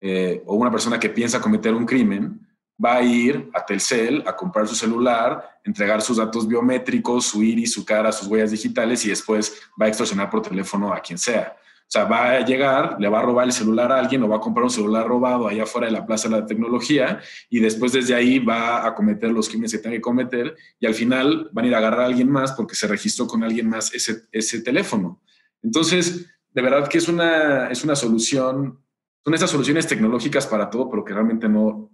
eh, 0.00 0.42
o 0.46 0.54
una 0.56 0.70
persona 0.70 0.98
que 0.98 1.10
piensa 1.10 1.40
cometer 1.40 1.74
un 1.74 1.86
crimen 1.86 2.46
va 2.82 2.96
a 2.96 3.02
ir 3.02 3.50
a 3.52 3.64
Telcel 3.64 4.24
a 4.26 4.34
comprar 4.34 4.66
su 4.66 4.74
celular, 4.74 5.60
entregar 5.64 6.00
sus 6.00 6.16
datos 6.16 6.48
biométricos, 6.48 7.26
su 7.26 7.42
iris, 7.42 7.72
su 7.72 7.84
cara, 7.84 8.10
sus 8.10 8.26
huellas 8.26 8.50
digitales 8.50 9.04
y 9.04 9.10
después 9.10 9.60
va 9.80 9.86
a 9.86 9.88
extorsionar 9.88 10.30
por 10.30 10.42
teléfono 10.42 10.92
a 10.92 11.00
quien 11.00 11.18
sea. 11.18 11.56
O 11.90 11.92
sea, 11.92 12.04
va 12.04 12.30
a 12.30 12.44
llegar, 12.44 12.98
le 13.00 13.08
va 13.08 13.18
a 13.18 13.22
robar 13.22 13.46
el 13.46 13.52
celular 13.52 13.90
a 13.90 13.98
alguien 13.98 14.22
o 14.22 14.28
va 14.28 14.36
a 14.36 14.40
comprar 14.40 14.62
un 14.62 14.70
celular 14.70 15.08
robado 15.08 15.48
allá 15.48 15.64
afuera 15.64 15.88
de 15.88 15.92
la 15.92 16.06
Plaza 16.06 16.28
de 16.28 16.40
la 16.40 16.46
Tecnología 16.46 17.18
y 17.48 17.58
después 17.58 17.90
desde 17.90 18.14
ahí 18.14 18.38
va 18.38 18.86
a 18.86 18.94
cometer 18.94 19.32
los 19.32 19.48
crímenes 19.48 19.72
que 19.72 19.78
tenga 19.78 19.96
que 19.96 20.00
cometer 20.00 20.54
y 20.78 20.86
al 20.86 20.94
final 20.94 21.48
van 21.50 21.64
a 21.64 21.68
ir 21.68 21.74
a 21.74 21.78
agarrar 21.78 22.02
a 22.02 22.06
alguien 22.06 22.30
más 22.30 22.52
porque 22.52 22.76
se 22.76 22.86
registró 22.86 23.26
con 23.26 23.42
alguien 23.42 23.68
más 23.68 23.92
ese, 23.92 24.22
ese 24.30 24.62
teléfono. 24.62 25.20
Entonces, 25.64 26.26
de 26.52 26.62
verdad 26.62 26.86
que 26.86 26.98
es 26.98 27.08
una, 27.08 27.66
es 27.72 27.82
una 27.82 27.96
solución, 27.96 28.78
son 29.24 29.34
estas 29.34 29.50
soluciones 29.50 29.88
tecnológicas 29.88 30.46
para 30.46 30.70
todo, 30.70 30.88
pero 30.88 31.04
que 31.04 31.12
realmente 31.12 31.48
no 31.48 31.90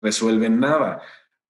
resuelven 0.00 0.60
nada. 0.60 1.02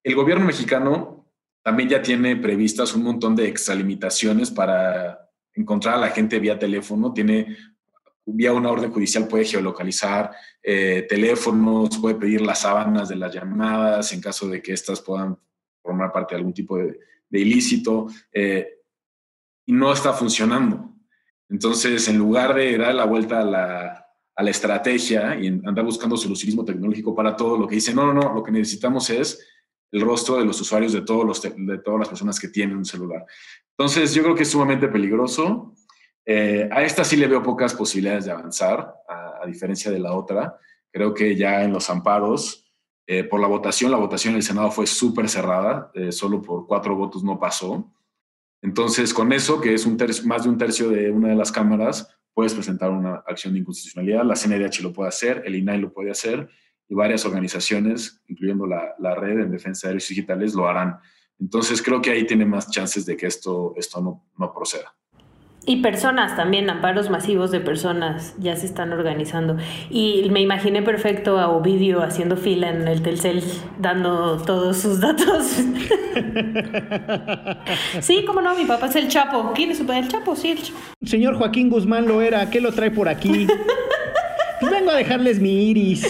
El 0.02 0.14
gobierno 0.14 0.46
mexicano 0.46 1.30
también 1.62 1.90
ya 1.90 2.00
tiene 2.00 2.36
previstas 2.36 2.94
un 2.94 3.02
montón 3.02 3.36
de 3.36 3.48
extralimitaciones 3.48 4.50
para 4.50 5.25
encontrar 5.56 5.94
a 5.94 6.00
la 6.00 6.08
gente 6.10 6.38
vía 6.38 6.58
teléfono, 6.58 7.12
tiene 7.12 7.56
vía 8.26 8.52
una 8.52 8.70
orden 8.70 8.92
judicial 8.92 9.28
puede 9.28 9.44
geolocalizar 9.44 10.32
eh, 10.62 11.06
teléfonos, 11.08 11.96
puede 11.98 12.16
pedir 12.16 12.40
las 12.40 12.60
sábanas 12.60 13.08
de 13.08 13.16
las 13.16 13.32
llamadas 13.32 14.12
en 14.12 14.20
caso 14.20 14.48
de 14.48 14.60
que 14.60 14.72
éstas 14.72 15.00
puedan 15.00 15.38
formar 15.80 16.12
parte 16.12 16.34
de 16.34 16.38
algún 16.38 16.52
tipo 16.52 16.76
de, 16.76 16.98
ilícito, 17.30 18.08
eh, 18.32 18.80
y 19.66 19.72
no 19.72 19.92
está 19.92 20.12
funcionando. 20.12 20.92
Entonces, 21.48 22.08
en 22.08 22.18
lugar 22.18 22.54
de 22.54 22.76
dar 22.78 22.94
la 22.94 23.04
vuelta 23.04 23.40
a 23.40 23.44
la, 23.44 24.06
a 24.34 24.42
la 24.42 24.50
estrategia 24.50 25.38
y 25.38 25.48
andar 25.48 25.84
buscando 25.84 26.16
solucionismo 26.16 26.64
tecnológico 26.64 27.14
para 27.14 27.36
todo, 27.36 27.56
lo 27.56 27.66
que 27.66 27.76
dice, 27.76 27.94
no, 27.94 28.06
no, 28.06 28.14
no, 28.14 28.34
lo 28.34 28.42
que 28.42 28.52
necesitamos 28.52 29.08
es 29.10 29.44
el 29.92 30.00
rostro 30.00 30.36
de 30.36 30.44
los 30.44 30.60
usuarios 30.60 30.92
de, 30.92 31.02
todos 31.02 31.24
los, 31.24 31.42
de 31.42 31.78
todas 31.78 32.00
las 32.00 32.08
personas 32.08 32.40
que 32.40 32.48
tienen 32.48 32.76
un 32.76 32.84
celular. 32.84 33.24
Entonces, 33.78 34.14
yo 34.14 34.22
creo 34.22 34.34
que 34.34 34.42
es 34.42 34.50
sumamente 34.50 34.88
peligroso. 34.88 35.74
Eh, 36.24 36.68
a 36.72 36.82
esta 36.82 37.04
sí 37.04 37.16
le 37.16 37.28
veo 37.28 37.42
pocas 37.42 37.74
posibilidades 37.74 38.24
de 38.24 38.32
avanzar, 38.32 38.94
a, 39.08 39.46
diferencia 39.46 39.92
de 39.92 40.00
la 40.00 40.12
otra. 40.12 40.58
Creo 40.90 41.14
que 41.14 41.36
ya 41.36 41.62
en 41.62 41.72
los 41.72 41.88
amparos, 41.88 42.66
eh, 43.06 43.22
por 43.22 43.38
la 43.38 43.46
votación, 43.46 43.92
la 43.92 43.96
votación 43.96 44.32
en 44.32 44.38
el 44.38 44.42
Senado 44.42 44.72
fue 44.72 44.88
súper 44.88 45.28
cerrada, 45.28 45.92
eh, 45.94 46.10
solo 46.10 46.42
por 46.42 46.66
cuatro 46.66 46.96
votos 46.96 47.22
no 47.22 47.38
pasó. 47.38 47.92
Entonces, 48.60 49.14
con 49.14 49.32
eso, 49.32 49.60
que 49.60 49.72
es 49.72 49.86
un 49.86 49.96
más 50.24 50.42
de 50.42 50.48
un 50.48 50.58
tercio 50.58 50.88
de 50.88 51.12
una 51.12 51.28
de 51.28 51.36
las 51.36 51.52
cámaras, 51.52 52.12
puedes 52.34 52.54
presentar 52.54 52.90
una 52.90 53.22
acción 53.26 53.52
de 53.52 53.60
inconstitucionalidad. 53.60 54.24
La 54.24 54.34
CNDH 54.34 54.80
lo 54.80 54.92
puede 54.92 55.10
hacer, 55.10 55.42
el 55.46 55.54
INAI 55.54 55.78
lo 55.78 55.92
puede 55.92 56.10
hacer 56.10 56.48
y 56.88 56.94
varias 56.94 57.24
organizaciones, 57.24 58.22
incluyendo 58.28 58.66
la, 58.66 58.94
la 58.98 59.14
red 59.14 59.40
en 59.40 59.50
defensa 59.50 59.88
de 59.88 59.94
derechos 59.94 60.10
digitales, 60.10 60.54
lo 60.54 60.68
harán. 60.68 60.98
Entonces 61.38 61.82
creo 61.82 62.00
que 62.00 62.10
ahí 62.10 62.26
tiene 62.26 62.46
más 62.46 62.70
chances 62.70 63.04
de 63.06 63.16
que 63.16 63.26
esto, 63.26 63.74
esto 63.76 64.00
no, 64.00 64.24
no 64.38 64.52
proceda. 64.52 64.94
Y 65.68 65.82
personas 65.82 66.36
también, 66.36 66.70
amparos 66.70 67.10
masivos 67.10 67.50
de 67.50 67.58
personas 67.58 68.36
ya 68.38 68.54
se 68.54 68.66
están 68.66 68.92
organizando. 68.92 69.56
Y 69.90 70.28
me 70.30 70.40
imaginé 70.40 70.80
perfecto 70.80 71.40
a 71.40 71.48
Ovidio 71.48 72.04
haciendo 72.04 72.36
fila 72.36 72.70
en 72.70 72.86
el 72.86 73.02
Telcel, 73.02 73.42
dando 73.80 74.36
todos 74.36 74.76
sus 74.76 75.00
datos. 75.00 75.64
sí, 78.00 78.24
cómo 78.24 78.40
no, 78.42 78.54
mi 78.54 78.64
papá 78.64 78.86
es 78.86 78.94
el 78.94 79.08
Chapo. 79.08 79.52
¿Quién 79.56 79.72
es 79.72 79.80
el 79.80 80.08
Chapo? 80.08 80.36
Sí, 80.36 80.52
el 80.52 80.62
Chapo. 80.62 80.78
Señor 81.02 81.34
Joaquín 81.34 81.68
Guzmán 81.68 82.06
lo 82.06 82.22
era, 82.22 82.48
¿qué 82.48 82.60
lo 82.60 82.70
trae 82.70 82.92
por 82.92 83.08
aquí? 83.08 83.48
Pues 84.58 84.72
vengo 84.72 84.90
a 84.90 84.96
dejarles 84.96 85.38
mi 85.38 85.68
iris. 85.68 86.02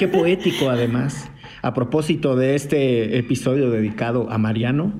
Qué 0.00 0.08
poético, 0.08 0.70
además. 0.70 1.30
A 1.60 1.74
propósito 1.74 2.34
de 2.34 2.54
este 2.54 3.18
episodio 3.18 3.68
dedicado 3.68 4.30
a 4.30 4.38
Mariano, 4.38 4.94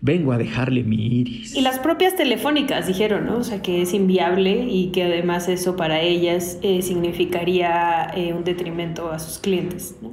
vengo 0.00 0.32
a 0.32 0.38
dejarle 0.38 0.84
mi 0.84 1.20
iris. 1.20 1.54
Y 1.54 1.60
las 1.60 1.78
propias 1.78 2.16
telefónicas 2.16 2.86
dijeron, 2.86 3.26
¿no? 3.26 3.36
O 3.36 3.44
sea, 3.44 3.60
que 3.60 3.82
es 3.82 3.92
inviable 3.92 4.64
y 4.66 4.86
que 4.86 5.02
además 5.02 5.50
eso 5.50 5.76
para 5.76 6.00
ellas 6.00 6.58
eh, 6.62 6.80
significaría 6.80 8.10
eh, 8.16 8.32
un 8.32 8.42
detrimento 8.42 9.12
a 9.12 9.18
sus 9.18 9.38
clientes, 9.38 9.96
¿no? 10.00 10.12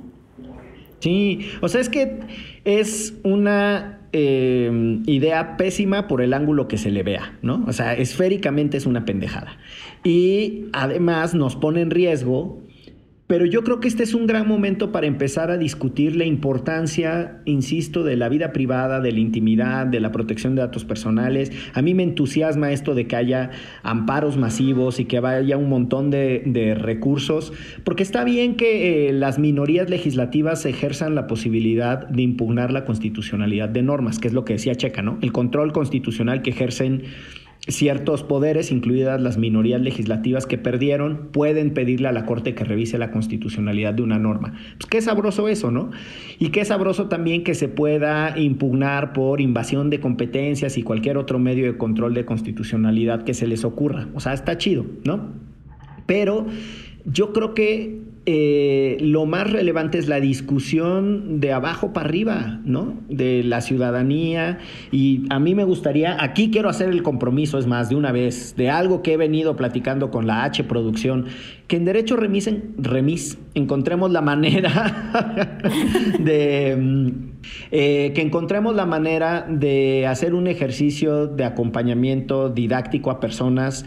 Sí, 1.00 1.48
o 1.62 1.70
sea, 1.70 1.80
es 1.80 1.88
que 1.88 2.20
es 2.66 3.14
una 3.24 4.02
eh, 4.12 5.00
idea 5.06 5.56
pésima 5.56 6.10
por 6.10 6.22
el 6.22 6.34
ángulo 6.34 6.68
que 6.68 6.78
se 6.78 6.92
le 6.92 7.04
vea, 7.04 7.38
¿no? 7.42 7.64
O 7.68 7.72
sea, 7.72 7.94
esféricamente 7.94 8.76
es 8.76 8.86
una 8.86 9.06
pendejada. 9.06 9.58
Y 10.04 10.66
además 10.74 11.34
nos 11.34 11.56
pone 11.56 11.80
en 11.80 11.90
riesgo 11.90 12.65
pero 13.28 13.46
yo 13.46 13.64
creo 13.64 13.80
que 13.80 13.88
este 13.88 14.04
es 14.04 14.14
un 14.14 14.28
gran 14.28 14.48
momento 14.48 14.92
para 14.92 15.08
empezar 15.08 15.50
a 15.50 15.58
discutir 15.58 16.16
la 16.16 16.26
importancia, 16.26 17.42
insisto, 17.46 18.04
de 18.04 18.16
la 18.16 18.30
vida 18.30 18.54
privada, 18.54 19.02
de 19.02 19.12
la 19.12 19.20
intimidad, 19.20 19.88
de 19.88 20.00
la 20.00 20.12
protección 20.12 20.54
de 20.54 20.62
datos 20.62 20.86
personales. 20.86 21.52
A 21.74 21.82
mí 21.82 21.96
me 21.96 22.04
entusiasma 22.04 22.72
esto 22.72 22.94
de 22.94 23.08
que 23.08 23.16
haya 23.16 23.50
amparos 23.82 24.38
masivos 24.38 25.00
y 25.00 25.06
que 25.06 25.18
haya 25.18 25.58
un 25.58 25.70
montón 25.70 26.12
de, 26.12 26.76
recursos, 26.76 27.54
porque 27.84 28.04
está 28.04 28.24
bien 28.24 28.56
que 28.56 29.10
eh, 29.10 29.14
las 29.14 29.40
minorías 29.40 29.90
legislativas 29.90 30.66
ejerzan 30.66 31.16
la 31.16 31.28
posibilidad 31.28 32.08
de 32.08 32.22
impugnar 32.22 32.72
la 32.72 32.86
constitucionalidad 32.86 33.70
de 33.70 33.82
normas, 33.82 34.20
que 34.20 34.28
es 34.28 34.34
lo 34.34 34.46
que 34.46 34.54
decía 34.54 34.76
Checa, 34.76 35.02
¿no? 35.02 35.18
El 35.22 35.32
control 35.32 35.72
constitucional 35.72 36.42
que 36.42 36.52
ejercen 36.52 37.04
ciertos 37.68 38.22
poderes, 38.24 38.72
incluidas 38.72 39.20
las 39.20 39.38
minorías 39.38 39.82
legislativas 39.82 40.46
que 40.46 40.58
perdieron, 40.58 41.30
pueden 41.32 41.74
pedirle 41.74 42.08
a 42.08 42.12
la 42.12 42.26
Corte 42.26 42.54
que 42.54 42.64
revise 42.64 42.98
la 42.98 43.12
constitucionalidad 43.12 43.94
de 43.94 44.04
una 44.04 44.20
norma. 44.20 44.54
Pues 44.78 44.86
qué 44.90 45.02
sabroso 45.02 45.48
eso, 45.48 45.72
¿no? 45.72 45.90
Y 46.38 46.50
qué 46.50 46.64
sabroso 46.64 47.08
también 47.08 47.44
que 47.44 47.56
se 47.56 47.68
pueda 47.68 48.38
impugnar 48.38 49.14
por 49.14 49.42
invasión 49.42 49.90
de 49.90 50.00
competencias 50.00 50.78
y 50.78 50.84
cualquier 50.84 51.18
otro 51.18 51.40
medio 51.40 51.66
de 51.66 51.78
control 51.78 52.14
de 52.14 52.26
constitucionalidad 52.26 53.24
que 53.24 53.34
se 53.34 53.48
les 53.48 53.66
ocurra. 53.66 54.08
O 54.14 54.20
sea, 54.20 54.34
está 54.34 54.58
chido, 54.58 54.86
¿no? 55.04 55.34
Pero 56.06 56.46
yo 57.06 57.34
creo 57.34 57.54
que 57.56 58.05
eh, 58.28 58.98
lo 59.02 59.28
más 59.28 59.52
relevante 59.52 60.00
es 60.00 60.08
la 60.08 60.20
discusión 60.20 61.40
de 61.40 61.54
abajo 61.54 61.94
para 61.94 62.08
arriba, 62.08 62.60
¿no? 62.66 62.96
De 63.08 63.44
la 63.44 63.62
ciudadanía. 63.62 64.58
Y 64.92 65.26
a 65.30 65.40
mí 65.40 65.54
me 65.54 65.64
gustaría, 65.64 66.18
aquí 66.24 66.50
quiero 66.50 66.70
hacer 66.70 66.90
el 66.90 67.04
compromiso, 67.04 67.60
es 67.60 67.68
más, 67.68 67.90
de 67.90 67.96
una 67.96 68.12
vez, 68.12 68.56
de 68.56 68.72
algo 68.72 69.04
que 69.04 69.14
he 69.14 69.18
venido 69.18 69.56
platicando 69.56 70.10
con 70.10 70.26
la 70.26 70.44
H 70.44 70.64
Producción, 70.64 71.26
que 71.68 71.78
en 71.78 71.86
Derecho 71.86 72.16
Remis, 72.16 72.50
remis 72.78 73.38
encontremos 73.54 74.12
la 74.12 74.22
manera 74.22 75.12
de... 76.20 76.76
Mm, 76.76 77.36
eh, 77.72 78.12
que 78.16 78.22
encontremos 78.22 78.76
la 78.76 78.86
manera 78.86 79.46
de 79.48 80.08
hacer 80.08 80.34
un 80.34 80.48
ejercicio 80.48 81.28
de 81.28 81.44
acompañamiento 81.44 82.50
didáctico 82.50 83.12
a 83.12 83.20
personas 83.20 83.86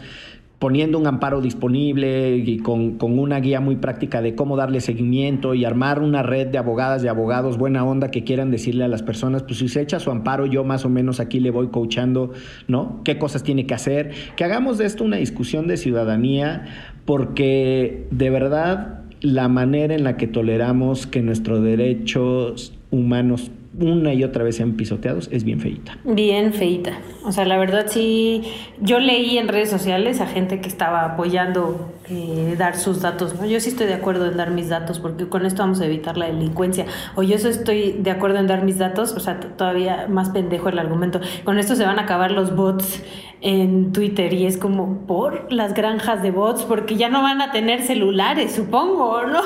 poniendo 0.59 0.99
un 0.99 1.07
amparo 1.07 1.39
disponible 1.39 2.35
y 2.35 2.59
con, 2.59 2.97
una 3.01 3.39
guía 3.39 3.61
muy 3.61 3.77
práctica 3.77 4.21
de 4.21 4.35
cómo 4.35 4.57
darle 4.57 4.81
seguimiento 4.81 5.53
y 5.53 5.63
armar 5.63 6.01
una 6.01 6.21
red 6.21 6.47
de 6.47 6.57
abogadas, 6.57 7.01
de 7.01 7.07
abogados 7.07 7.57
buena 7.57 7.85
onda 7.85 8.11
que 8.11 8.25
quieran 8.25 8.51
decirle 8.51 8.83
a 8.83 8.89
las 8.89 9.01
personas, 9.01 9.43
pues 9.43 9.59
si 9.59 9.69
se 9.69 9.81
echa 9.81 9.99
su 9.99 10.11
amparo, 10.11 10.45
yo 10.45 10.65
más 10.65 10.83
o 10.83 10.89
menos 10.89 11.21
aquí 11.21 11.39
le 11.39 11.49
voy 11.49 11.67
coachando, 11.67 12.33
¿no? 12.67 13.01
¿Qué 13.05 13.17
cosas 13.17 13.43
tiene 13.43 13.65
que 13.65 13.73
hacer? 13.73 14.11
Que 14.35 14.43
hagamos 14.43 14.77
de 14.77 14.85
esto 14.85 15.05
una 15.05 15.17
discusión 15.17 15.67
de 15.67 15.77
ciudadanía, 15.77 16.65
porque 17.05 18.05
de 18.11 18.29
verdad 18.29 18.99
la 19.21 19.47
manera 19.47 19.95
en 19.95 20.03
la 20.03 20.17
que 20.17 20.27
toleramos 20.27 21.07
que 21.07 21.21
nuestros 21.21 21.63
derechos 21.63 22.73
humanos 22.91 23.51
una 23.77 24.13
y 24.13 24.23
otra 24.23 24.43
vez 24.43 24.55
sean 24.55 24.73
pisoteados 24.73 25.29
es 25.31 25.43
bien 25.43 25.59
feita. 25.59 25.97
Bien 26.03 26.53
feita. 26.53 26.99
O 27.23 27.31
sea, 27.31 27.45
la 27.45 27.57
verdad 27.57 27.85
sí, 27.87 28.43
yo 28.81 28.99
leí 28.99 29.37
en 29.37 29.47
redes 29.47 29.69
sociales 29.69 30.21
a 30.21 30.27
gente 30.27 30.59
que 30.59 30.67
estaba 30.67 31.05
apoyando 31.05 31.93
eh, 32.09 32.55
dar 32.57 32.75
sus 32.77 33.01
datos. 33.01 33.35
¿no? 33.39 33.45
Yo 33.45 33.59
sí 33.59 33.69
estoy 33.69 33.85
de 33.85 33.93
acuerdo 33.93 34.25
en 34.25 34.37
dar 34.37 34.51
mis 34.51 34.69
datos 34.69 34.99
porque 34.99 35.29
con 35.29 35.45
esto 35.45 35.61
vamos 35.61 35.79
a 35.81 35.85
evitar 35.85 36.17
la 36.17 36.25
delincuencia. 36.25 36.85
O 37.15 37.23
yo 37.23 37.35
estoy 37.35 37.93
de 37.93 38.11
acuerdo 38.11 38.39
en 38.39 38.47
dar 38.47 38.63
mis 38.63 38.79
datos, 38.79 39.13
o 39.13 39.19
sea, 39.19 39.39
todavía 39.39 40.07
más 40.09 40.29
pendejo 40.29 40.69
el 40.69 40.79
argumento. 40.79 41.21
Con 41.43 41.59
esto 41.59 41.75
se 41.75 41.85
van 41.85 41.99
a 41.99 42.03
acabar 42.03 42.31
los 42.31 42.55
bots 42.55 43.03
en 43.41 43.93
Twitter 43.93 44.33
y 44.33 44.45
es 44.45 44.57
como 44.57 45.05
por 45.05 45.51
las 45.51 45.73
granjas 45.73 46.21
de 46.21 46.31
bots 46.31 46.63
porque 46.63 46.97
ya 46.97 47.09
no 47.09 47.21
van 47.21 47.41
a 47.41 47.51
tener 47.51 47.81
celulares, 47.83 48.53
supongo, 48.53 49.25
¿no? 49.27 49.41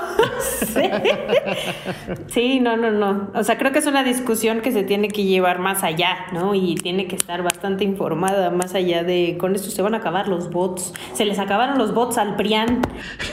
sí, 2.27 2.59
no, 2.59 2.75
no, 2.75 2.91
no. 2.91 3.29
O 3.35 3.43
sea, 3.43 3.57
creo 3.57 3.71
que 3.71 3.79
es 3.79 3.85
una 3.85 4.03
discusión 4.13 4.61
que 4.61 4.71
se 4.71 4.83
tiene 4.83 5.09
que 5.09 5.23
llevar 5.23 5.59
más 5.59 5.83
allá, 5.83 6.27
¿no? 6.31 6.55
Y 6.55 6.75
tiene 6.75 7.07
que 7.07 7.15
estar 7.15 7.43
bastante 7.43 7.83
informada 7.83 8.49
más 8.51 8.75
allá 8.75 9.03
de 9.03 9.37
con 9.39 9.55
esto 9.55 9.69
se 9.69 9.81
van 9.81 9.93
a 9.93 9.97
acabar 9.97 10.27
los 10.27 10.49
bots. 10.49 10.93
Se 11.13 11.25
les 11.25 11.39
acabaron 11.39 11.77
los 11.77 11.93
bots 11.93 12.17
al 12.17 12.35
PRIAN. 12.35 12.81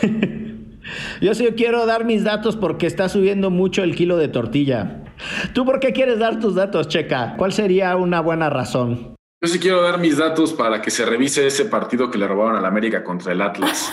Yo 1.21 1.35
sí 1.35 1.47
quiero 1.57 1.87
dar 1.87 2.05
mis 2.05 2.25
datos 2.25 2.57
porque 2.57 2.87
está 2.87 3.09
subiendo 3.09 3.51
mucho 3.51 3.83
el 3.83 3.95
kilo 3.95 4.17
de 4.17 4.29
tortilla. 4.29 5.05
¿Tú 5.53 5.65
por 5.65 5.79
qué 5.79 5.93
quieres 5.93 6.19
dar 6.19 6.41
tus 6.41 6.55
datos, 6.55 6.89
Checa? 6.89 7.35
¿Cuál 7.37 7.53
sería 7.53 7.97
una 7.97 8.21
buena 8.21 8.51
razón? 8.51 9.15
Yo 9.43 9.49
sí 9.49 9.59
quiero 9.59 9.83
dar 9.83 9.99
mis 9.99 10.19
datos 10.19 10.53
para 10.53 10.83
que 10.83 10.91
se 10.91 11.07
revise 11.07 11.47
ese 11.47 11.67
partido 11.67 12.11
que 12.11 12.19
le 12.19 12.27
robaron 12.27 12.57
al 12.57 12.65
América 12.65 13.05
contra 13.05 13.33
el 13.33 13.41
Atlas. 13.41 13.93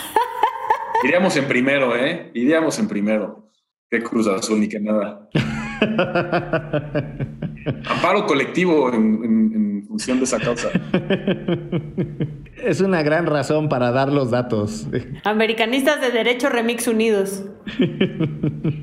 Iríamos 1.04 1.36
en 1.36 1.46
primero, 1.46 1.94
¿eh? 1.96 2.30
Iríamos 2.34 2.78
en 2.78 2.88
primero. 2.88 3.50
Qué 3.90 4.02
Cruz 4.02 4.26
Azul 4.26 4.60
ni 4.60 4.68
qué 4.68 4.80
nada. 4.80 5.28
Amparo 7.86 8.26
colectivo 8.26 8.92
en, 8.92 9.84
función 9.86 10.18
de 10.18 10.24
esa 10.24 10.38
causa. 10.38 10.68
Es 12.62 12.80
una 12.80 13.02
gran 13.02 13.26
razón 13.26 13.68
para 13.68 13.90
dar 13.90 14.12
los 14.12 14.30
datos. 14.30 14.86
Americanistas 15.24 16.00
de 16.00 16.10
Derecho 16.10 16.48
Remix 16.48 16.86
Unidos. 16.86 17.44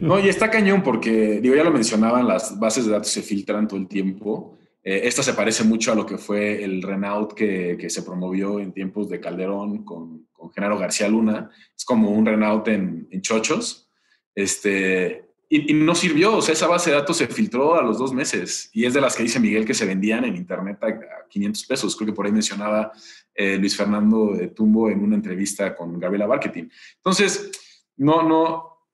No, 0.01 0.19
y 0.19 0.29
está 0.29 0.49
cañón 0.49 0.83
porque, 0.83 1.39
digo, 1.41 1.55
ya 1.55 1.63
lo 1.63 1.71
mencionaban, 1.71 2.27
las 2.27 2.59
bases 2.59 2.85
de 2.85 2.91
datos 2.91 3.09
se 3.09 3.21
filtran 3.21 3.67
todo 3.67 3.79
el 3.79 3.87
tiempo 3.87 4.55
eh, 4.87 5.07
esta 5.07 5.23
se 5.23 5.33
parece 5.33 5.63
mucho 5.63 5.91
a 5.91 5.95
lo 5.95 6.05
que 6.05 6.19
fue 6.19 6.63
el 6.63 6.83
Renault 6.83 7.33
que, 7.33 7.89
se 7.89 8.03
promovió 8.03 8.59
en 8.59 8.71
tiempos 8.71 9.09
de 9.09 9.19
Calderón 9.19 9.83
con, 9.83 10.27
con, 10.31 10.53
Genaro 10.53 10.77
García 10.77 11.09
Luna. 11.09 11.49
Es 11.75 11.83
como 11.83 12.11
un 12.11 12.23
Renault 12.23 12.67
en, 12.67 13.09
chochos. 13.21 13.89
Este, 14.35 15.24
y, 15.49 15.73
no 15.73 15.95
sirvió, 15.95 16.37
o 16.37 16.41
sea, 16.41 16.53
esa 16.53 16.67
base 16.67 16.89
de 16.89 16.95
datos 16.95 17.17
se 17.17 17.27
filtró 17.27 17.75
a 17.75 17.83
los 17.83 17.97
dos 17.97 18.13
meses 18.13 18.69
y 18.73 18.85
es 18.85 18.93
de 18.93 19.01
las 19.01 19.15
que 19.15 19.23
dice 19.23 19.39
Miguel 19.39 19.65
que 19.65 19.73
se 19.73 19.85
vendían 19.85 20.25
en 20.25 20.35
Internet 20.35 20.83
a, 20.83 21.27
500 21.29 21.65
pesos. 21.65 21.95
Creo 21.95 22.07
que 22.07 22.13
por 22.13 22.25
ahí 22.25 22.31
mencionaba 22.31 22.91
eh, 23.33 23.57
Luis 23.57 23.75
Fernando 23.75 24.33
de 24.33 24.47
Tumbo 24.47 24.89
en 24.89 25.03
una 25.03 25.15
entrevista 25.15 25.75
con 25.75 25.99
Gabriela 25.99 26.27
Marketing. 26.27 26.69
Entonces, 26.97 27.51
no, 27.97 28.23
no, 28.23 28.87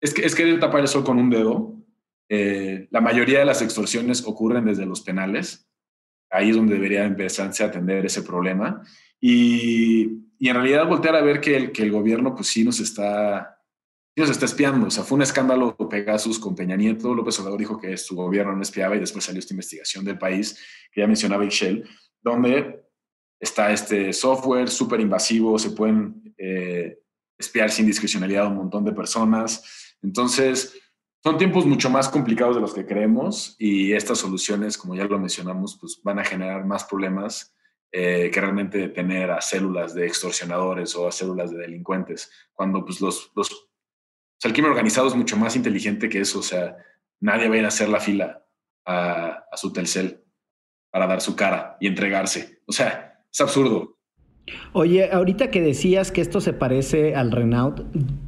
es 0.00 0.12
que 0.12 0.26
es 0.26 0.34
querer 0.34 0.60
tapar 0.60 0.80
el 0.80 0.88
sol 0.88 1.04
con 1.04 1.18
un 1.18 1.30
dedo 1.30 1.76
eh, 2.28 2.88
la 2.90 3.00
mayoría 3.00 3.40
de 3.40 3.44
las 3.44 3.62
extorsiones 3.62 4.26
ocurren 4.26 4.64
desde 4.64 4.86
los 4.86 5.00
penales. 5.00 5.68
Ahí 6.30 6.50
es 6.50 6.56
donde 6.56 6.74
debería 6.74 7.04
empezarse 7.04 7.62
a 7.62 7.68
atender 7.68 8.04
ese 8.04 8.22
problema. 8.22 8.82
Y, 9.20 10.24
en 10.38 10.54
realidad 10.54 10.86
voltear 10.86 11.16
a 11.16 11.22
ver 11.22 11.40
que 11.40 11.56
el, 11.56 11.72
que 11.72 11.82
el 11.82 11.90
gobierno 11.90 12.34
pues 12.34 12.48
sí 12.48 12.62
nos 12.62 12.78
está, 12.80 13.55
nos 14.16 14.30
está 14.30 14.46
espiando. 14.46 14.86
O 14.86 14.90
sea, 14.90 15.04
fue 15.04 15.16
un 15.16 15.22
escándalo 15.22 15.76
Pegasus 15.76 16.38
con 16.38 16.54
Peña 16.54 16.76
Nieto. 16.76 17.14
López 17.14 17.38
Obrador 17.38 17.58
dijo 17.58 17.78
que 17.78 17.96
su 17.96 18.16
gobierno 18.16 18.54
no 18.54 18.62
espiaba 18.62 18.96
y 18.96 19.00
después 19.00 19.24
salió 19.24 19.38
esta 19.38 19.52
investigación 19.52 20.04
del 20.04 20.18
país 20.18 20.58
que 20.90 21.02
ya 21.02 21.06
mencionaba 21.06 21.44
Ixchel, 21.44 21.88
donde 22.22 22.82
está 23.38 23.70
este 23.70 24.12
software 24.12 24.68
súper 24.68 25.00
invasivo, 25.00 25.58
se 25.58 25.70
pueden 25.70 26.34
eh, 26.38 26.98
espiar 27.38 27.70
sin 27.70 27.86
discrecionalidad 27.86 28.46
a 28.46 28.48
un 28.48 28.56
montón 28.56 28.84
de 28.84 28.92
personas. 28.92 29.96
Entonces, 30.02 30.78
son 31.22 31.36
tiempos 31.36 31.66
mucho 31.66 31.90
más 31.90 32.08
complicados 32.08 32.54
de 32.54 32.62
los 32.62 32.72
que 32.72 32.86
creemos 32.86 33.56
y 33.58 33.92
estas 33.92 34.18
soluciones, 34.18 34.78
como 34.78 34.94
ya 34.94 35.04
lo 35.04 35.18
mencionamos, 35.18 35.76
pues 35.78 36.00
van 36.02 36.18
a 36.18 36.24
generar 36.24 36.64
más 36.64 36.84
problemas 36.84 37.54
eh, 37.92 38.30
que 38.32 38.40
realmente 38.40 38.88
tener 38.88 39.30
a 39.30 39.40
células 39.40 39.94
de 39.94 40.06
extorsionadores 40.06 40.94
o 40.96 41.06
a 41.06 41.12
células 41.12 41.50
de 41.50 41.58
delincuentes, 41.58 42.30
cuando 42.52 42.84
pues 42.84 43.00
los, 43.00 43.32
los 43.34 43.65
o 44.36 44.40
sea, 44.40 44.48
el 44.50 44.52
crimen 44.52 44.70
organizado 44.70 45.08
es 45.08 45.14
mucho 45.14 45.36
más 45.36 45.56
inteligente 45.56 46.08
que 46.08 46.20
eso, 46.20 46.40
o 46.40 46.42
sea, 46.42 46.76
nadie 47.20 47.48
va 47.48 47.54
a 47.54 47.58
ir 47.58 47.64
a 47.64 47.68
hacer 47.68 47.88
la 47.88 48.00
fila 48.00 48.44
a, 48.84 49.44
a 49.50 49.56
su 49.56 49.72
Telcel 49.72 50.22
para 50.90 51.06
dar 51.06 51.20
su 51.20 51.34
cara 51.34 51.76
y 51.80 51.86
entregarse, 51.86 52.60
o 52.66 52.72
sea, 52.72 53.22
es 53.32 53.40
absurdo. 53.40 53.96
Oye, 54.72 55.10
ahorita 55.10 55.50
que 55.50 55.60
decías 55.60 56.12
que 56.12 56.20
esto 56.20 56.40
se 56.40 56.52
parece 56.52 57.14
al 57.14 57.32
Renault, 57.32 57.80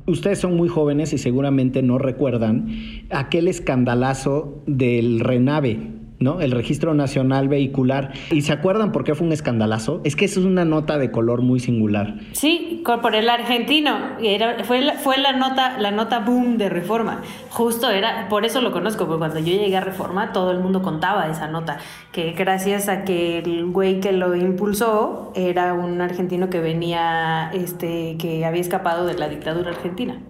ustedes 0.07 0.41
son 0.41 0.57
muy 0.57 0.69
jóvenes 0.69 1.13
y 1.13 1.19
seguramente 1.19 1.83
no 1.83 1.99
recuerdan 1.99 2.69
aquel 3.11 3.47
escandalazo 3.47 4.63
del 4.67 5.21
Renave. 5.21 5.97
¿No? 6.21 6.41
El 6.41 6.51
Registro 6.51 6.95
Nacional 6.95 7.49
Vehicular. 7.49 8.12
¿Y 8.31 8.43
se 8.43 8.53
acuerdan 8.53 8.93
por 8.93 9.05
qué 9.05 9.14
fue 9.14 9.27
un 9.27 9.33
escandalazo? 9.33 10.01
Es 10.05 10.16
que 10.16 10.25
eso 10.25 10.41
es 10.41 10.47
una 10.47 10.64
nota 10.64 10.99
de 10.99 11.11
color 11.11 11.43
muy 11.43 11.61
singular. 11.61 12.14
Sí, 12.33 12.83
por 12.97 13.14
el 13.14 13.29
argentino. 13.29 14.16
Era, 14.21 14.64
fue, 14.64 14.81
la, 14.81 14.95
fue 14.95 15.19
la 15.19 15.33
nota, 15.33 15.79
la 15.79 15.91
nota 15.91 16.21
boom 16.21 16.57
de 16.57 16.69
Reforma. 16.69 17.23
Justo 17.51 17.91
era, 17.91 18.29
por 18.29 18.45
eso 18.45 18.61
lo 18.61 18.73
conozco, 18.73 19.07
porque 19.07 19.19
cuando 19.19 19.39
yo 19.41 19.53
llegué 19.53 19.77
a 19.77 19.81
Reforma, 19.81 20.33
todo 20.33 20.51
el 20.51 20.59
mundo 20.59 20.83
contaba 20.83 21.29
esa 21.29 21.49
nota. 21.49 21.79
Que 22.12 22.33
gracias 22.33 22.89
a 22.89 23.05
que 23.05 23.39
el 23.39 23.66
güey 23.66 24.01
que 24.01 24.12
lo 24.12 24.35
impulsó 24.35 25.33
era 25.35 25.75
un 25.75 26.01
argentino 26.01 26.49
que 26.51 26.61
venía, 26.61 27.51
este, 27.53 28.16
que 28.19 28.45
había 28.45 28.61
escapado 28.61 29.07
de 29.07 29.14
la 29.14 29.29
dictadura 29.29 29.71
argentina. 29.71 30.21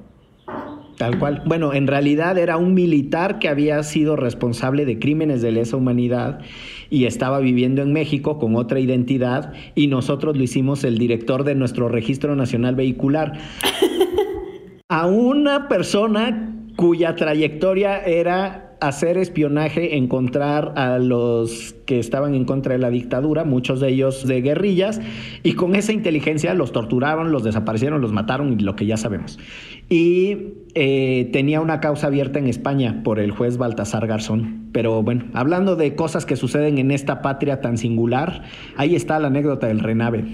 Tal 0.98 1.16
cual. 1.20 1.42
Bueno, 1.46 1.72
en 1.74 1.86
realidad 1.86 2.36
era 2.38 2.56
un 2.56 2.74
militar 2.74 3.38
que 3.38 3.48
había 3.48 3.82
sido 3.84 4.16
responsable 4.16 4.84
de 4.84 4.98
crímenes 4.98 5.40
de 5.42 5.52
lesa 5.52 5.76
humanidad 5.76 6.40
y 6.90 7.04
estaba 7.04 7.38
viviendo 7.38 7.82
en 7.82 7.92
México 7.92 8.38
con 8.40 8.56
otra 8.56 8.80
identidad 8.80 9.52
y 9.76 9.86
nosotros 9.86 10.36
lo 10.36 10.42
hicimos 10.42 10.82
el 10.82 10.98
director 10.98 11.44
de 11.44 11.54
nuestro 11.54 11.88
registro 11.88 12.34
nacional 12.34 12.74
vehicular. 12.74 13.38
A 14.88 15.06
una 15.06 15.68
persona 15.68 16.56
cuya 16.76 17.14
trayectoria 17.14 18.00
era 18.04 18.68
hacer 18.80 19.18
espionaje, 19.18 19.96
encontrar 19.96 20.72
a 20.76 20.98
los 20.98 21.74
que 21.86 21.98
estaban 21.98 22.34
en 22.34 22.44
contra 22.44 22.74
de 22.74 22.78
la 22.78 22.90
dictadura, 22.90 23.44
muchos 23.44 23.80
de 23.80 23.88
ellos 23.88 24.26
de 24.26 24.40
guerrillas, 24.40 25.00
y 25.42 25.54
con 25.54 25.74
esa 25.74 25.92
inteligencia 25.92 26.54
los 26.54 26.72
torturaron, 26.72 27.32
los 27.32 27.42
desaparecieron, 27.42 28.00
los 28.00 28.12
mataron 28.12 28.52
y 28.52 28.62
lo 28.62 28.76
que 28.76 28.86
ya 28.86 28.96
sabemos. 28.96 29.38
Y 29.88 30.36
eh, 30.80 31.28
tenía 31.32 31.60
una 31.60 31.80
causa 31.80 32.06
abierta 32.06 32.38
en 32.38 32.46
España 32.46 33.00
por 33.02 33.18
el 33.18 33.32
juez 33.32 33.56
Baltasar 33.56 34.06
Garzón. 34.06 34.68
Pero 34.72 35.02
bueno, 35.02 35.24
hablando 35.34 35.74
de 35.74 35.96
cosas 35.96 36.24
que 36.24 36.36
suceden 36.36 36.78
en 36.78 36.92
esta 36.92 37.20
patria 37.20 37.60
tan 37.60 37.78
singular, 37.78 38.42
ahí 38.76 38.94
está 38.94 39.18
la 39.18 39.26
anécdota 39.26 39.66
del 39.66 39.80
Renave. 39.80 40.24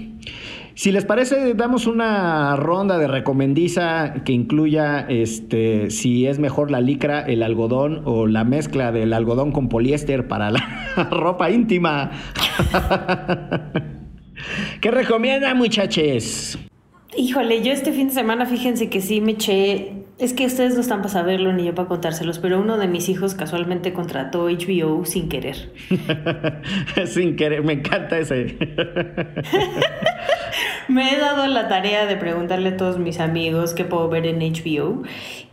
Si 0.75 0.91
les 0.91 1.03
parece, 1.03 1.55
damos 1.55 1.87
una 1.87 2.55
ronda 2.57 2.99
de 2.99 3.07
recomendiza 3.07 4.23
que 4.23 4.33
incluya 4.33 5.07
este, 5.09 5.89
si 5.89 6.27
es 6.27 6.37
mejor 6.37 6.69
la 6.69 6.79
licra, 6.79 7.21
el 7.21 7.41
algodón 7.41 8.03
o 8.05 8.27
la 8.27 8.43
mezcla 8.43 8.91
del 8.91 9.13
algodón 9.13 9.51
con 9.51 9.67
poliéster 9.67 10.27
para 10.27 10.51
la 10.51 11.07
ropa 11.09 11.49
íntima. 11.49 12.11
¿Qué 14.79 14.91
recomienda, 14.91 15.55
muchachos? 15.55 16.59
Híjole, 17.17 17.63
yo 17.63 17.71
este 17.71 17.93
fin 17.93 18.09
de 18.09 18.13
semana, 18.13 18.45
fíjense 18.45 18.89
que 18.89 18.99
sí 18.99 19.21
me 19.21 19.31
eché 19.31 19.94
es 20.17 20.33
que 20.33 20.45
ustedes 20.45 20.75
no 20.75 20.81
están 20.81 20.99
para 20.99 21.09
saberlo 21.09 21.51
ni 21.51 21.65
yo 21.65 21.75
para 21.75 21.87
contárselos, 21.87 22.39
pero 22.39 22.59
uno 22.59 22.77
de 22.77 22.87
mis 22.87 23.09
hijos 23.09 23.35
casualmente 23.35 23.91
contrató 23.93 24.45
HBO 24.45 25.03
sin 25.05 25.27
querer. 25.27 25.71
sin 27.05 27.35
querer, 27.35 27.63
me 27.63 27.73
encanta 27.73 28.17
ese. 28.17 28.57
me 30.87 31.13
he 31.13 31.19
dado 31.19 31.47
la 31.47 31.67
tarea 31.67 32.05
de 32.05 32.15
preguntarle 32.15 32.69
a 32.69 32.77
todos 32.77 32.99
mis 32.99 33.19
amigos 33.19 33.73
qué 33.73 33.85
puedo 33.85 34.09
ver 34.09 34.25
en 34.25 34.39
HBO 34.39 35.03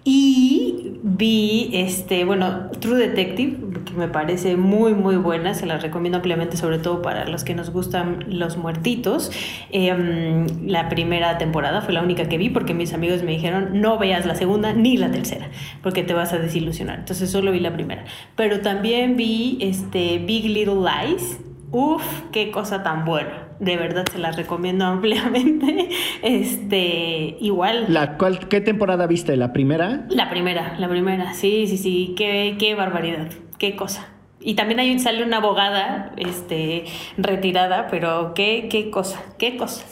y 0.05 0.99
vi, 1.05 1.71
este, 1.73 2.25
bueno, 2.25 2.71
True 2.81 2.99
Detective, 2.99 3.85
que 3.85 3.93
me 3.93 4.09
parece 4.09 4.57
muy, 4.57 4.95
muy 4.95 5.15
buena, 5.17 5.55
se 5.55 5.65
la 5.65 5.79
recomiendo 5.79 6.17
ampliamente, 6.17 6.57
sobre 6.57 6.79
todo 6.79 7.03
para 7.03 7.27
los 7.29 7.45
que 7.45 7.55
nos 7.55 7.71
gustan 7.71 8.25
los 8.29 8.57
muertitos. 8.57 9.31
Em, 9.71 10.47
la 10.67 10.89
primera 10.89 11.39
temporada 11.39 11.83
fue 11.83 11.95
la 11.95 12.03
única 12.03 12.29
que 12.29 12.37
vi 12.37 12.51
porque 12.51 12.75
mis 12.75 12.93
amigos 12.93 13.23
me 13.23 13.31
dijeron, 13.31 13.81
no 13.81 13.97
veas 13.97 14.27
la 14.27 14.35
segunda 14.35 14.73
ni 14.73 14.97
la 14.97 15.11
tercera, 15.11 15.51
porque 15.83 16.03
te 16.03 16.15
vas 16.15 16.33
a 16.33 16.39
desilusionar. 16.39 16.99
Entonces 16.99 17.31
solo 17.31 17.53
vi 17.53 17.61
la 17.61 17.73
primera. 17.73 18.05
Pero 18.35 18.61
también 18.61 19.17
vi 19.17 19.59
este, 19.61 20.19
Big 20.19 20.47
Little 20.47 20.81
Lies. 20.81 21.39
Uf, 21.73 22.03
qué 22.31 22.51
cosa 22.51 22.83
tan 22.83 23.05
buena 23.05 23.53
de 23.63 23.77
verdad 23.77 24.05
se 24.11 24.19
las 24.19 24.37
recomiendo 24.37 24.85
ampliamente. 24.87 25.89
Este, 26.23 27.37
igual. 27.41 27.87
La, 27.89 28.19
cual, 28.19 28.49
¿Qué 28.49 28.61
temporada 28.61 29.07
viste? 29.07 29.37
¿La 29.37 29.53
primera? 29.53 30.05
La 30.11 30.29
primera, 30.29 30.79
la 30.79 30.89
primera, 30.89 31.33
sí, 31.33 31.67
sí, 31.67 31.79
sí, 31.79 32.15
qué, 32.17 32.57
qué 32.59 32.75
barbaridad, 32.75 33.31
qué 33.59 33.77
cosa. 33.77 34.09
Y 34.41 34.55
también 34.55 34.81
hay, 34.81 34.99
sale 34.99 35.23
una 35.23 35.37
abogada 35.37 36.13
este, 36.17 36.85
retirada, 37.17 37.87
pero 37.89 38.35
qué, 38.35 38.67
qué 38.69 38.91
cosa, 38.91 39.23
qué 39.39 39.57
cosa. 39.57 39.87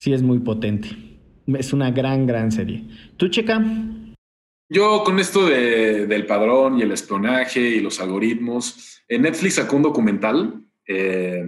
Sí, 0.00 0.14
es 0.14 0.22
muy 0.22 0.38
potente. 0.38 0.88
Es 1.46 1.74
una 1.74 1.90
gran, 1.90 2.26
gran 2.26 2.50
serie. 2.50 2.84
¿Tú, 3.18 3.28
Checa? 3.28 3.62
Yo 4.70 5.04
con 5.04 5.18
esto 5.18 5.46
de, 5.46 6.06
del 6.06 6.24
padrón 6.24 6.78
y 6.78 6.82
el 6.82 6.92
espionaje 6.92 7.60
y 7.60 7.80
los 7.80 8.00
algoritmos, 8.00 9.02
en 9.06 9.22
Netflix 9.22 9.56
sacó 9.56 9.76
un 9.76 9.82
documental 9.82 10.64
eh, 10.86 11.44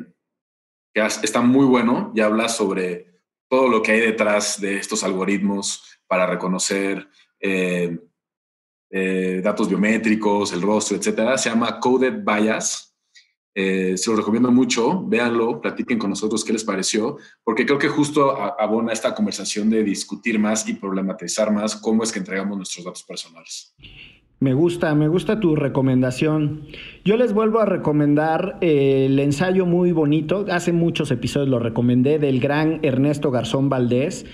que 0.95 1.05
está 1.05 1.41
muy 1.41 1.67
bueno 1.67 2.13
y 2.15 2.21
habla 2.21 2.49
sobre 2.49 3.21
todo 3.49 3.69
lo 3.69 3.83
que 3.83 3.93
hay 3.93 4.01
detrás 4.01 4.61
de 4.61 4.77
estos 4.77 5.03
algoritmos 5.05 5.83
para 6.07 6.27
reconocer 6.27 7.09
eh, 7.41 7.99
eh, 8.91 9.41
datos 9.43 9.69
biométricos, 9.69 10.53
el 10.53 10.63
rostro, 10.63 10.97
etcétera. 10.97 11.37
Se 11.37 11.51
llama 11.51 11.81
Coded 11.81 12.23
Bias. 12.25 12.97
Eh, 13.57 13.97
se 13.97 14.11
lo 14.11 14.17
recomiendo 14.17 14.51
mucho, 14.51 15.05
véanlo, 15.07 15.61
platiquen 15.61 15.99
con 15.99 16.11
nosotros 16.11 16.45
qué 16.45 16.53
les 16.53 16.65
pareció, 16.65 17.19
porque 17.45 17.65
creo 17.65 17.79
que 17.79 17.89
justo 17.89 18.37
abona 18.37 18.93
esta 18.93 19.15
conversación 19.15 19.71
de 19.71 19.85
discutir 19.85 20.41
más 20.41 20.69
y 20.69 20.75
problematizar 20.75 21.53
más 21.53 21.77
cómo 21.77 22.03
es 22.03 22.11
que 22.11 22.19
entregamos 22.19 22.57
nuestros 22.57 22.85
datos 22.85 23.05
personales. 23.05 23.73
Me 24.45 24.53
gusta, 24.53 24.95
me 24.95 25.09
gusta 25.09 25.41
tu 25.41 25.57
recomendación. 25.57 26.65
Yo 27.03 27.17
les 27.17 27.33
vuelvo 27.33 27.61
a 27.61 27.65
recomendar 27.65 28.59
eh, 28.61 29.07
el 29.07 29.19
ensayo 29.19 29.65
muy 29.65 29.93
bonito, 29.93 30.45
hace 30.51 30.71
muchos 30.71 31.11
episodios 31.11 31.49
lo 31.49 31.61
recomendé, 31.61 32.19
del 32.19 32.41
gran 32.41 32.81
Ernesto 32.83 33.31
Garzón 33.31 33.71
Valdés, 33.71 34.27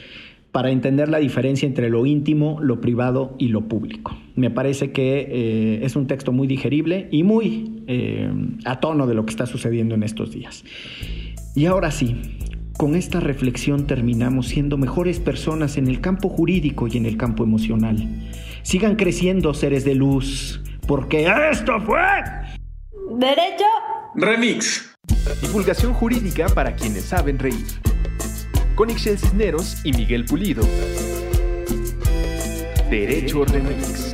para 0.51 0.73
entender 0.73 1.09
la 1.09 1.19
diferencia 1.19 1.65
entre 1.65 1.91
lo 1.91 2.07
íntimo, 2.07 2.59
lo 2.61 2.81
privado 2.81 3.37
y 3.39 3.51
lo 3.51 3.69
público. 3.69 4.19
Me 4.35 4.51
parece 4.51 4.91
que 4.91 5.29
eh, 5.31 5.85
es 5.85 5.95
un 5.95 6.09
texto 6.09 6.33
muy 6.33 6.49
digerible 6.49 7.07
y 7.13 7.23
muy 7.23 7.85
eh, 7.87 8.33
a 8.65 8.81
tono 8.81 9.07
de 9.07 9.15
lo 9.15 9.25
que 9.25 9.31
está 9.31 9.47
sucediendo 9.47 9.95
en 9.95 10.03
estos 10.03 10.33
días. 10.33 10.65
Y 11.55 11.67
ahora 11.67 11.93
sí, 11.93 12.17
con 12.77 12.97
esta 12.97 13.21
reflexión 13.21 13.87
terminamos 13.87 14.49
siendo 14.49 14.77
mejores 14.77 15.21
personas 15.21 15.77
en 15.77 15.87
el 15.87 16.01
campo 16.01 16.29
jurídico 16.29 16.89
y 16.89 16.97
en 16.97 17.07
el 17.07 17.17
campo 17.17 17.45
emocional. 17.45 18.09
Sigan 18.63 18.97
creciendo 18.97 19.55
seres 19.55 19.85
de 19.85 19.95
luz, 19.95 20.61
porque 20.87 21.31
esto 21.51 21.81
fue... 21.81 22.01
Derecho. 23.19 23.65
Remix. 24.15 24.95
Divulgación 25.41 25.93
jurídica 25.93 26.49
para 26.49 26.75
quienes 26.75 27.05
saben 27.05 27.39
reír. 27.39 27.67
Con 28.75 28.91
Ixel 28.91 29.19
Cisneros 29.19 29.85
y 29.85 29.93
Miguel 29.93 30.25
Pulido. 30.25 30.63
Derecho 32.91 33.45
Remix. 33.45 34.10